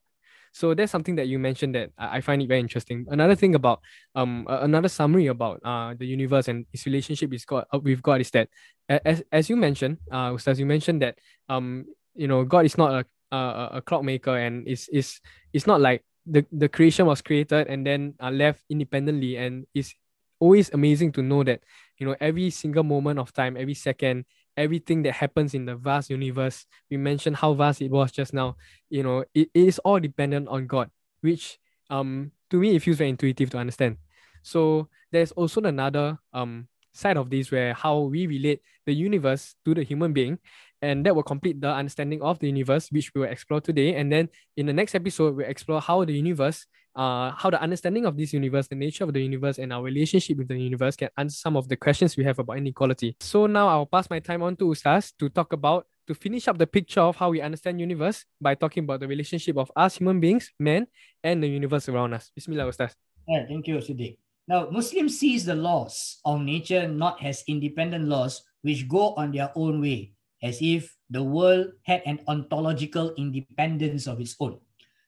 So 0.52 0.74
that's 0.74 0.90
something 0.90 1.14
that 1.16 1.28
you 1.28 1.38
mentioned 1.38 1.74
that 1.74 1.90
I 1.96 2.20
find 2.20 2.42
it 2.42 2.48
very 2.48 2.60
interesting. 2.60 3.06
Another 3.08 3.34
thing 3.34 3.54
about 3.54 3.80
um 4.14 4.46
another 4.48 4.88
summary 4.88 5.26
about 5.28 5.60
uh 5.64 5.94
the 5.94 6.06
universe 6.06 6.48
and 6.48 6.66
its 6.72 6.86
relationship 6.86 7.30
with 7.30 7.46
God 7.46 7.64
uh, 7.72 7.78
with 7.78 8.02
God 8.02 8.20
is 8.20 8.30
that 8.32 8.48
as 8.88 9.22
as 9.30 9.48
you 9.48 9.56
mentioned 9.56 9.98
uh 10.10 10.34
as 10.34 10.58
you 10.58 10.66
mentioned 10.66 11.02
that 11.02 11.18
um 11.48 11.84
you 12.14 12.26
know 12.26 12.44
God 12.44 12.66
is 12.66 12.76
not 12.76 12.92
a 12.92 13.04
a, 13.36 13.78
a 13.78 13.82
clockmaker 13.82 14.36
and 14.36 14.66
is 14.66 14.88
is 14.92 15.20
it's 15.52 15.66
not 15.66 15.80
like 15.80 16.02
the 16.26 16.44
the 16.52 16.68
creation 16.68 17.06
was 17.06 17.22
created 17.22 17.68
and 17.68 17.86
then 17.86 18.14
uh, 18.20 18.30
left 18.30 18.64
independently 18.68 19.36
and 19.36 19.66
it's 19.74 19.94
always 20.40 20.70
amazing 20.72 21.12
to 21.12 21.22
know 21.22 21.44
that 21.44 21.60
you 21.98 22.06
know 22.06 22.16
every 22.20 22.50
single 22.50 22.82
moment 22.82 23.18
of 23.18 23.32
time 23.32 23.56
every 23.56 23.74
second 23.74 24.24
everything 24.60 25.02
that 25.02 25.14
happens 25.14 25.54
in 25.54 25.64
the 25.64 25.74
vast 25.74 26.10
universe. 26.10 26.66
We 26.90 26.96
mentioned 26.96 27.36
how 27.36 27.54
vast 27.54 27.80
it 27.80 27.90
was 27.90 28.12
just 28.12 28.34
now. 28.34 28.56
You 28.90 29.02
know 29.02 29.24
it, 29.34 29.48
it 29.54 29.64
is 29.66 29.78
all 29.80 29.98
dependent 30.00 30.48
on 30.48 30.66
god 30.66 30.90
which 31.20 31.58
um 31.88 32.32
to 32.50 32.56
me 32.56 32.76
it 32.76 32.82
feels 32.82 32.98
very 32.98 33.10
intuitive 33.10 33.50
to 33.50 33.58
understand. 33.58 33.96
So 34.42 34.88
there's 35.12 35.32
also 35.32 35.60
another 35.62 36.18
um 36.32 36.68
side 36.92 37.16
of 37.16 37.30
this 37.30 37.50
where 37.50 37.72
how 37.72 38.00
we 38.00 38.26
relate 38.26 38.60
the 38.84 38.92
universe 38.92 39.54
to 39.64 39.74
the 39.74 39.82
human 39.82 40.12
being 40.12 40.38
and 40.82 41.06
that 41.06 41.14
will 41.14 41.22
complete 41.22 41.60
the 41.60 41.70
understanding 41.70 42.20
of 42.22 42.38
the 42.40 42.48
universe 42.48 42.90
which 42.90 43.12
we 43.14 43.20
will 43.20 43.28
explore 43.28 43.60
today. 43.60 43.94
And 43.94 44.10
then 44.10 44.28
in 44.56 44.66
the 44.66 44.72
next 44.72 44.94
episode 44.94 45.36
we'll 45.36 45.46
explore 45.46 45.80
how 45.80 46.04
the 46.04 46.12
universe 46.14 46.66
uh 46.96 47.30
how 47.32 47.50
the 47.50 47.60
understanding 47.60 48.04
of 48.06 48.16
this 48.16 48.32
universe 48.32 48.68
the 48.68 48.74
nature 48.74 49.04
of 49.04 49.12
the 49.12 49.20
universe 49.20 49.58
and 49.58 49.72
our 49.72 49.82
relationship 49.82 50.38
with 50.38 50.48
the 50.48 50.58
universe 50.58 50.96
can 50.96 51.08
answer 51.16 51.36
some 51.36 51.56
of 51.56 51.68
the 51.68 51.76
questions 51.76 52.16
we 52.16 52.24
have 52.24 52.38
about 52.38 52.56
inequality 52.56 53.16
so 53.20 53.46
now 53.46 53.68
i'll 53.68 53.86
pass 53.86 54.10
my 54.10 54.18
time 54.18 54.42
on 54.42 54.56
to 54.56 54.66
ustaz 54.66 55.12
to 55.18 55.28
talk 55.28 55.52
about 55.52 55.86
to 56.06 56.14
finish 56.14 56.48
up 56.48 56.58
the 56.58 56.66
picture 56.66 57.00
of 57.00 57.14
how 57.16 57.30
we 57.30 57.40
understand 57.40 57.80
universe 57.80 58.24
by 58.40 58.54
talking 58.54 58.84
about 58.84 58.98
the 59.00 59.06
relationship 59.06 59.56
of 59.56 59.70
us 59.76 59.98
human 59.98 60.18
beings 60.18 60.50
men 60.58 60.86
and 61.22 61.42
the 61.42 61.48
universe 61.48 61.88
around 61.88 62.12
us 62.12 62.30
bismillah 62.34 62.66
ustaz 62.66 62.94
yeah, 63.28 63.46
thank 63.46 63.68
you 63.68 63.76
Siddiq. 63.78 64.18
now 64.48 64.68
muslims 64.70 65.18
sees 65.18 65.44
the 65.44 65.54
laws 65.54 66.18
of 66.24 66.40
nature 66.40 66.88
not 66.88 67.22
as 67.22 67.44
independent 67.46 68.06
laws 68.08 68.42
which 68.62 68.88
go 68.88 69.14
on 69.14 69.32
their 69.32 69.50
own 69.54 69.80
way 69.80 70.12
as 70.42 70.58
if 70.60 70.96
the 71.10 71.22
world 71.22 71.72
had 71.84 72.02
an 72.06 72.20
ontological 72.26 73.12
independence 73.16 74.06
of 74.06 74.20
its 74.20 74.36
own. 74.40 74.58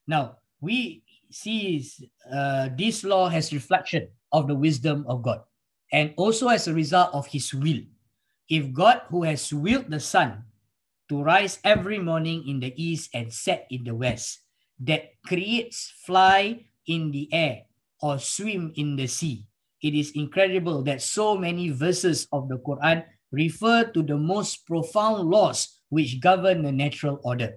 Now, 0.06 0.38
we 0.60 1.02
see 1.32 1.84
uh, 2.30 2.68
this 2.76 3.04
law 3.04 3.28
has 3.28 3.52
reflection 3.52 4.08
of 4.32 4.46
the 4.46 4.54
wisdom 4.54 5.04
of 5.08 5.22
God 5.22 5.40
and 5.92 6.14
also 6.16 6.48
as 6.48 6.66
a 6.66 6.74
result 6.74 7.10
of 7.12 7.26
his 7.26 7.52
will. 7.52 7.80
If 8.48 8.72
God, 8.72 9.02
who 9.08 9.22
has 9.24 9.52
willed 9.52 9.90
the 9.90 10.00
sun 10.00 10.44
to 11.08 11.22
rise 11.22 11.58
every 11.64 11.98
morning 11.98 12.48
in 12.48 12.60
the 12.60 12.72
east 12.76 13.10
and 13.14 13.32
set 13.32 13.66
in 13.70 13.84
the 13.84 13.94
west, 13.94 14.40
that 14.80 15.12
creates 15.26 15.92
fly 16.04 16.64
in 16.86 17.12
the 17.12 17.28
air 17.32 17.62
or 18.00 18.18
swim 18.18 18.72
in 18.74 18.96
the 18.96 19.06
sea, 19.06 19.46
it 19.82 19.94
is 19.94 20.12
incredible 20.14 20.82
that 20.82 21.02
so 21.02 21.36
many 21.36 21.70
verses 21.70 22.26
of 22.32 22.48
the 22.48 22.58
Quran 22.58 23.04
refer 23.30 23.84
to 23.84 24.02
the 24.02 24.16
most 24.16 24.66
profound 24.66 25.28
laws 25.28 25.80
which 25.88 26.20
govern 26.20 26.62
the 26.62 26.72
natural 26.72 27.20
order. 27.24 27.54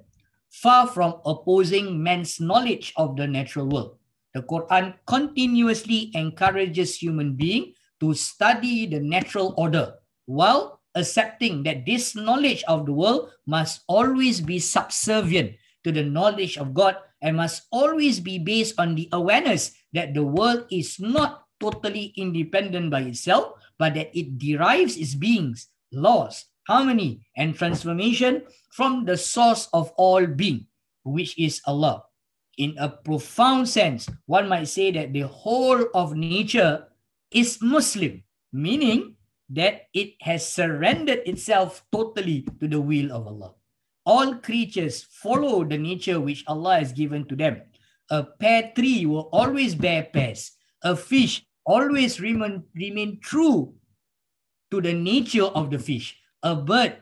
Far 0.56 0.88
from 0.88 1.20
opposing 1.28 2.00
man's 2.00 2.40
knowledge 2.40 2.96
of 2.96 3.20
the 3.20 3.28
natural 3.28 3.68
world. 3.68 4.00
The 4.32 4.44
Quran 4.44 4.96
continuously 5.04 6.16
encourages 6.16 6.96
human 6.96 7.36
being 7.36 7.76
to 8.00 8.16
study 8.16 8.88
the 8.88 9.00
natural 9.04 9.54
order 9.58 10.00
while 10.26 10.80
accepting 10.96 11.64
that 11.64 11.86
this 11.86 12.16
knowledge 12.16 12.64
of 12.72 12.88
the 12.88 12.96
world 12.96 13.36
must 13.44 13.84
always 13.88 14.40
be 14.40 14.60
subservient 14.60 15.60
to 15.84 15.92
the 15.92 16.04
knowledge 16.04 16.58
of 16.58 16.74
God 16.74 16.98
and 17.22 17.36
must 17.36 17.68
always 17.72 18.20
be 18.20 18.40
based 18.40 18.80
on 18.80 18.96
the 18.96 19.10
awareness 19.12 19.76
that 19.92 20.14
the 20.16 20.24
world 20.24 20.68
is 20.72 21.00
not 21.00 21.44
totally 21.60 22.16
independent 22.16 22.92
by 22.92 23.02
itself, 23.12 23.60
but 23.78 23.94
that 23.96 24.12
it 24.16 24.40
derives 24.40 24.96
its 24.96 25.16
beings, 25.16 25.68
laws, 25.92 26.48
harmony, 26.68 27.26
and 27.38 27.56
transformation 27.56 28.44
from 28.72 29.06
the 29.06 29.18
source 29.18 29.68
of 29.74 29.92
all 29.98 30.26
being, 30.26 30.66
which 31.04 31.38
is 31.38 31.62
Allah. 31.66 32.04
In 32.58 32.76
a 32.80 32.90
profound 32.90 33.68
sense, 33.68 34.10
one 34.26 34.48
might 34.48 34.68
say 34.68 34.92
that 34.92 35.14
the 35.14 35.28
whole 35.28 35.86
of 35.94 36.16
nature 36.16 36.88
is 37.32 37.60
Muslim, 37.62 38.24
meaning 38.54 39.16
that 39.50 39.88
it 39.94 40.14
has 40.22 40.48
surrendered 40.48 41.20
itself 41.26 41.84
totally 41.92 42.48
to 42.60 42.68
the 42.68 42.80
will 42.80 43.12
of 43.12 43.28
Allah. 43.28 43.54
All 44.06 44.36
creatures 44.36 45.04
follow 45.04 45.64
the 45.64 45.78
nature 45.78 46.20
which 46.20 46.44
Allah 46.48 46.80
has 46.80 46.94
given 46.94 47.26
to 47.28 47.36
them. 47.36 47.62
A 48.10 48.24
pear 48.24 48.72
tree 48.76 49.06
will 49.06 49.30
always 49.34 49.76
bear 49.76 50.04
pears. 50.04 50.52
A 50.84 50.96
fish 50.96 51.44
always 51.66 52.22
remain, 52.22 52.64
remain 52.76 53.20
true 53.20 53.74
to 54.72 54.82
the 54.82 54.94
nature 54.94 55.46
of 55.46 55.72
the 55.72 55.80
fish. 55.80 56.18
A 56.46 56.54
bird 56.54 57.02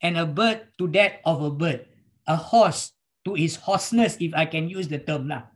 and 0.00 0.16
a 0.16 0.24
bird 0.24 0.72
to 0.80 0.88
that 0.96 1.20
of 1.28 1.44
a 1.44 1.52
bird. 1.52 1.84
A 2.24 2.34
horse 2.34 2.96
to 3.28 3.36
his 3.36 3.60
horseness, 3.60 4.16
if 4.24 4.32
I 4.32 4.48
can 4.48 4.72
use 4.72 4.88
the 4.88 4.98
term 4.98 5.28
now. 5.28 5.52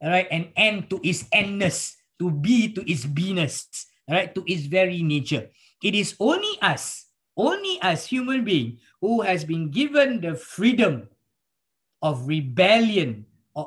All 0.00 0.08
right, 0.08 0.26
and 0.32 0.48
N 0.56 0.88
to 0.88 0.98
its 1.04 1.28
Nness, 1.28 2.00
to 2.18 2.30
be 2.32 2.72
to 2.72 2.80
its 2.88 3.04
beingness, 3.04 3.68
right, 4.08 4.32
to 4.34 4.40
its 4.48 4.64
very 4.66 5.02
nature. 5.02 5.52
It 5.82 5.94
is 5.94 6.16
only 6.18 6.56
us, 6.62 7.12
only 7.36 7.76
us 7.82 8.06
human 8.06 8.44
being 8.44 8.80
who 9.00 9.20
has 9.20 9.44
been 9.44 9.70
given 9.70 10.20
the 10.20 10.34
freedom 10.34 11.08
of 12.00 12.26
rebellion 12.26 13.26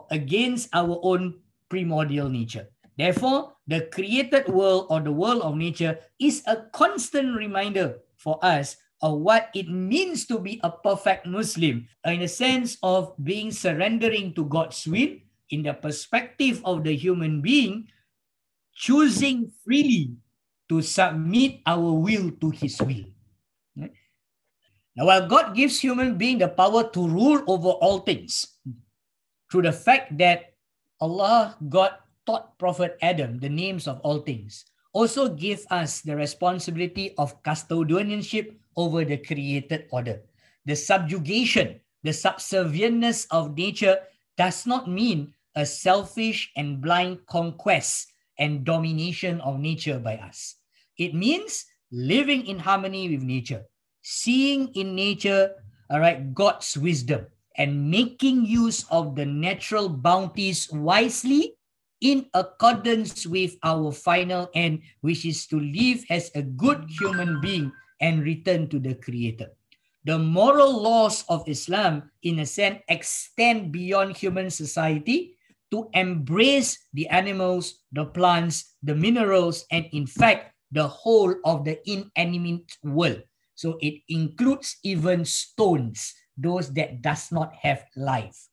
against 0.10 0.70
our 0.74 0.98
own 1.04 1.46
primordial 1.70 2.30
nature. 2.30 2.68
Therefore, 2.98 3.54
the 3.68 3.86
created 3.94 4.50
world 4.50 4.88
or 4.90 5.00
the 5.02 5.14
world 5.14 5.42
of 5.46 5.56
nature 5.56 6.00
is 6.20 6.42
a 6.48 6.66
constant 6.74 7.38
reminder 7.38 8.02
for 8.18 8.38
us 8.44 8.78
of 9.02 9.22
what 9.22 9.50
it 9.54 9.70
means 9.70 10.26
to 10.26 10.40
be 10.40 10.60
a 10.64 10.72
perfect 10.72 11.26
Muslim 11.26 11.88
in 12.06 12.22
a 12.22 12.28
sense 12.28 12.78
of 12.82 13.14
being 13.22 13.52
surrendering 13.52 14.34
to 14.34 14.46
God's 14.46 14.86
will 14.88 15.16
in 15.50 15.64
the 15.64 15.74
perspective 15.74 16.62
of 16.66 16.84
the 16.84 16.96
human 16.96 17.42
being, 17.42 17.88
choosing 18.74 19.52
freely 19.64 20.18
to 20.70 20.82
submit 20.82 21.62
our 21.66 21.94
will 21.94 22.32
to 22.42 22.50
his 22.50 22.82
will. 22.82 23.06
Now, 24.98 25.06
while 25.06 25.30
God 25.30 25.54
gives 25.54 25.80
human 25.80 26.18
being 26.18 26.40
the 26.42 26.50
power 26.50 26.90
to 26.90 27.08
rule 27.08 27.46
over 27.46 27.78
all 27.78 28.00
things 28.02 28.58
through 29.52 29.62
the 29.62 29.72
fact 29.72 30.18
that 30.18 30.58
Allah, 31.00 31.56
God 31.70 31.94
taught 32.26 32.58
Prophet 32.58 32.98
Adam 33.02 33.38
the 33.38 33.48
names 33.48 33.88
of 33.88 34.02
all 34.02 34.26
things, 34.26 34.66
also 34.98 35.30
give 35.30 35.62
us 35.70 36.02
the 36.02 36.18
responsibility 36.18 37.14
of 37.22 37.38
custodianship 37.46 38.58
over 38.74 39.06
the 39.06 39.22
created 39.22 39.86
order. 39.94 40.26
The 40.66 40.74
subjugation, 40.74 41.78
the 42.02 42.18
subservientness 42.18 43.30
of 43.30 43.54
nature 43.54 44.02
does 44.42 44.66
not 44.66 44.90
mean 44.90 45.38
a 45.54 45.70
selfish 45.70 46.50
and 46.58 46.82
blind 46.82 47.22
conquest 47.30 48.10
and 48.42 48.66
domination 48.66 49.38
of 49.42 49.62
nature 49.62 50.02
by 50.02 50.18
us. 50.18 50.58
It 50.98 51.14
means 51.14 51.70
living 51.94 52.50
in 52.50 52.58
harmony 52.58 53.14
with 53.14 53.22
nature, 53.22 53.70
seeing 54.02 54.74
in 54.74 54.98
nature, 54.98 55.54
all 55.94 56.02
right, 56.02 56.34
God's 56.34 56.74
wisdom, 56.74 57.30
and 57.58 57.90
making 57.90 58.46
use 58.46 58.86
of 58.90 59.14
the 59.14 59.26
natural 59.26 59.90
bounties 59.90 60.70
wisely 60.74 61.57
in 62.02 62.28
accordance 62.34 63.26
with 63.26 63.58
our 63.64 63.92
final 63.92 64.50
end, 64.54 64.82
which 65.02 65.26
is 65.26 65.48
to 65.48 65.60
live 65.60 66.04
as 66.10 66.32
a 66.36 66.42
good 66.42 66.86
human 66.88 67.42
being 67.42 67.72
and 68.02 68.24
return 68.24 68.68
to 68.70 68.80
the 68.80 68.96
Creator. 68.96 69.50
The 70.06 70.18
moral 70.18 70.82
laws 70.82 71.26
of 71.28 71.48
Islam, 71.50 72.10
in 72.24 72.40
a 72.40 72.46
sense, 72.46 72.80
extend 72.88 73.72
beyond 73.72 74.16
human 74.16 74.50
society 74.50 75.36
to 75.72 75.90
embrace 75.94 76.80
the 76.94 77.08
animals, 77.10 77.84
the 77.92 78.06
plants, 78.06 78.76
the 78.84 78.96
minerals, 78.96 79.66
and 79.72 79.86
in 79.92 80.08
fact, 80.08 80.54
the 80.72 80.88
whole 80.88 81.36
of 81.44 81.66
the 81.66 81.80
inanimate 81.90 82.72
world. 82.84 83.24
So 83.56 83.78
it 83.82 84.00
includes 84.08 84.78
even 84.84 85.26
stones, 85.26 86.14
those 86.38 86.72
that 86.74 87.02
does 87.02 87.32
not 87.32 87.54
have 87.56 87.84
life. 87.98 88.48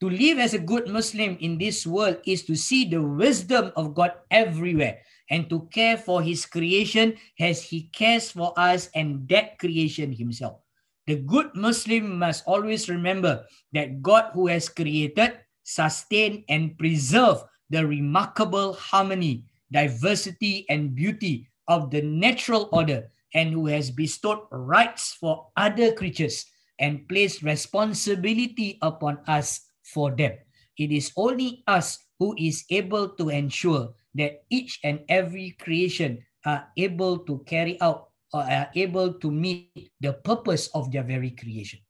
To 0.00 0.08
live 0.08 0.38
as 0.38 0.54
a 0.54 0.62
good 0.62 0.86
Muslim 0.86 1.36
in 1.42 1.58
this 1.58 1.82
world 1.82 2.22
is 2.24 2.46
to 2.46 2.54
see 2.54 2.86
the 2.86 3.02
wisdom 3.02 3.72
of 3.74 3.98
God 3.98 4.14
everywhere 4.30 5.02
and 5.28 5.50
to 5.50 5.66
care 5.74 5.98
for 5.98 6.22
his 6.22 6.46
creation 6.46 7.18
as 7.40 7.62
he 7.62 7.90
cares 7.90 8.30
for 8.30 8.54
us 8.54 8.90
and 8.94 9.26
that 9.28 9.58
creation 9.58 10.12
himself. 10.12 10.62
The 11.10 11.16
good 11.16 11.50
Muslim 11.58 12.16
must 12.16 12.46
always 12.46 12.88
remember 12.88 13.42
that 13.72 14.00
God 14.00 14.30
who 14.34 14.46
has 14.46 14.68
created, 14.68 15.34
sustained 15.64 16.44
and 16.48 16.78
preserved 16.78 17.42
the 17.68 17.84
remarkable 17.84 18.74
harmony, 18.74 19.50
diversity 19.72 20.64
and 20.70 20.94
beauty 20.94 21.50
of 21.66 21.90
the 21.90 22.02
natural 22.02 22.68
order 22.70 23.10
and 23.34 23.50
who 23.50 23.66
has 23.66 23.90
bestowed 23.90 24.46
rights 24.52 25.18
for 25.18 25.48
other 25.56 25.90
creatures 25.90 26.46
and 26.78 27.08
placed 27.08 27.42
responsibility 27.42 28.78
upon 28.80 29.18
us 29.26 29.67
for 29.92 30.14
them. 30.14 30.32
It 30.76 30.92
is 30.92 31.12
only 31.16 31.64
us 31.66 31.98
who 32.18 32.34
is 32.38 32.64
able 32.70 33.10
to 33.16 33.30
ensure 33.30 33.94
that 34.14 34.42
each 34.50 34.80
and 34.84 35.00
every 35.08 35.56
creation 35.58 36.24
are 36.44 36.68
able 36.76 37.18
to 37.26 37.42
carry 37.46 37.80
out 37.80 38.10
or 38.32 38.42
are 38.42 38.68
able 38.74 39.14
to 39.14 39.30
meet 39.30 39.90
the 40.00 40.12
purpose 40.12 40.68
of 40.74 40.92
their 40.92 41.02
very 41.02 41.30
creation. 41.30 41.80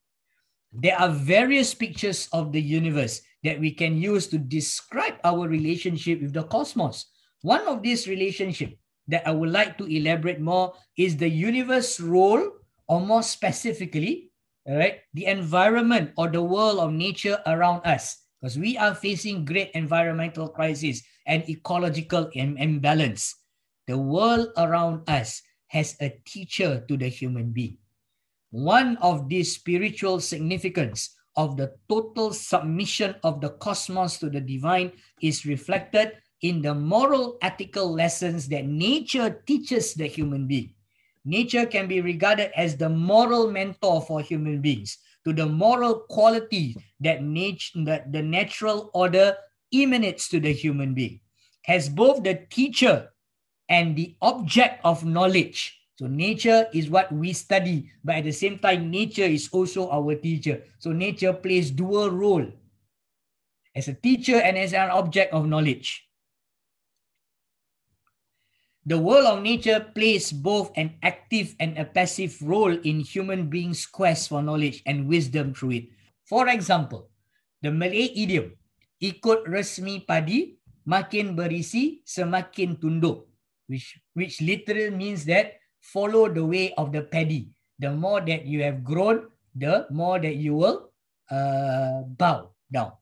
There 0.73 0.99
are 0.99 1.09
various 1.09 1.75
pictures 1.75 2.29
of 2.33 2.53
the 2.53 2.61
universe 2.61 3.23
that 3.43 3.59
we 3.59 3.73
can 3.73 3.97
use 3.97 4.27
to 4.29 4.39
describe 4.39 5.17
our 5.25 5.49
relationship 5.49 6.21
with 6.21 6.33
the 6.33 6.45
cosmos. 6.45 7.07
One 7.43 7.67
of 7.67 7.83
these 7.83 8.07
relationship 8.07 8.77
that 9.09 9.27
I 9.27 9.33
would 9.33 9.51
like 9.51 9.79
to 9.79 9.87
elaborate 9.87 10.41
more 10.41 10.75
is 10.97 11.17
the 11.17 11.29
universe 11.29 11.99
role, 12.01 12.53
or 12.87 13.01
more 13.01 13.23
specifically, 13.23 14.28
right? 14.69 15.01
The 15.15 15.27
environment 15.27 16.13
or 16.17 16.29
the 16.29 16.43
world 16.43 16.79
of 16.79 16.93
nature 16.93 17.41
around 17.47 17.87
us, 17.87 18.21
because 18.41 18.59
we 18.59 18.77
are 18.77 18.95
facing 18.95 19.45
great 19.45 19.71
environmental 19.73 20.49
crisis 20.49 21.03
and 21.27 21.49
ecological 21.49 22.31
Im- 22.35 22.59
imbalance. 22.59 23.35
The 23.87 23.97
world 23.97 24.49
around 24.57 25.09
us 25.09 25.41
has 25.69 25.97
a 26.01 26.13
teacher 26.25 26.85
to 26.87 26.97
the 26.97 27.09
human 27.09 27.53
being. 27.53 27.79
One 28.51 28.97
of 28.99 29.29
the 29.29 29.43
spiritual 29.45 30.21
significance 30.21 31.17
of 31.37 31.57
the 31.57 31.73
total 31.89 32.33
submission 32.33 33.15
of 33.23 33.41
the 33.41 33.51
cosmos 33.61 34.19
to 34.19 34.29
the 34.29 34.41
divine 34.41 34.93
is 35.23 35.47
reflected 35.47 36.13
in 36.43 36.63
the 36.63 36.75
moral 36.75 37.37
ethical 37.43 37.93
lessons 37.93 38.49
that 38.49 38.67
nature 38.67 39.43
teaches 39.47 39.95
the 39.95 40.07
human 40.07 40.47
being. 40.47 40.75
Nature 41.29 41.67
can 41.67 41.87
be 41.87 42.01
regarded 42.01 42.51
as 42.57 42.79
the 42.81 42.89
moral 42.89 43.53
mentor 43.53 44.01
for 44.01 44.23
human 44.23 44.63
beings 44.63 44.97
to 45.27 45.35
the 45.35 45.45
moral 45.45 46.09
quality 46.09 46.75
that, 47.01 47.23
nature, 47.23 47.85
that 47.85 48.11
the 48.11 48.23
natural 48.23 48.89
order 48.95 49.37
emanates 49.75 50.31
to 50.31 50.41
the 50.41 50.51
human 50.51 50.95
being. 50.95 51.21
Has 51.67 51.91
both 51.91 52.25
the 52.25 52.47
teacher 52.49 53.11
and 53.69 53.95
the 53.95 54.17
object 54.23 54.81
of 54.85 55.05
knowledge. 55.05 55.77
So 55.99 56.07
nature 56.07 56.67
is 56.73 56.89
what 56.89 57.13
we 57.13 57.35
study, 57.35 57.93
but 58.03 58.17
at 58.17 58.25
the 58.25 58.33
same 58.33 58.59
time, 58.59 58.91
nature 58.91 59.29
is 59.29 59.51
also 59.53 59.91
our 59.91 60.15
teacher. 60.15 60.63
So 60.79 60.93
nature 60.93 61.35
plays 61.35 61.71
dual 61.71 62.09
role 62.11 62.47
as 63.77 63.89
a 63.89 63.93
teacher 63.93 64.37
and 64.41 64.57
as 64.57 64.73
an 64.73 64.89
object 64.89 65.35
of 65.35 65.45
knowledge. 65.45 66.08
The 68.89 68.97
world 68.97 69.29
of 69.29 69.45
nature 69.45 69.85
plays 69.93 70.33
both 70.33 70.73
an 70.73 70.97
active 71.05 71.53
and 71.61 71.77
a 71.77 71.85
passive 71.85 72.41
role 72.41 72.73
in 72.73 73.05
human 73.05 73.53
beings' 73.53 73.85
quest 73.85 74.33
for 74.33 74.41
knowledge 74.41 74.81
and 74.89 75.05
wisdom 75.05 75.53
through 75.53 75.85
it. 75.85 75.85
For 76.25 76.49
example, 76.49 77.13
the 77.61 77.69
Malay 77.69 78.17
idiom, 78.17 78.57
ikut 78.97 79.45
resmi 79.45 80.09
padi, 80.09 80.57
makin 80.89 81.37
berisi, 81.37 82.01
semakin 82.09 82.81
tunduk, 82.81 83.29
which, 83.69 84.01
which 84.17 84.41
literally 84.41 84.89
means 84.89 85.29
that 85.29 85.61
follow 85.85 86.33
the 86.33 86.41
way 86.41 86.73
of 86.81 86.89
the 86.89 87.05
paddy. 87.05 87.53
The 87.77 87.93
more 87.93 88.25
that 88.25 88.49
you 88.49 88.65
have 88.65 88.81
grown, 88.81 89.29
the 89.53 89.85
more 89.93 90.17
that 90.17 90.41
you 90.41 90.57
will 90.57 90.97
uh, 91.29 92.09
bow 92.17 92.57
down. 92.73 92.97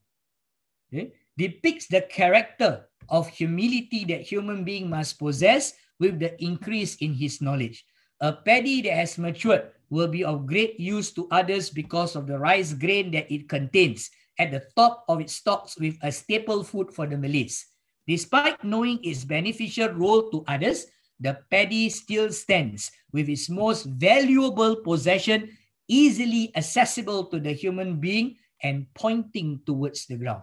Okay? 0.91 1.15
Depicts 1.37 1.87
the 1.87 2.01
character 2.03 2.89
of 3.09 3.29
humility 3.29 4.05
that 4.07 4.23
human 4.23 4.65
being 4.65 4.89
must 4.89 5.19
possess 5.19 5.75
with 6.01 6.19
the 6.19 6.33
increase 6.43 6.97
in 6.97 7.15
his 7.15 7.41
knowledge. 7.41 7.85
A 8.21 8.33
paddy 8.33 8.81
that 8.83 8.97
has 8.97 9.19
matured 9.19 9.71
will 9.91 10.09
be 10.09 10.25
of 10.25 10.47
great 10.47 10.81
use 10.81 11.13
to 11.13 11.29
others 11.31 11.71
because 11.71 12.17
of 12.17 12.27
the 12.27 12.39
rice 12.39 12.73
grain 12.73 13.11
that 13.13 13.31
it 13.31 13.49
contains 13.49 14.11
at 14.39 14.51
the 14.51 14.65
top 14.77 15.05
of 15.09 15.21
its 15.21 15.35
stalks 15.35 15.79
with 15.79 15.97
a 16.03 16.11
staple 16.11 16.65
food 16.65 16.93
for 16.93 17.07
the 17.07 17.17
Malays. 17.17 17.67
Despite 18.07 18.65
knowing 18.65 19.03
its 19.03 19.25
beneficial 19.25 19.91
role 19.91 20.31
to 20.31 20.45
others, 20.49 20.87
the 21.21 21.39
paddy 21.51 21.89
still 21.91 22.31
stands 22.33 22.91
with 23.13 23.29
its 23.29 23.49
most 23.49 23.85
valuable 23.85 24.77
possession 24.77 25.57
easily 25.89 26.53
accessible 26.57 27.27
to 27.27 27.41
the 27.41 27.53
human 27.53 28.01
being 28.01 28.37
and 28.63 28.87
pointing 28.95 29.61
towards 29.67 30.07
the 30.07 30.17
ground. 30.17 30.43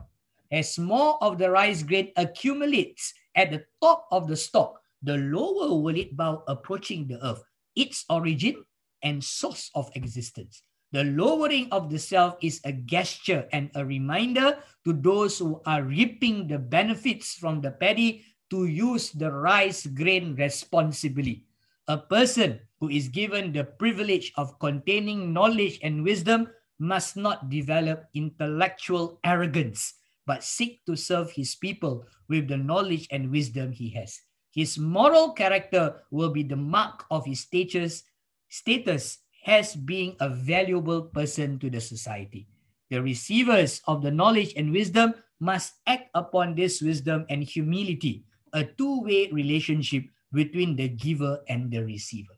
As 0.54 0.78
more 0.78 1.18
of 1.18 1.42
the 1.42 1.50
rice 1.50 1.82
grain 1.82 2.14
accumulates 2.14 3.18
at 3.34 3.50
the 3.50 3.66
top 3.82 4.06
of 4.14 4.30
the 4.30 4.38
stalk, 4.38 4.78
the 5.02 5.18
lower 5.18 5.82
will 5.82 5.98
it 5.98 6.16
bow 6.16 6.46
approaching 6.48 7.10
the 7.10 7.18
earth, 7.26 7.42
its 7.76 8.06
origin 8.08 8.62
and 9.02 9.18
source 9.18 9.72
of 9.74 9.90
existence. 9.98 10.62
The 10.94 11.10
lowering 11.10 11.74
of 11.74 11.90
the 11.90 11.98
self 11.98 12.38
is 12.46 12.62
a 12.70 12.72
gesture 12.72 13.50
and 13.52 13.74
a 13.74 13.84
reminder 13.84 14.62
to 14.86 14.94
those 14.94 15.40
who 15.40 15.60
are 15.66 15.82
reaping 15.82 16.46
the 16.46 16.60
benefits 16.60 17.34
from 17.34 17.60
the 17.60 17.72
paddy 17.72 18.22
to 18.52 18.70
use 18.70 19.10
the 19.10 19.34
rice 19.34 19.88
grain 19.88 20.36
responsibly. 20.38 21.50
A 21.88 21.98
person 21.98 22.62
who 22.80 22.94
is 22.94 23.10
given 23.10 23.52
the 23.52 23.66
privilege 23.66 24.32
of 24.38 24.60
containing 24.60 25.34
knowledge 25.34 25.80
and 25.82 26.06
wisdom 26.06 26.48
must 26.78 27.18
not 27.18 27.50
develop 27.50 28.06
intellectual 28.14 29.18
arrogance, 29.26 29.96
but 30.26 30.44
seek 30.44 30.86
to 30.86 30.96
serve 30.96 31.32
his 31.32 31.56
people 31.56 32.06
with 32.30 32.48
the 32.48 32.58
knowledge 32.58 33.08
and 33.12 33.32
wisdom 33.32 33.72
he 33.72 33.90
has. 33.92 34.20
His 34.52 34.78
moral 34.78 35.34
character 35.34 36.02
will 36.12 36.30
be 36.30 36.44
the 36.44 36.56
mark 36.56 37.06
of 37.10 37.26
his 37.26 37.42
status, 37.42 38.04
status 38.50 39.20
as 39.46 39.76
being 39.76 40.16
a 40.20 40.30
valuable 40.30 41.02
person 41.10 41.60
to 41.60 41.70
the 41.70 41.82
society. 41.82 42.48
The 42.90 43.02
receivers 43.02 43.82
of 43.88 44.02
the 44.02 44.12
knowledge 44.12 44.54
and 44.56 44.72
wisdom 44.72 45.16
must 45.40 45.74
act 45.88 46.10
upon 46.14 46.56
this 46.56 46.82
wisdom 46.82 47.26
and 47.30 47.44
humility, 47.44 48.24
a 48.54 48.64
two-way 48.64 49.30
relationship 49.32 50.06
between 50.32 50.76
the 50.76 50.88
giver 50.88 51.42
and 51.50 51.72
the 51.72 51.84
receiver. 51.84 52.34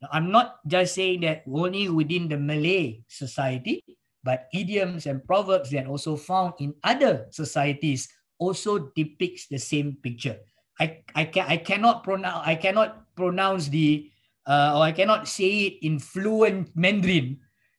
Now, 0.00 0.08
I'm 0.12 0.32
not 0.32 0.64
just 0.66 0.94
saying 0.94 1.20
that 1.22 1.44
only 1.46 1.88
within 1.88 2.28
the 2.28 2.38
Malay 2.38 3.04
society, 3.06 3.84
but 4.22 4.48
idioms 4.52 5.06
and 5.06 5.24
proverbs 5.24 5.70
that 5.70 5.86
also 5.86 6.16
found 6.16 6.54
in 6.60 6.74
other 6.84 7.26
societies 7.30 8.08
also 8.38 8.90
depicts 8.96 9.48
the 9.48 9.58
same 9.58 9.96
picture. 10.02 10.36
I, 10.80 11.04
I, 11.14 11.24
can, 11.24 11.46
I 11.48 11.56
cannot 11.58 12.04
pronounce 12.04 12.40
I 12.46 12.54
cannot 12.56 13.14
pronounce 13.14 13.68
the 13.68 14.08
uh, 14.48 14.72
or 14.76 14.82
I 14.82 14.92
cannot 14.92 15.28
say 15.28 15.68
it 15.68 15.84
in 15.84 15.98
fluent 15.98 16.72
Mandarin. 16.74 17.38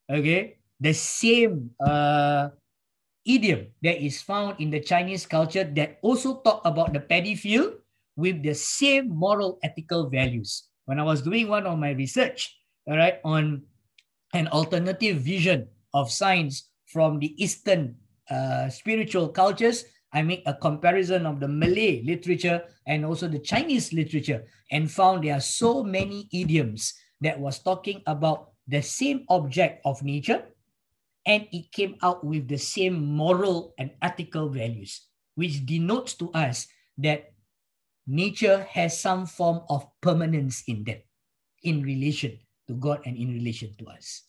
Okay, 0.09 0.61
the 0.79 0.93
same 0.93 1.71
uh, 1.81 2.49
idiom 3.25 3.73
that 3.81 3.97
is 4.01 4.21
found 4.21 4.61
in 4.61 4.69
the 4.69 4.79
Chinese 4.79 5.25
culture 5.25 5.63
that 5.63 5.97
also 6.01 6.41
talk 6.41 6.61
about 6.65 6.93
the 6.93 6.99
paddy 6.99 7.33
field 7.33 7.81
with 8.15 8.43
the 8.43 8.53
same 8.53 9.09
moral 9.09 9.57
ethical 9.63 10.09
values. 10.09 10.69
When 10.85 10.99
I 10.99 11.03
was 11.03 11.21
doing 11.21 11.47
one 11.47 11.65
of 11.65 11.79
my 11.79 11.91
research, 11.91 12.53
all 12.85 12.97
right, 12.97 13.17
on 13.23 13.63
an 14.33 14.47
alternative 14.49 15.17
vision 15.21 15.67
of 15.93 16.11
science 16.11 16.69
from 16.85 17.19
the 17.19 17.31
Eastern 17.41 17.95
uh, 18.29 18.69
spiritual 18.69 19.29
cultures, 19.29 19.85
I 20.13 20.21
make 20.21 20.43
a 20.45 20.53
comparison 20.53 21.25
of 21.25 21.39
the 21.39 21.47
Malay 21.47 22.03
literature 22.03 22.63
and 22.85 23.05
also 23.05 23.27
the 23.27 23.39
Chinese 23.39 23.93
literature 23.93 24.43
and 24.71 24.91
found 24.91 25.23
there 25.23 25.35
are 25.35 25.43
so 25.43 25.83
many 25.83 26.27
idioms 26.33 26.93
that 27.21 27.39
was 27.39 27.59
talking 27.59 28.01
about 28.07 28.51
the 28.67 28.81
same 28.81 29.23
object 29.29 29.81
of 29.85 30.03
nature 30.03 30.43
and 31.25 31.47
it 31.51 31.71
came 31.71 31.95
out 32.01 32.23
with 32.23 32.47
the 32.47 32.57
same 32.57 33.05
moral 33.05 33.73
and 33.77 33.91
ethical 34.01 34.49
values, 34.49 35.07
which 35.35 35.65
denotes 35.65 36.15
to 36.15 36.31
us 36.33 36.67
that 36.97 37.31
nature 38.07 38.67
has 38.69 38.99
some 38.99 39.25
form 39.25 39.61
of 39.69 39.87
permanence 40.01 40.63
in 40.67 40.83
them 40.83 40.99
in 41.63 41.83
relation 41.83 42.37
to 42.67 42.73
God 42.73 43.01
and 43.05 43.15
in 43.15 43.31
relation 43.31 43.71
to 43.79 43.85
us. 43.87 44.23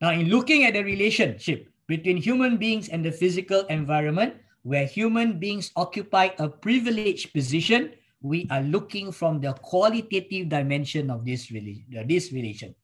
Now, 0.00 0.10
in 0.10 0.28
looking 0.28 0.64
at 0.64 0.74
the 0.74 0.82
relationship 0.82 1.68
between 1.86 2.16
human 2.16 2.56
beings 2.56 2.88
and 2.88 3.04
the 3.04 3.12
physical 3.12 3.64
environment, 3.66 4.34
where 4.62 4.86
human 4.86 5.38
beings 5.38 5.70
occupy 5.76 6.30
a 6.38 6.48
privileged 6.48 7.32
position, 7.32 7.92
we 8.22 8.48
are 8.50 8.62
looking 8.62 9.12
from 9.12 9.40
the 9.40 9.52
qualitative 9.52 10.48
dimension 10.48 11.10
of 11.10 11.24
this, 11.24 11.48
rela- 11.48 11.84
uh, 12.00 12.04
this 12.08 12.32
relation. 12.32 12.74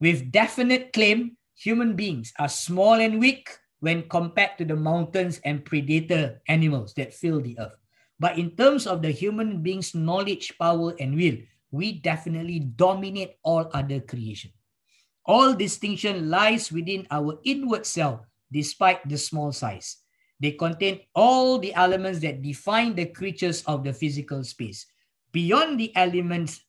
With 0.00 0.32
definite 0.32 0.92
claim, 0.92 1.36
human 1.54 1.94
beings 1.94 2.32
are 2.38 2.48
small 2.48 2.94
and 2.94 3.20
weak 3.20 3.48
when 3.80 4.08
compared 4.08 4.58
to 4.58 4.64
the 4.64 4.76
mountains 4.76 5.40
and 5.44 5.64
predator 5.64 6.40
animals 6.48 6.92
that 6.94 7.14
fill 7.14 7.40
the 7.40 7.58
earth. 7.58 7.78
But 8.18 8.36
in 8.36 8.52
terms 8.56 8.86
of 8.86 9.00
the 9.00 9.10
human 9.10 9.62
being's 9.62 9.94
knowledge, 9.94 10.52
power, 10.58 10.94
and 11.00 11.16
will, 11.16 11.38
we 11.70 11.92
definitely 11.92 12.60
dominate 12.60 13.36
all 13.42 13.70
other 13.72 14.00
creation. 14.00 14.52
All 15.26 15.54
distinction 15.54 16.30
lies 16.30 16.72
within 16.72 17.06
our 17.10 17.38
inward 17.44 17.86
self, 17.86 18.20
despite 18.50 19.06
the 19.08 19.18
small 19.18 19.52
size. 19.52 19.98
They 20.40 20.52
contain 20.52 21.00
all 21.14 21.58
the 21.58 21.74
elements 21.74 22.20
that 22.20 22.42
define 22.42 22.94
the 22.94 23.06
creatures 23.06 23.62
of 23.64 23.84
the 23.84 23.92
physical 23.92 24.42
space. 24.42 24.86
Beyond 25.32 25.78
the 25.78 25.94
elements, 25.94 26.64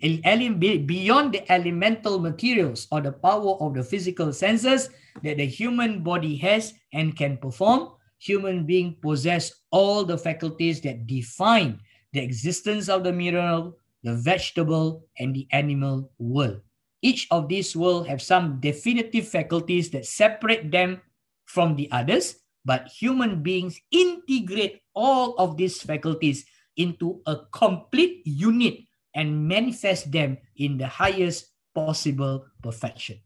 beyond 0.00 1.32
the 1.32 1.44
elemental 1.50 2.18
materials 2.18 2.88
or 2.90 3.00
the 3.00 3.12
power 3.12 3.56
of 3.62 3.74
the 3.74 3.84
physical 3.84 4.32
senses 4.32 4.90
that 5.22 5.36
the 5.36 5.46
human 5.46 6.02
body 6.02 6.36
has 6.36 6.74
and 6.92 7.16
can 7.16 7.36
perform, 7.36 7.90
human 8.18 8.66
being 8.66 8.96
possess 9.00 9.52
all 9.70 10.04
the 10.04 10.18
faculties 10.18 10.80
that 10.82 11.06
define 11.06 11.78
the 12.12 12.20
existence 12.20 12.88
of 12.88 13.04
the 13.04 13.12
mineral, 13.12 13.78
the 14.02 14.14
vegetable, 14.14 15.06
and 15.18 15.34
the 15.34 15.46
animal 15.52 16.10
world. 16.18 16.60
Each 17.02 17.26
of 17.30 17.48
these 17.48 17.74
will 17.76 18.04
have 18.04 18.22
some 18.22 18.60
definitive 18.60 19.28
faculties 19.28 19.90
that 19.90 20.06
separate 20.06 20.70
them 20.70 21.02
from 21.44 21.76
the 21.76 21.90
others 21.90 22.42
but 22.64 22.88
human 22.88 23.42
beings 23.42 23.80
integrate 23.90 24.82
all 24.94 25.34
of 25.36 25.56
these 25.56 25.82
faculties 25.82 26.46
into 26.76 27.20
a 27.26 27.36
complete 27.50 28.22
unit 28.24 28.86
and 29.14 29.48
manifest 29.48 30.10
them 30.10 30.38
in 30.56 30.78
the 30.78 30.86
highest 30.86 31.52
possible 31.74 32.46
perfection. 32.62 33.18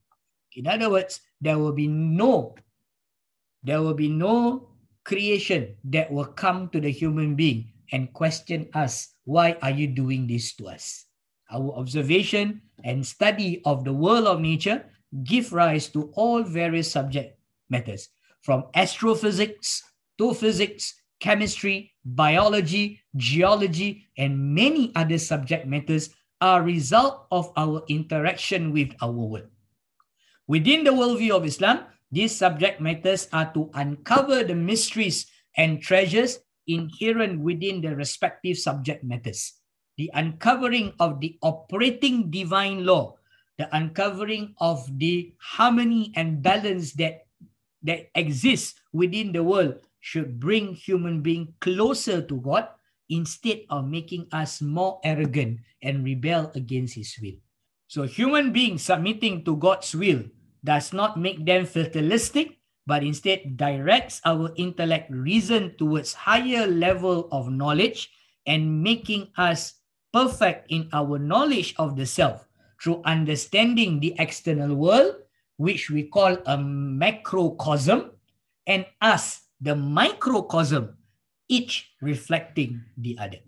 In 0.56 0.66
other 0.66 0.90
words, 0.90 1.20
there 1.40 1.58
will 1.58 1.72
be 1.72 1.86
no 1.86 2.56
there 3.62 3.82
will 3.82 3.98
be 3.98 4.08
no 4.08 4.70
creation 5.02 5.74
that 5.82 6.10
will 6.10 6.30
come 6.38 6.70
to 6.70 6.78
the 6.78 6.90
human 6.90 7.34
being 7.34 7.72
and 7.90 8.12
question 8.12 8.70
us, 8.74 9.10
why 9.24 9.58
are 9.60 9.74
you 9.74 9.88
doing 9.88 10.26
this 10.26 10.54
to 10.54 10.68
us? 10.68 11.06
Our 11.50 11.72
observation 11.74 12.62
and 12.84 13.06
study 13.06 13.62
of 13.64 13.84
the 13.84 13.92
world 13.92 14.26
of 14.26 14.40
nature 14.40 14.84
give 15.24 15.52
rise 15.52 15.88
to 15.90 16.10
all 16.14 16.42
various 16.42 16.90
subject 16.90 17.38
matters 17.70 18.08
from 18.42 18.64
astrophysics 18.74 19.82
to 20.18 20.34
physics, 20.34 20.94
chemistry, 21.20 21.92
biology, 22.04 23.00
geology, 23.16 24.06
and 24.18 24.54
many 24.54 24.92
other 24.94 25.18
subject 25.18 25.66
matters 25.66 26.10
are 26.40 26.62
result 26.62 27.26
of 27.30 27.52
our 27.56 27.82
interaction 27.88 28.72
with 28.72 28.92
our 29.00 29.10
world. 29.10 29.48
Within 30.46 30.84
the 30.84 30.90
worldview 30.90 31.34
of 31.34 31.46
Islam, 31.46 31.86
these 32.12 32.34
subject 32.34 32.80
matters 32.80 33.28
are 33.32 33.52
to 33.54 33.70
uncover 33.74 34.44
the 34.44 34.54
mysteries 34.54 35.26
and 35.56 35.82
treasures 35.82 36.38
inherent 36.66 37.40
within 37.40 37.80
the 37.80 37.96
respective 37.96 38.58
subject 38.58 39.02
matters. 39.02 39.54
The 39.96 40.10
uncovering 40.12 40.92
of 41.00 41.20
the 41.20 41.38
operating 41.40 42.30
divine 42.30 42.84
law, 42.84 43.16
the 43.56 43.68
uncovering 43.74 44.54
of 44.60 44.84
the 44.98 45.32
harmony 45.40 46.12
and 46.14 46.42
balance 46.42 46.92
that 47.00 47.26
that 47.82 48.10
exists 48.14 48.76
within 48.92 49.32
the 49.32 49.42
world 49.42 49.80
should 50.00 50.38
bring 50.38 50.74
human 50.74 51.22
being 51.22 51.54
closer 51.60 52.20
to 52.20 52.36
God 52.42 52.68
instead 53.08 53.62
of 53.70 53.86
making 53.86 54.26
us 54.32 54.60
more 54.60 54.98
arrogant 55.02 55.60
and 55.82 56.04
rebel 56.04 56.50
against 56.54 56.94
his 56.94 57.14
will. 57.22 57.38
So 57.86 58.02
human 58.02 58.52
beings 58.52 58.82
submitting 58.82 59.44
to 59.46 59.56
God's 59.56 59.94
will 59.94 60.26
does 60.64 60.92
not 60.92 61.18
make 61.18 61.46
them 61.46 61.64
fatalistic, 61.64 62.58
but 62.86 63.06
instead 63.06 63.56
directs 63.56 64.20
our 64.26 64.50
intellect 64.56 65.10
reason 65.10 65.78
towards 65.78 66.12
higher 66.12 66.66
level 66.66 67.28
of 67.30 67.48
knowledge 67.48 68.10
and 68.46 68.82
making 68.82 69.30
us 69.38 69.75
perfect 70.16 70.72
in 70.72 70.88
our 70.96 71.20
knowledge 71.20 71.76
of 71.76 71.92
the 71.92 72.08
self 72.08 72.48
through 72.80 73.04
understanding 73.04 74.00
the 74.00 74.16
external 74.16 74.72
world 74.72 75.12
which 75.56 75.90
we 75.90 76.04
call 76.04 76.36
a 76.46 76.56
macrocosm, 76.56 78.12
and 78.66 78.84
us, 79.00 79.48
the 79.60 79.74
microcosm, 79.74 80.96
each 81.48 81.92
reflecting 82.00 82.80
the 82.96 83.16
other. 83.18 83.40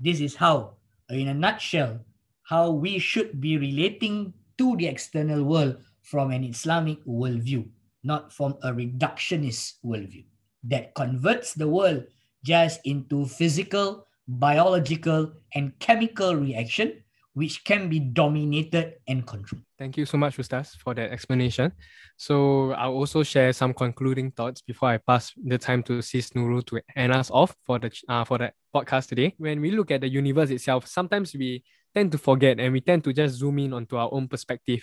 This 0.00 0.20
is 0.20 0.36
how, 0.36 0.76
in 1.10 1.28
a 1.28 1.34
nutshell, 1.34 2.00
how 2.44 2.70
we 2.70 2.98
should 2.98 3.40
be 3.40 3.58
relating 3.58 4.32
to 4.56 4.76
the 4.76 4.86
external 4.86 5.44
world 5.44 5.76
from 6.02 6.30
an 6.30 6.44
Islamic 6.44 7.04
worldview, 7.04 7.68
not 8.04 8.32
from 8.32 8.56
a 8.62 8.72
reductionist 8.72 9.80
worldview 9.84 10.24
that 10.64 10.94
converts 10.94 11.52
the 11.54 11.68
world 11.68 12.04
just 12.44 12.80
into 12.84 13.26
physical, 13.26 14.07
biological, 14.28 15.32
and 15.54 15.76
chemical 15.78 16.36
reaction 16.36 17.02
which 17.38 17.62
can 17.62 17.88
be 17.88 18.00
dominated 18.00 18.94
and 19.06 19.24
controlled. 19.24 19.62
Thank 19.78 19.96
you 19.96 20.04
so 20.06 20.18
much, 20.18 20.36
Ustaz, 20.38 20.76
for 20.76 20.92
that 20.94 21.12
explanation. 21.12 21.70
So 22.16 22.72
I'll 22.72 22.94
also 22.94 23.22
share 23.22 23.52
some 23.52 23.72
concluding 23.72 24.32
thoughts 24.32 24.60
before 24.60 24.88
I 24.88 24.98
pass 24.98 25.32
the 25.36 25.56
time 25.56 25.84
to 25.84 26.02
Sis 26.02 26.30
Nurul 26.30 26.66
to 26.66 26.80
end 26.96 27.12
us 27.12 27.30
off 27.30 27.54
for 27.64 27.78
the 27.78 27.92
uh, 28.08 28.24
for 28.24 28.38
the 28.38 28.52
podcast 28.74 29.06
today. 29.06 29.34
When 29.38 29.60
we 29.60 29.70
look 29.70 29.92
at 29.92 30.00
the 30.00 30.08
universe 30.08 30.50
itself, 30.50 30.88
sometimes 30.88 31.32
we 31.32 31.62
tend 31.94 32.10
to 32.10 32.18
forget 32.18 32.58
and 32.58 32.72
we 32.72 32.80
tend 32.80 33.04
to 33.04 33.12
just 33.12 33.36
zoom 33.36 33.60
in 33.60 33.72
onto 33.72 33.96
our 33.96 34.08
own 34.12 34.26
perspective 34.26 34.82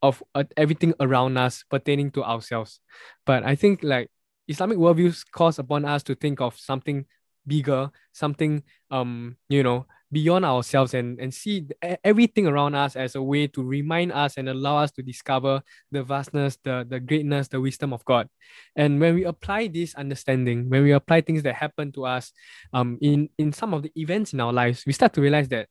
of 0.00 0.22
uh, 0.36 0.44
everything 0.56 0.94
around 1.00 1.36
us 1.36 1.64
pertaining 1.68 2.12
to 2.12 2.22
ourselves. 2.22 2.78
But 3.24 3.42
I 3.42 3.56
think 3.56 3.82
like 3.82 4.10
Islamic 4.46 4.78
worldviews 4.78 5.24
calls 5.32 5.58
upon 5.58 5.84
us 5.84 6.04
to 6.04 6.14
think 6.14 6.40
of 6.40 6.56
something 6.56 7.04
bigger, 7.46 7.90
something 8.12 8.62
um 8.90 9.36
you 9.48 9.62
know 9.62 9.86
beyond 10.12 10.44
ourselves 10.44 10.94
and, 10.94 11.18
and 11.18 11.34
see 11.34 11.66
everything 12.04 12.46
around 12.46 12.74
us 12.74 12.94
as 12.94 13.16
a 13.16 13.22
way 13.22 13.46
to 13.48 13.62
remind 13.62 14.12
us 14.12 14.36
and 14.36 14.48
allow 14.48 14.76
us 14.76 14.92
to 14.92 15.02
discover 15.02 15.60
the 15.90 16.02
vastness, 16.02 16.56
the, 16.62 16.86
the 16.88 17.00
greatness, 17.00 17.48
the 17.48 17.60
wisdom 17.60 17.92
of 17.92 18.04
God. 18.04 18.28
And 18.76 19.00
when 19.00 19.14
we 19.14 19.24
apply 19.24 19.66
this 19.66 19.94
understanding, 19.96 20.70
when 20.70 20.84
we 20.84 20.92
apply 20.92 21.22
things 21.22 21.42
that 21.42 21.56
happen 21.56 21.90
to 21.92 22.06
us 22.06 22.32
um, 22.72 22.98
in, 23.02 23.28
in 23.36 23.52
some 23.52 23.74
of 23.74 23.82
the 23.82 23.92
events 23.96 24.32
in 24.32 24.40
our 24.40 24.52
lives, 24.52 24.84
we 24.86 24.92
start 24.92 25.12
to 25.14 25.20
realize 25.20 25.48
that 25.48 25.66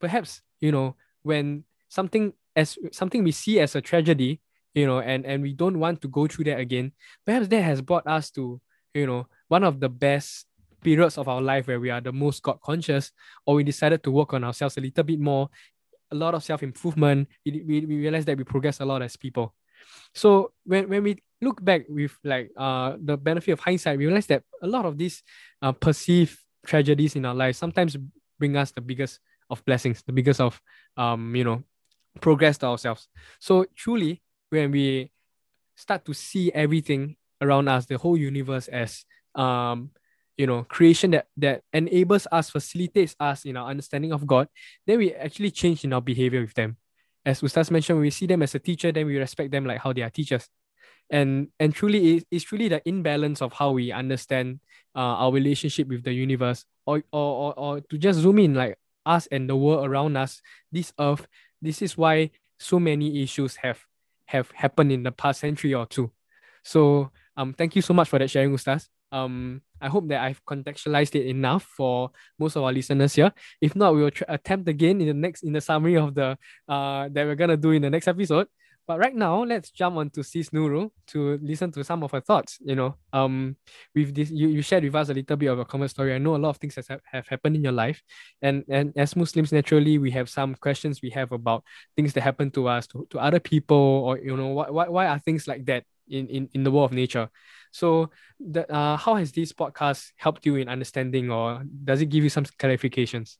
perhaps, 0.00 0.40
you 0.60 0.70
know, 0.70 0.94
when 1.22 1.64
something 1.88 2.32
as 2.56 2.78
something 2.92 3.24
we 3.24 3.32
see 3.32 3.60
as 3.60 3.74
a 3.74 3.80
tragedy, 3.80 4.40
you 4.74 4.86
know, 4.86 5.00
and, 5.00 5.24
and 5.26 5.42
we 5.42 5.52
don't 5.52 5.78
want 5.78 6.00
to 6.02 6.08
go 6.08 6.26
through 6.26 6.44
that 6.44 6.58
again, 6.58 6.92
perhaps 7.26 7.48
that 7.48 7.62
has 7.62 7.82
brought 7.82 8.06
us 8.06 8.30
to, 8.30 8.60
you 8.94 9.06
know, 9.06 9.26
one 9.48 9.64
of 9.64 9.80
the 9.80 9.88
best 9.88 10.46
periods 10.82 11.18
of 11.18 11.28
our 11.28 11.40
life 11.40 11.66
where 11.66 11.80
we 11.80 11.90
are 11.90 12.00
the 12.00 12.12
most 12.12 12.42
God 12.42 12.60
conscious, 12.62 13.12
or 13.46 13.56
we 13.56 13.64
decided 13.64 14.02
to 14.04 14.10
work 14.10 14.34
on 14.34 14.44
ourselves 14.44 14.76
a 14.76 14.80
little 14.80 15.04
bit 15.04 15.20
more, 15.20 15.50
a 16.10 16.14
lot 16.14 16.34
of 16.34 16.42
self 16.42 16.62
improvement, 16.62 17.28
we, 17.44 17.62
we, 17.66 17.86
we 17.86 17.96
realize 17.96 18.24
that 18.24 18.36
we 18.36 18.44
progress 18.44 18.80
a 18.80 18.84
lot 18.84 19.02
as 19.02 19.16
people. 19.16 19.54
So 20.14 20.52
when, 20.64 20.88
when 20.88 21.02
we 21.02 21.22
look 21.40 21.64
back 21.64 21.82
with 21.88 22.12
like 22.22 22.50
uh 22.56 22.96
the 23.02 23.16
benefit 23.16 23.52
of 23.52 23.60
hindsight, 23.60 23.98
we 23.98 24.06
realize 24.06 24.26
that 24.26 24.42
a 24.62 24.66
lot 24.66 24.84
of 24.84 24.98
these 24.98 25.22
uh, 25.62 25.72
perceived 25.72 26.36
tragedies 26.66 27.16
in 27.16 27.24
our 27.24 27.34
lives 27.34 27.58
sometimes 27.58 27.96
bring 28.38 28.56
us 28.56 28.70
the 28.72 28.80
biggest 28.80 29.20
of 29.48 29.64
blessings, 29.64 30.02
the 30.02 30.12
biggest 30.12 30.40
of 30.40 30.60
um 30.96 31.34
you 31.34 31.44
know 31.44 31.62
progress 32.20 32.58
to 32.58 32.66
ourselves. 32.66 33.08
So 33.38 33.64
truly, 33.74 34.22
when 34.50 34.70
we 34.70 35.12
start 35.76 36.04
to 36.04 36.12
see 36.12 36.52
everything 36.52 37.16
around 37.40 37.68
us, 37.68 37.86
the 37.86 37.96
whole 37.96 38.16
universe 38.16 38.68
as 38.68 39.04
um 39.34 39.90
you 40.40 40.46
know 40.46 40.64
creation 40.64 41.10
that 41.10 41.26
that 41.36 41.60
enables 41.74 42.26
us 42.32 42.48
facilitates 42.48 43.14
us 43.20 43.44
in 43.44 43.58
our 43.58 43.68
understanding 43.68 44.10
of 44.10 44.26
god 44.26 44.48
then 44.86 44.96
we 44.96 45.12
actually 45.12 45.50
change 45.50 45.84
in 45.84 45.92
our 45.92 46.00
behavior 46.00 46.40
with 46.40 46.54
them. 46.54 46.78
As 47.26 47.42
ustaz 47.42 47.70
mentioned 47.70 48.00
we 48.00 48.08
see 48.08 48.26
them 48.26 48.42
as 48.42 48.54
a 48.54 48.58
teacher 48.58 48.90
then 48.90 49.04
we 49.04 49.18
respect 49.18 49.50
them 49.52 49.66
like 49.66 49.80
how 49.84 49.92
they 49.92 50.00
are 50.00 50.08
teachers. 50.08 50.48
And 51.10 51.48
and 51.60 51.74
truly 51.74 52.24
it's 52.30 52.44
truly 52.44 52.68
the 52.68 52.80
imbalance 52.88 53.42
of 53.42 53.52
how 53.52 53.72
we 53.72 53.92
understand 53.92 54.60
uh, 54.96 55.20
our 55.20 55.32
relationship 55.32 55.88
with 55.88 56.04
the 56.04 56.12
universe 56.12 56.64
or, 56.86 57.04
or 57.12 57.30
or 57.42 57.50
or 57.58 57.80
to 57.82 57.98
just 57.98 58.20
zoom 58.20 58.38
in 58.38 58.54
like 58.54 58.78
us 59.04 59.28
and 59.30 59.44
the 59.50 59.56
world 59.56 59.84
around 59.84 60.16
us 60.16 60.40
this 60.72 60.92
earth 60.98 61.26
this 61.60 61.82
is 61.82 61.98
why 61.98 62.30
so 62.58 62.80
many 62.80 63.22
issues 63.22 63.56
have 63.56 63.84
have 64.26 64.50
happened 64.52 64.92
in 64.92 65.02
the 65.02 65.12
past 65.12 65.40
century 65.40 65.74
or 65.74 65.84
two. 65.84 66.10
So 66.64 67.10
um 67.36 67.52
thank 67.52 67.76
you 67.76 67.82
so 67.82 67.92
much 67.92 68.08
for 68.08 68.18
that 68.18 68.30
sharing 68.30 68.56
ustaz 68.56 68.88
um 69.12 69.62
I 69.80 69.88
hope 69.88 70.08
that 70.08 70.20
I've 70.20 70.44
contextualized 70.44 71.14
it 71.14 71.26
enough 71.26 71.64
for 71.64 72.10
most 72.38 72.56
of 72.56 72.64
our 72.64 72.72
listeners 72.72 73.14
here. 73.14 73.32
If 73.60 73.74
not, 73.74 73.94
we 73.94 74.02
will 74.02 74.10
attempt 74.28 74.68
again 74.68 75.00
in 75.00 75.06
the 75.08 75.14
next 75.14 75.42
in 75.42 75.52
the 75.52 75.60
summary 75.60 75.96
of 75.96 76.14
the 76.14 76.36
uh 76.68 77.08
that 77.12 77.26
we're 77.26 77.36
gonna 77.36 77.56
do 77.56 77.70
in 77.70 77.82
the 77.82 77.90
next 77.90 78.08
episode. 78.08 78.46
But 78.86 78.98
right 78.98 79.14
now, 79.14 79.44
let's 79.44 79.70
jump 79.70 79.98
on 79.98 80.10
to 80.10 80.24
Sis 80.24 80.50
Nurul 80.50 80.90
to 81.08 81.38
listen 81.42 81.70
to 81.72 81.84
some 81.84 82.02
of 82.02 82.10
her 82.10 82.20
thoughts. 82.20 82.58
You 82.60 82.74
know, 82.74 82.96
um, 83.12 83.54
with 83.94 84.12
this, 84.16 84.32
you, 84.32 84.48
you 84.48 84.62
shared 84.62 84.82
with 84.82 84.96
us 84.96 85.10
a 85.10 85.14
little 85.14 85.36
bit 85.36 85.46
of 85.46 85.60
a 85.60 85.64
common 85.64 85.88
story. 85.88 86.12
I 86.12 86.18
know 86.18 86.34
a 86.34 86.42
lot 86.42 86.50
of 86.50 86.56
things 86.56 86.74
have, 86.74 87.00
have 87.04 87.28
happened 87.28 87.54
in 87.54 87.62
your 87.62 87.72
life, 87.72 88.02
and 88.42 88.64
and 88.68 88.92
as 88.96 89.14
Muslims, 89.14 89.52
naturally, 89.52 89.98
we 89.98 90.10
have 90.10 90.28
some 90.28 90.56
questions 90.56 91.02
we 91.02 91.10
have 91.10 91.30
about 91.30 91.62
things 91.94 92.14
that 92.14 92.22
happen 92.22 92.50
to 92.50 92.66
us, 92.66 92.88
to, 92.88 93.06
to 93.10 93.20
other 93.20 93.38
people, 93.38 93.76
or 93.76 94.18
you 94.18 94.36
know, 94.36 94.48
why, 94.48 94.70
why, 94.70 94.88
why 94.88 95.06
are 95.06 95.20
things 95.20 95.46
like 95.46 95.66
that 95.66 95.84
in, 96.08 96.26
in, 96.26 96.48
in 96.52 96.64
the 96.64 96.72
world 96.72 96.90
of 96.90 96.96
nature? 96.96 97.30
So, 97.70 98.10
the, 98.38 98.70
uh, 98.72 98.96
how 98.96 99.14
has 99.16 99.32
this 99.32 99.52
podcast 99.52 100.12
helped 100.16 100.46
you 100.46 100.56
in 100.56 100.68
understanding, 100.68 101.30
or 101.30 101.62
does 101.84 102.00
it 102.00 102.06
give 102.06 102.24
you 102.24 102.30
some 102.30 102.44
clarifications? 102.44 103.36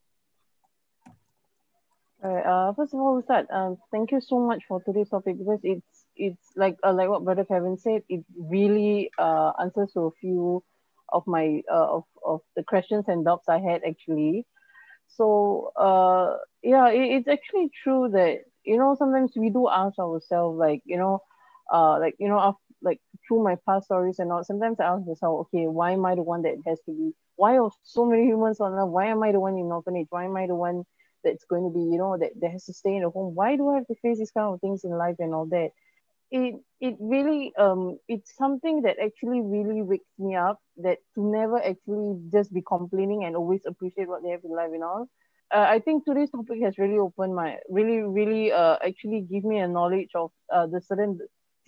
Right. 2.22 2.44
Uh, 2.44 2.72
first 2.74 2.92
of 2.92 3.00
all, 3.00 3.18
Ustad, 3.18 3.46
um, 3.50 3.78
thank 3.90 4.12
you 4.12 4.20
so 4.20 4.38
much 4.40 4.62
for 4.68 4.82
today's 4.82 5.08
topic 5.08 5.38
because 5.38 5.60
it's 5.62 6.04
it's 6.16 6.46
like 6.54 6.76
uh, 6.84 6.92
like 6.92 7.08
what 7.08 7.24
Brother 7.24 7.44
Kevin 7.46 7.78
said. 7.78 8.02
It 8.08 8.24
really 8.38 9.10
uh, 9.18 9.52
answers 9.60 9.92
to 9.94 10.00
a 10.00 10.10
few 10.20 10.62
of 11.08 11.26
my 11.26 11.62
uh, 11.72 11.96
of 11.96 12.04
of 12.24 12.40
the 12.56 12.62
questions 12.62 13.06
and 13.08 13.24
doubts 13.24 13.48
I 13.48 13.58
had 13.58 13.82
actually. 13.88 14.46
So 15.08 15.72
uh, 15.76 16.36
yeah, 16.62 16.88
it, 16.90 17.00
it's 17.16 17.28
actually 17.28 17.70
true 17.82 18.10
that 18.12 18.40
you 18.64 18.76
know 18.76 18.96
sometimes 18.98 19.32
we 19.36 19.48
do 19.50 19.68
ask 19.70 19.98
ourselves 19.98 20.58
like 20.58 20.82
you 20.84 20.98
know, 20.98 21.22
uh, 21.72 21.98
like 22.00 22.16
you 22.18 22.28
know, 22.28 22.38
after, 22.38 22.60
like 22.82 23.00
through 23.26 23.42
my 23.44 23.56
past 23.68 23.86
stories 23.86 24.18
and 24.18 24.32
all, 24.32 24.44
sometimes 24.44 24.80
I 24.80 24.84
ask 24.84 25.06
myself, 25.06 25.46
okay, 25.46 25.66
why 25.66 25.92
am 25.92 26.04
I 26.06 26.14
the 26.14 26.22
one 26.22 26.42
that 26.42 26.56
has 26.66 26.80
to 26.86 26.92
be? 26.92 27.12
Why 27.36 27.58
are 27.58 27.70
so 27.82 28.04
many 28.06 28.24
humans 28.26 28.60
on 28.60 28.72
earth? 28.74 28.88
Why 28.88 29.06
am 29.06 29.22
I 29.22 29.32
the 29.32 29.40
one 29.40 29.56
in 29.56 29.66
orphanage? 29.72 30.06
Why 30.10 30.24
am 30.24 30.36
I 30.36 30.46
the 30.46 30.54
one 30.54 30.84
that's 31.24 31.44
going 31.44 31.64
to 31.64 31.70
be, 31.70 31.80
you 31.80 31.98
know, 31.98 32.16
that, 32.18 32.32
that 32.40 32.50
has 32.52 32.64
to 32.66 32.72
stay 32.74 32.96
in 32.96 33.04
a 33.04 33.10
home? 33.10 33.34
Why 33.34 33.56
do 33.56 33.68
I 33.68 33.76
have 33.76 33.86
to 33.88 33.94
face 34.02 34.18
these 34.18 34.30
kind 34.32 34.52
of 34.54 34.60
things 34.60 34.84
in 34.84 34.90
life 34.90 35.16
and 35.18 35.34
all 35.34 35.46
that? 35.46 35.70
It 36.30 36.56
it 36.80 36.96
really 37.00 37.52
um 37.56 37.98
it's 38.08 38.36
something 38.36 38.82
that 38.82 38.98
actually 38.98 39.40
really 39.42 39.82
wakes 39.82 40.12
me 40.18 40.34
up 40.36 40.58
that 40.78 40.98
to 41.14 41.22
never 41.24 41.58
actually 41.62 42.20
just 42.32 42.52
be 42.52 42.62
complaining 42.62 43.24
and 43.24 43.36
always 43.36 43.62
appreciate 43.66 44.08
what 44.08 44.22
they 44.22 44.30
have 44.30 44.44
in 44.44 44.50
life 44.54 44.70
and 44.72 44.82
all. 44.84 45.08
Uh, 45.54 45.66
I 45.68 45.80
think 45.80 46.04
today's 46.04 46.30
topic 46.30 46.62
has 46.62 46.78
really 46.78 46.98
opened 46.98 47.34
my 47.34 47.58
really 47.68 47.98
really 48.02 48.52
uh 48.52 48.76
actually 48.84 49.22
give 49.22 49.44
me 49.44 49.58
a 49.58 49.66
knowledge 49.68 50.10
of 50.14 50.30
uh, 50.52 50.66
the 50.66 50.80
certain 50.80 51.18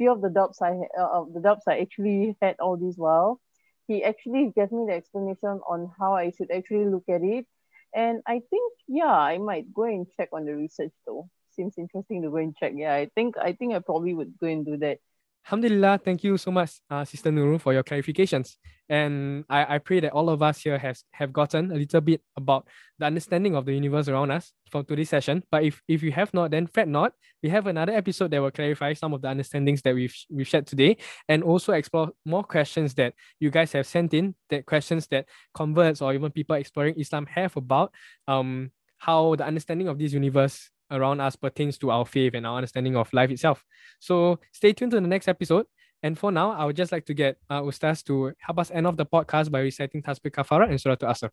few 0.03 0.11
of 0.11 0.20
the 0.20 0.30
doubts 0.30 0.61
I 0.61 0.72
uh, 0.98 1.24
the 1.32 1.40
doubts 1.40 1.64
I 1.68 1.78
actually 1.78 2.36
had 2.42 2.57
all 2.59 2.76
this 2.76 2.96
while, 2.96 3.40
he 3.86 4.03
actually 4.03 4.53
gave 4.57 4.72
me 4.72 4.86
the 4.88 4.94
explanation 4.94 5.61
on 5.68 5.90
how 5.98 6.14
I 6.14 6.32
should 6.36 6.50
actually 6.50 6.86
look 6.86 7.05
at 7.09 7.22
it. 7.22 7.46
And 7.94 8.22
I 8.26 8.40
think, 8.50 8.72
yeah, 8.88 9.14
I 9.32 9.38
might 9.38 9.72
go 9.72 9.84
and 9.84 10.07
check 10.16 10.30
on 10.32 10.44
the 10.46 10.57
research 10.57 10.92
though. 11.07 11.28
Seems 11.55 11.74
interesting 11.78 12.22
to 12.22 12.30
go 12.30 12.38
and 12.38 12.57
check. 12.57 12.72
Yeah, 12.74 12.94
I 12.94 13.11
think 13.14 13.36
I 13.38 13.53
think 13.53 13.74
I 13.74 13.78
probably 13.78 14.14
would 14.14 14.36
go 14.38 14.48
and 14.48 14.66
do 14.66 14.76
that. 14.78 14.98
Alhamdulillah, 15.47 15.99
thank 16.05 16.22
you 16.22 16.36
so 16.38 16.51
much, 16.51 16.80
uh, 16.88 17.05
Sister 17.05 17.30
Nurul, 17.30 17.61
for 17.61 17.72
your 17.72 17.82
clarifications. 17.82 18.57
And 18.88 19.45
I, 19.49 19.76
I 19.76 19.78
pray 19.78 19.99
that 20.01 20.12
all 20.12 20.28
of 20.28 20.43
us 20.43 20.61
here 20.62 20.78
has 20.78 21.05
have 21.12 21.32
gotten 21.32 21.72
a 21.72 21.74
little 21.74 22.01
bit 22.01 22.20
about 22.36 22.68
the 22.99 23.07
understanding 23.07 23.57
of 23.57 23.64
the 23.64 23.72
universe 23.72 24.07
around 24.07 24.30
us 24.30 24.53
from 24.70 24.84
today's 24.84 25.09
session. 25.09 25.43
But 25.51 25.64
if, 25.64 25.82
if 25.88 26.03
you 26.03 26.12
have 26.12 26.32
not, 26.32 26.51
then 26.53 26.66
fret 26.66 26.88
not. 26.88 27.14
We 27.43 27.49
have 27.49 27.66
another 27.66 27.93
episode 27.93 28.30
that 28.30 28.40
will 28.40 28.51
clarify 28.51 28.93
some 28.93 29.14
of 29.14 29.22
the 29.22 29.28
understandings 29.28 29.82
that 29.82 29.95
we've 29.95 30.14
we've 30.30 30.47
shared 30.47 30.66
today 30.66 30.99
and 31.28 31.43
also 31.43 31.72
explore 31.72 32.11
more 32.24 32.45
questions 32.45 32.95
that 32.95 33.14
you 33.40 33.51
guys 33.51 33.72
have 33.72 33.86
sent 33.86 34.14
in, 34.14 34.34
that 34.51 34.66
questions 34.66 35.09
that 35.09 35.26
converts 35.55 36.01
or 36.01 36.14
even 36.14 36.30
people 36.30 36.55
exploring 36.55 36.95
Islam 36.99 37.26
have 37.26 37.57
about 37.57 37.93
um 38.28 38.70
how 38.99 39.34
the 39.34 39.45
understanding 39.45 39.88
of 39.88 39.99
this 39.99 40.12
universe 40.12 40.70
around 40.93 41.20
us 41.20 41.34
pertains 41.34 41.78
to 41.78 41.90
our 41.90 42.05
faith 42.05 42.34
and 42.34 42.47
our 42.47 42.57
understanding 42.57 42.97
of 42.97 43.12
life 43.12 43.30
itself. 43.30 43.64
So 43.99 44.38
stay 44.53 44.72
tuned 44.72 44.93
to 44.93 45.01
the 45.01 45.07
next 45.07 45.26
episode. 45.26 45.66
And 46.03 46.18
for 46.18 46.32
now, 46.32 46.51
I 46.51 46.64
would 46.64 46.76
just 46.76 46.90
like 46.90 47.07
to 47.07 47.14
get 47.14 47.38
uh, 47.49 47.62
Ustaz 47.62 48.05
to 48.07 48.32
help 48.38 48.59
us 48.59 48.70
end 48.70 48.86
off 48.86 48.97
the 48.97 49.07
podcast 49.07 49.51
by 49.51 49.61
reciting 49.61 50.03
Tasbih 50.03 50.32
Kafara 50.34 50.68
and 50.68 50.80
Surah 50.80 50.97
Al-Asr. 51.01 51.30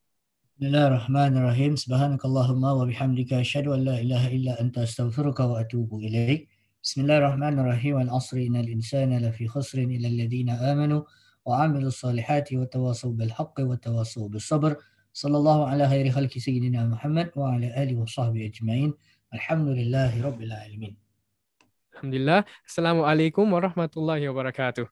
Bismillahirrahmanirrahim. 0.61 1.73
Subhanakallahumma 1.73 2.77
wa 2.77 2.85
bihamdika 2.85 3.41
ashhadu 3.41 3.73
an 3.73 3.85
la 3.85 3.95
ilaha 3.97 4.29
illa 4.29 4.57
anta 4.61 4.85
astaghfiruka 4.85 5.49
wa 5.49 5.63
atubu 5.63 6.03
ilaik. 6.05 6.47
Bismillahirrahmanirrahim. 6.83 7.95
Wal 7.95 8.11
asri 8.13 8.45
innal 8.45 8.67
insana 8.67 9.17
lafi 9.23 9.49
khusrin 9.49 9.89
illa 9.89 10.09
alladhina 10.11 10.61
amanu 10.61 11.03
wa 11.45 11.63
amilu 11.65 11.89
salihati 11.89 12.59
wa 12.59 12.65
tawasaw 12.65 13.09
bil 13.17 13.33
haqqi 13.33 13.65
wa 13.65 13.75
tawasaw 13.75 14.29
bis 14.29 14.45
sabr. 14.45 14.75
Sallallahu 15.15 15.65
ala 15.65 15.89
khairi 15.89 16.13
khalqi 16.13 16.37
sayyidina 16.37 16.85
Muhammad 16.89 17.31
wa 17.35 17.55
ala 17.55 17.73
alihi 17.73 17.97
wa 17.97 18.05
sahbihi 18.05 18.53
ajma'in. 18.53 18.93
Alhamdulillahi 19.29 20.25
Rabbil 20.25 20.49
Alamin. 20.49 20.93
Alhamdulillah. 21.93 22.49
Assalamualaikum 22.65 23.45
warahmatullahi 23.45 24.25
wabarakatuh. 24.25 24.89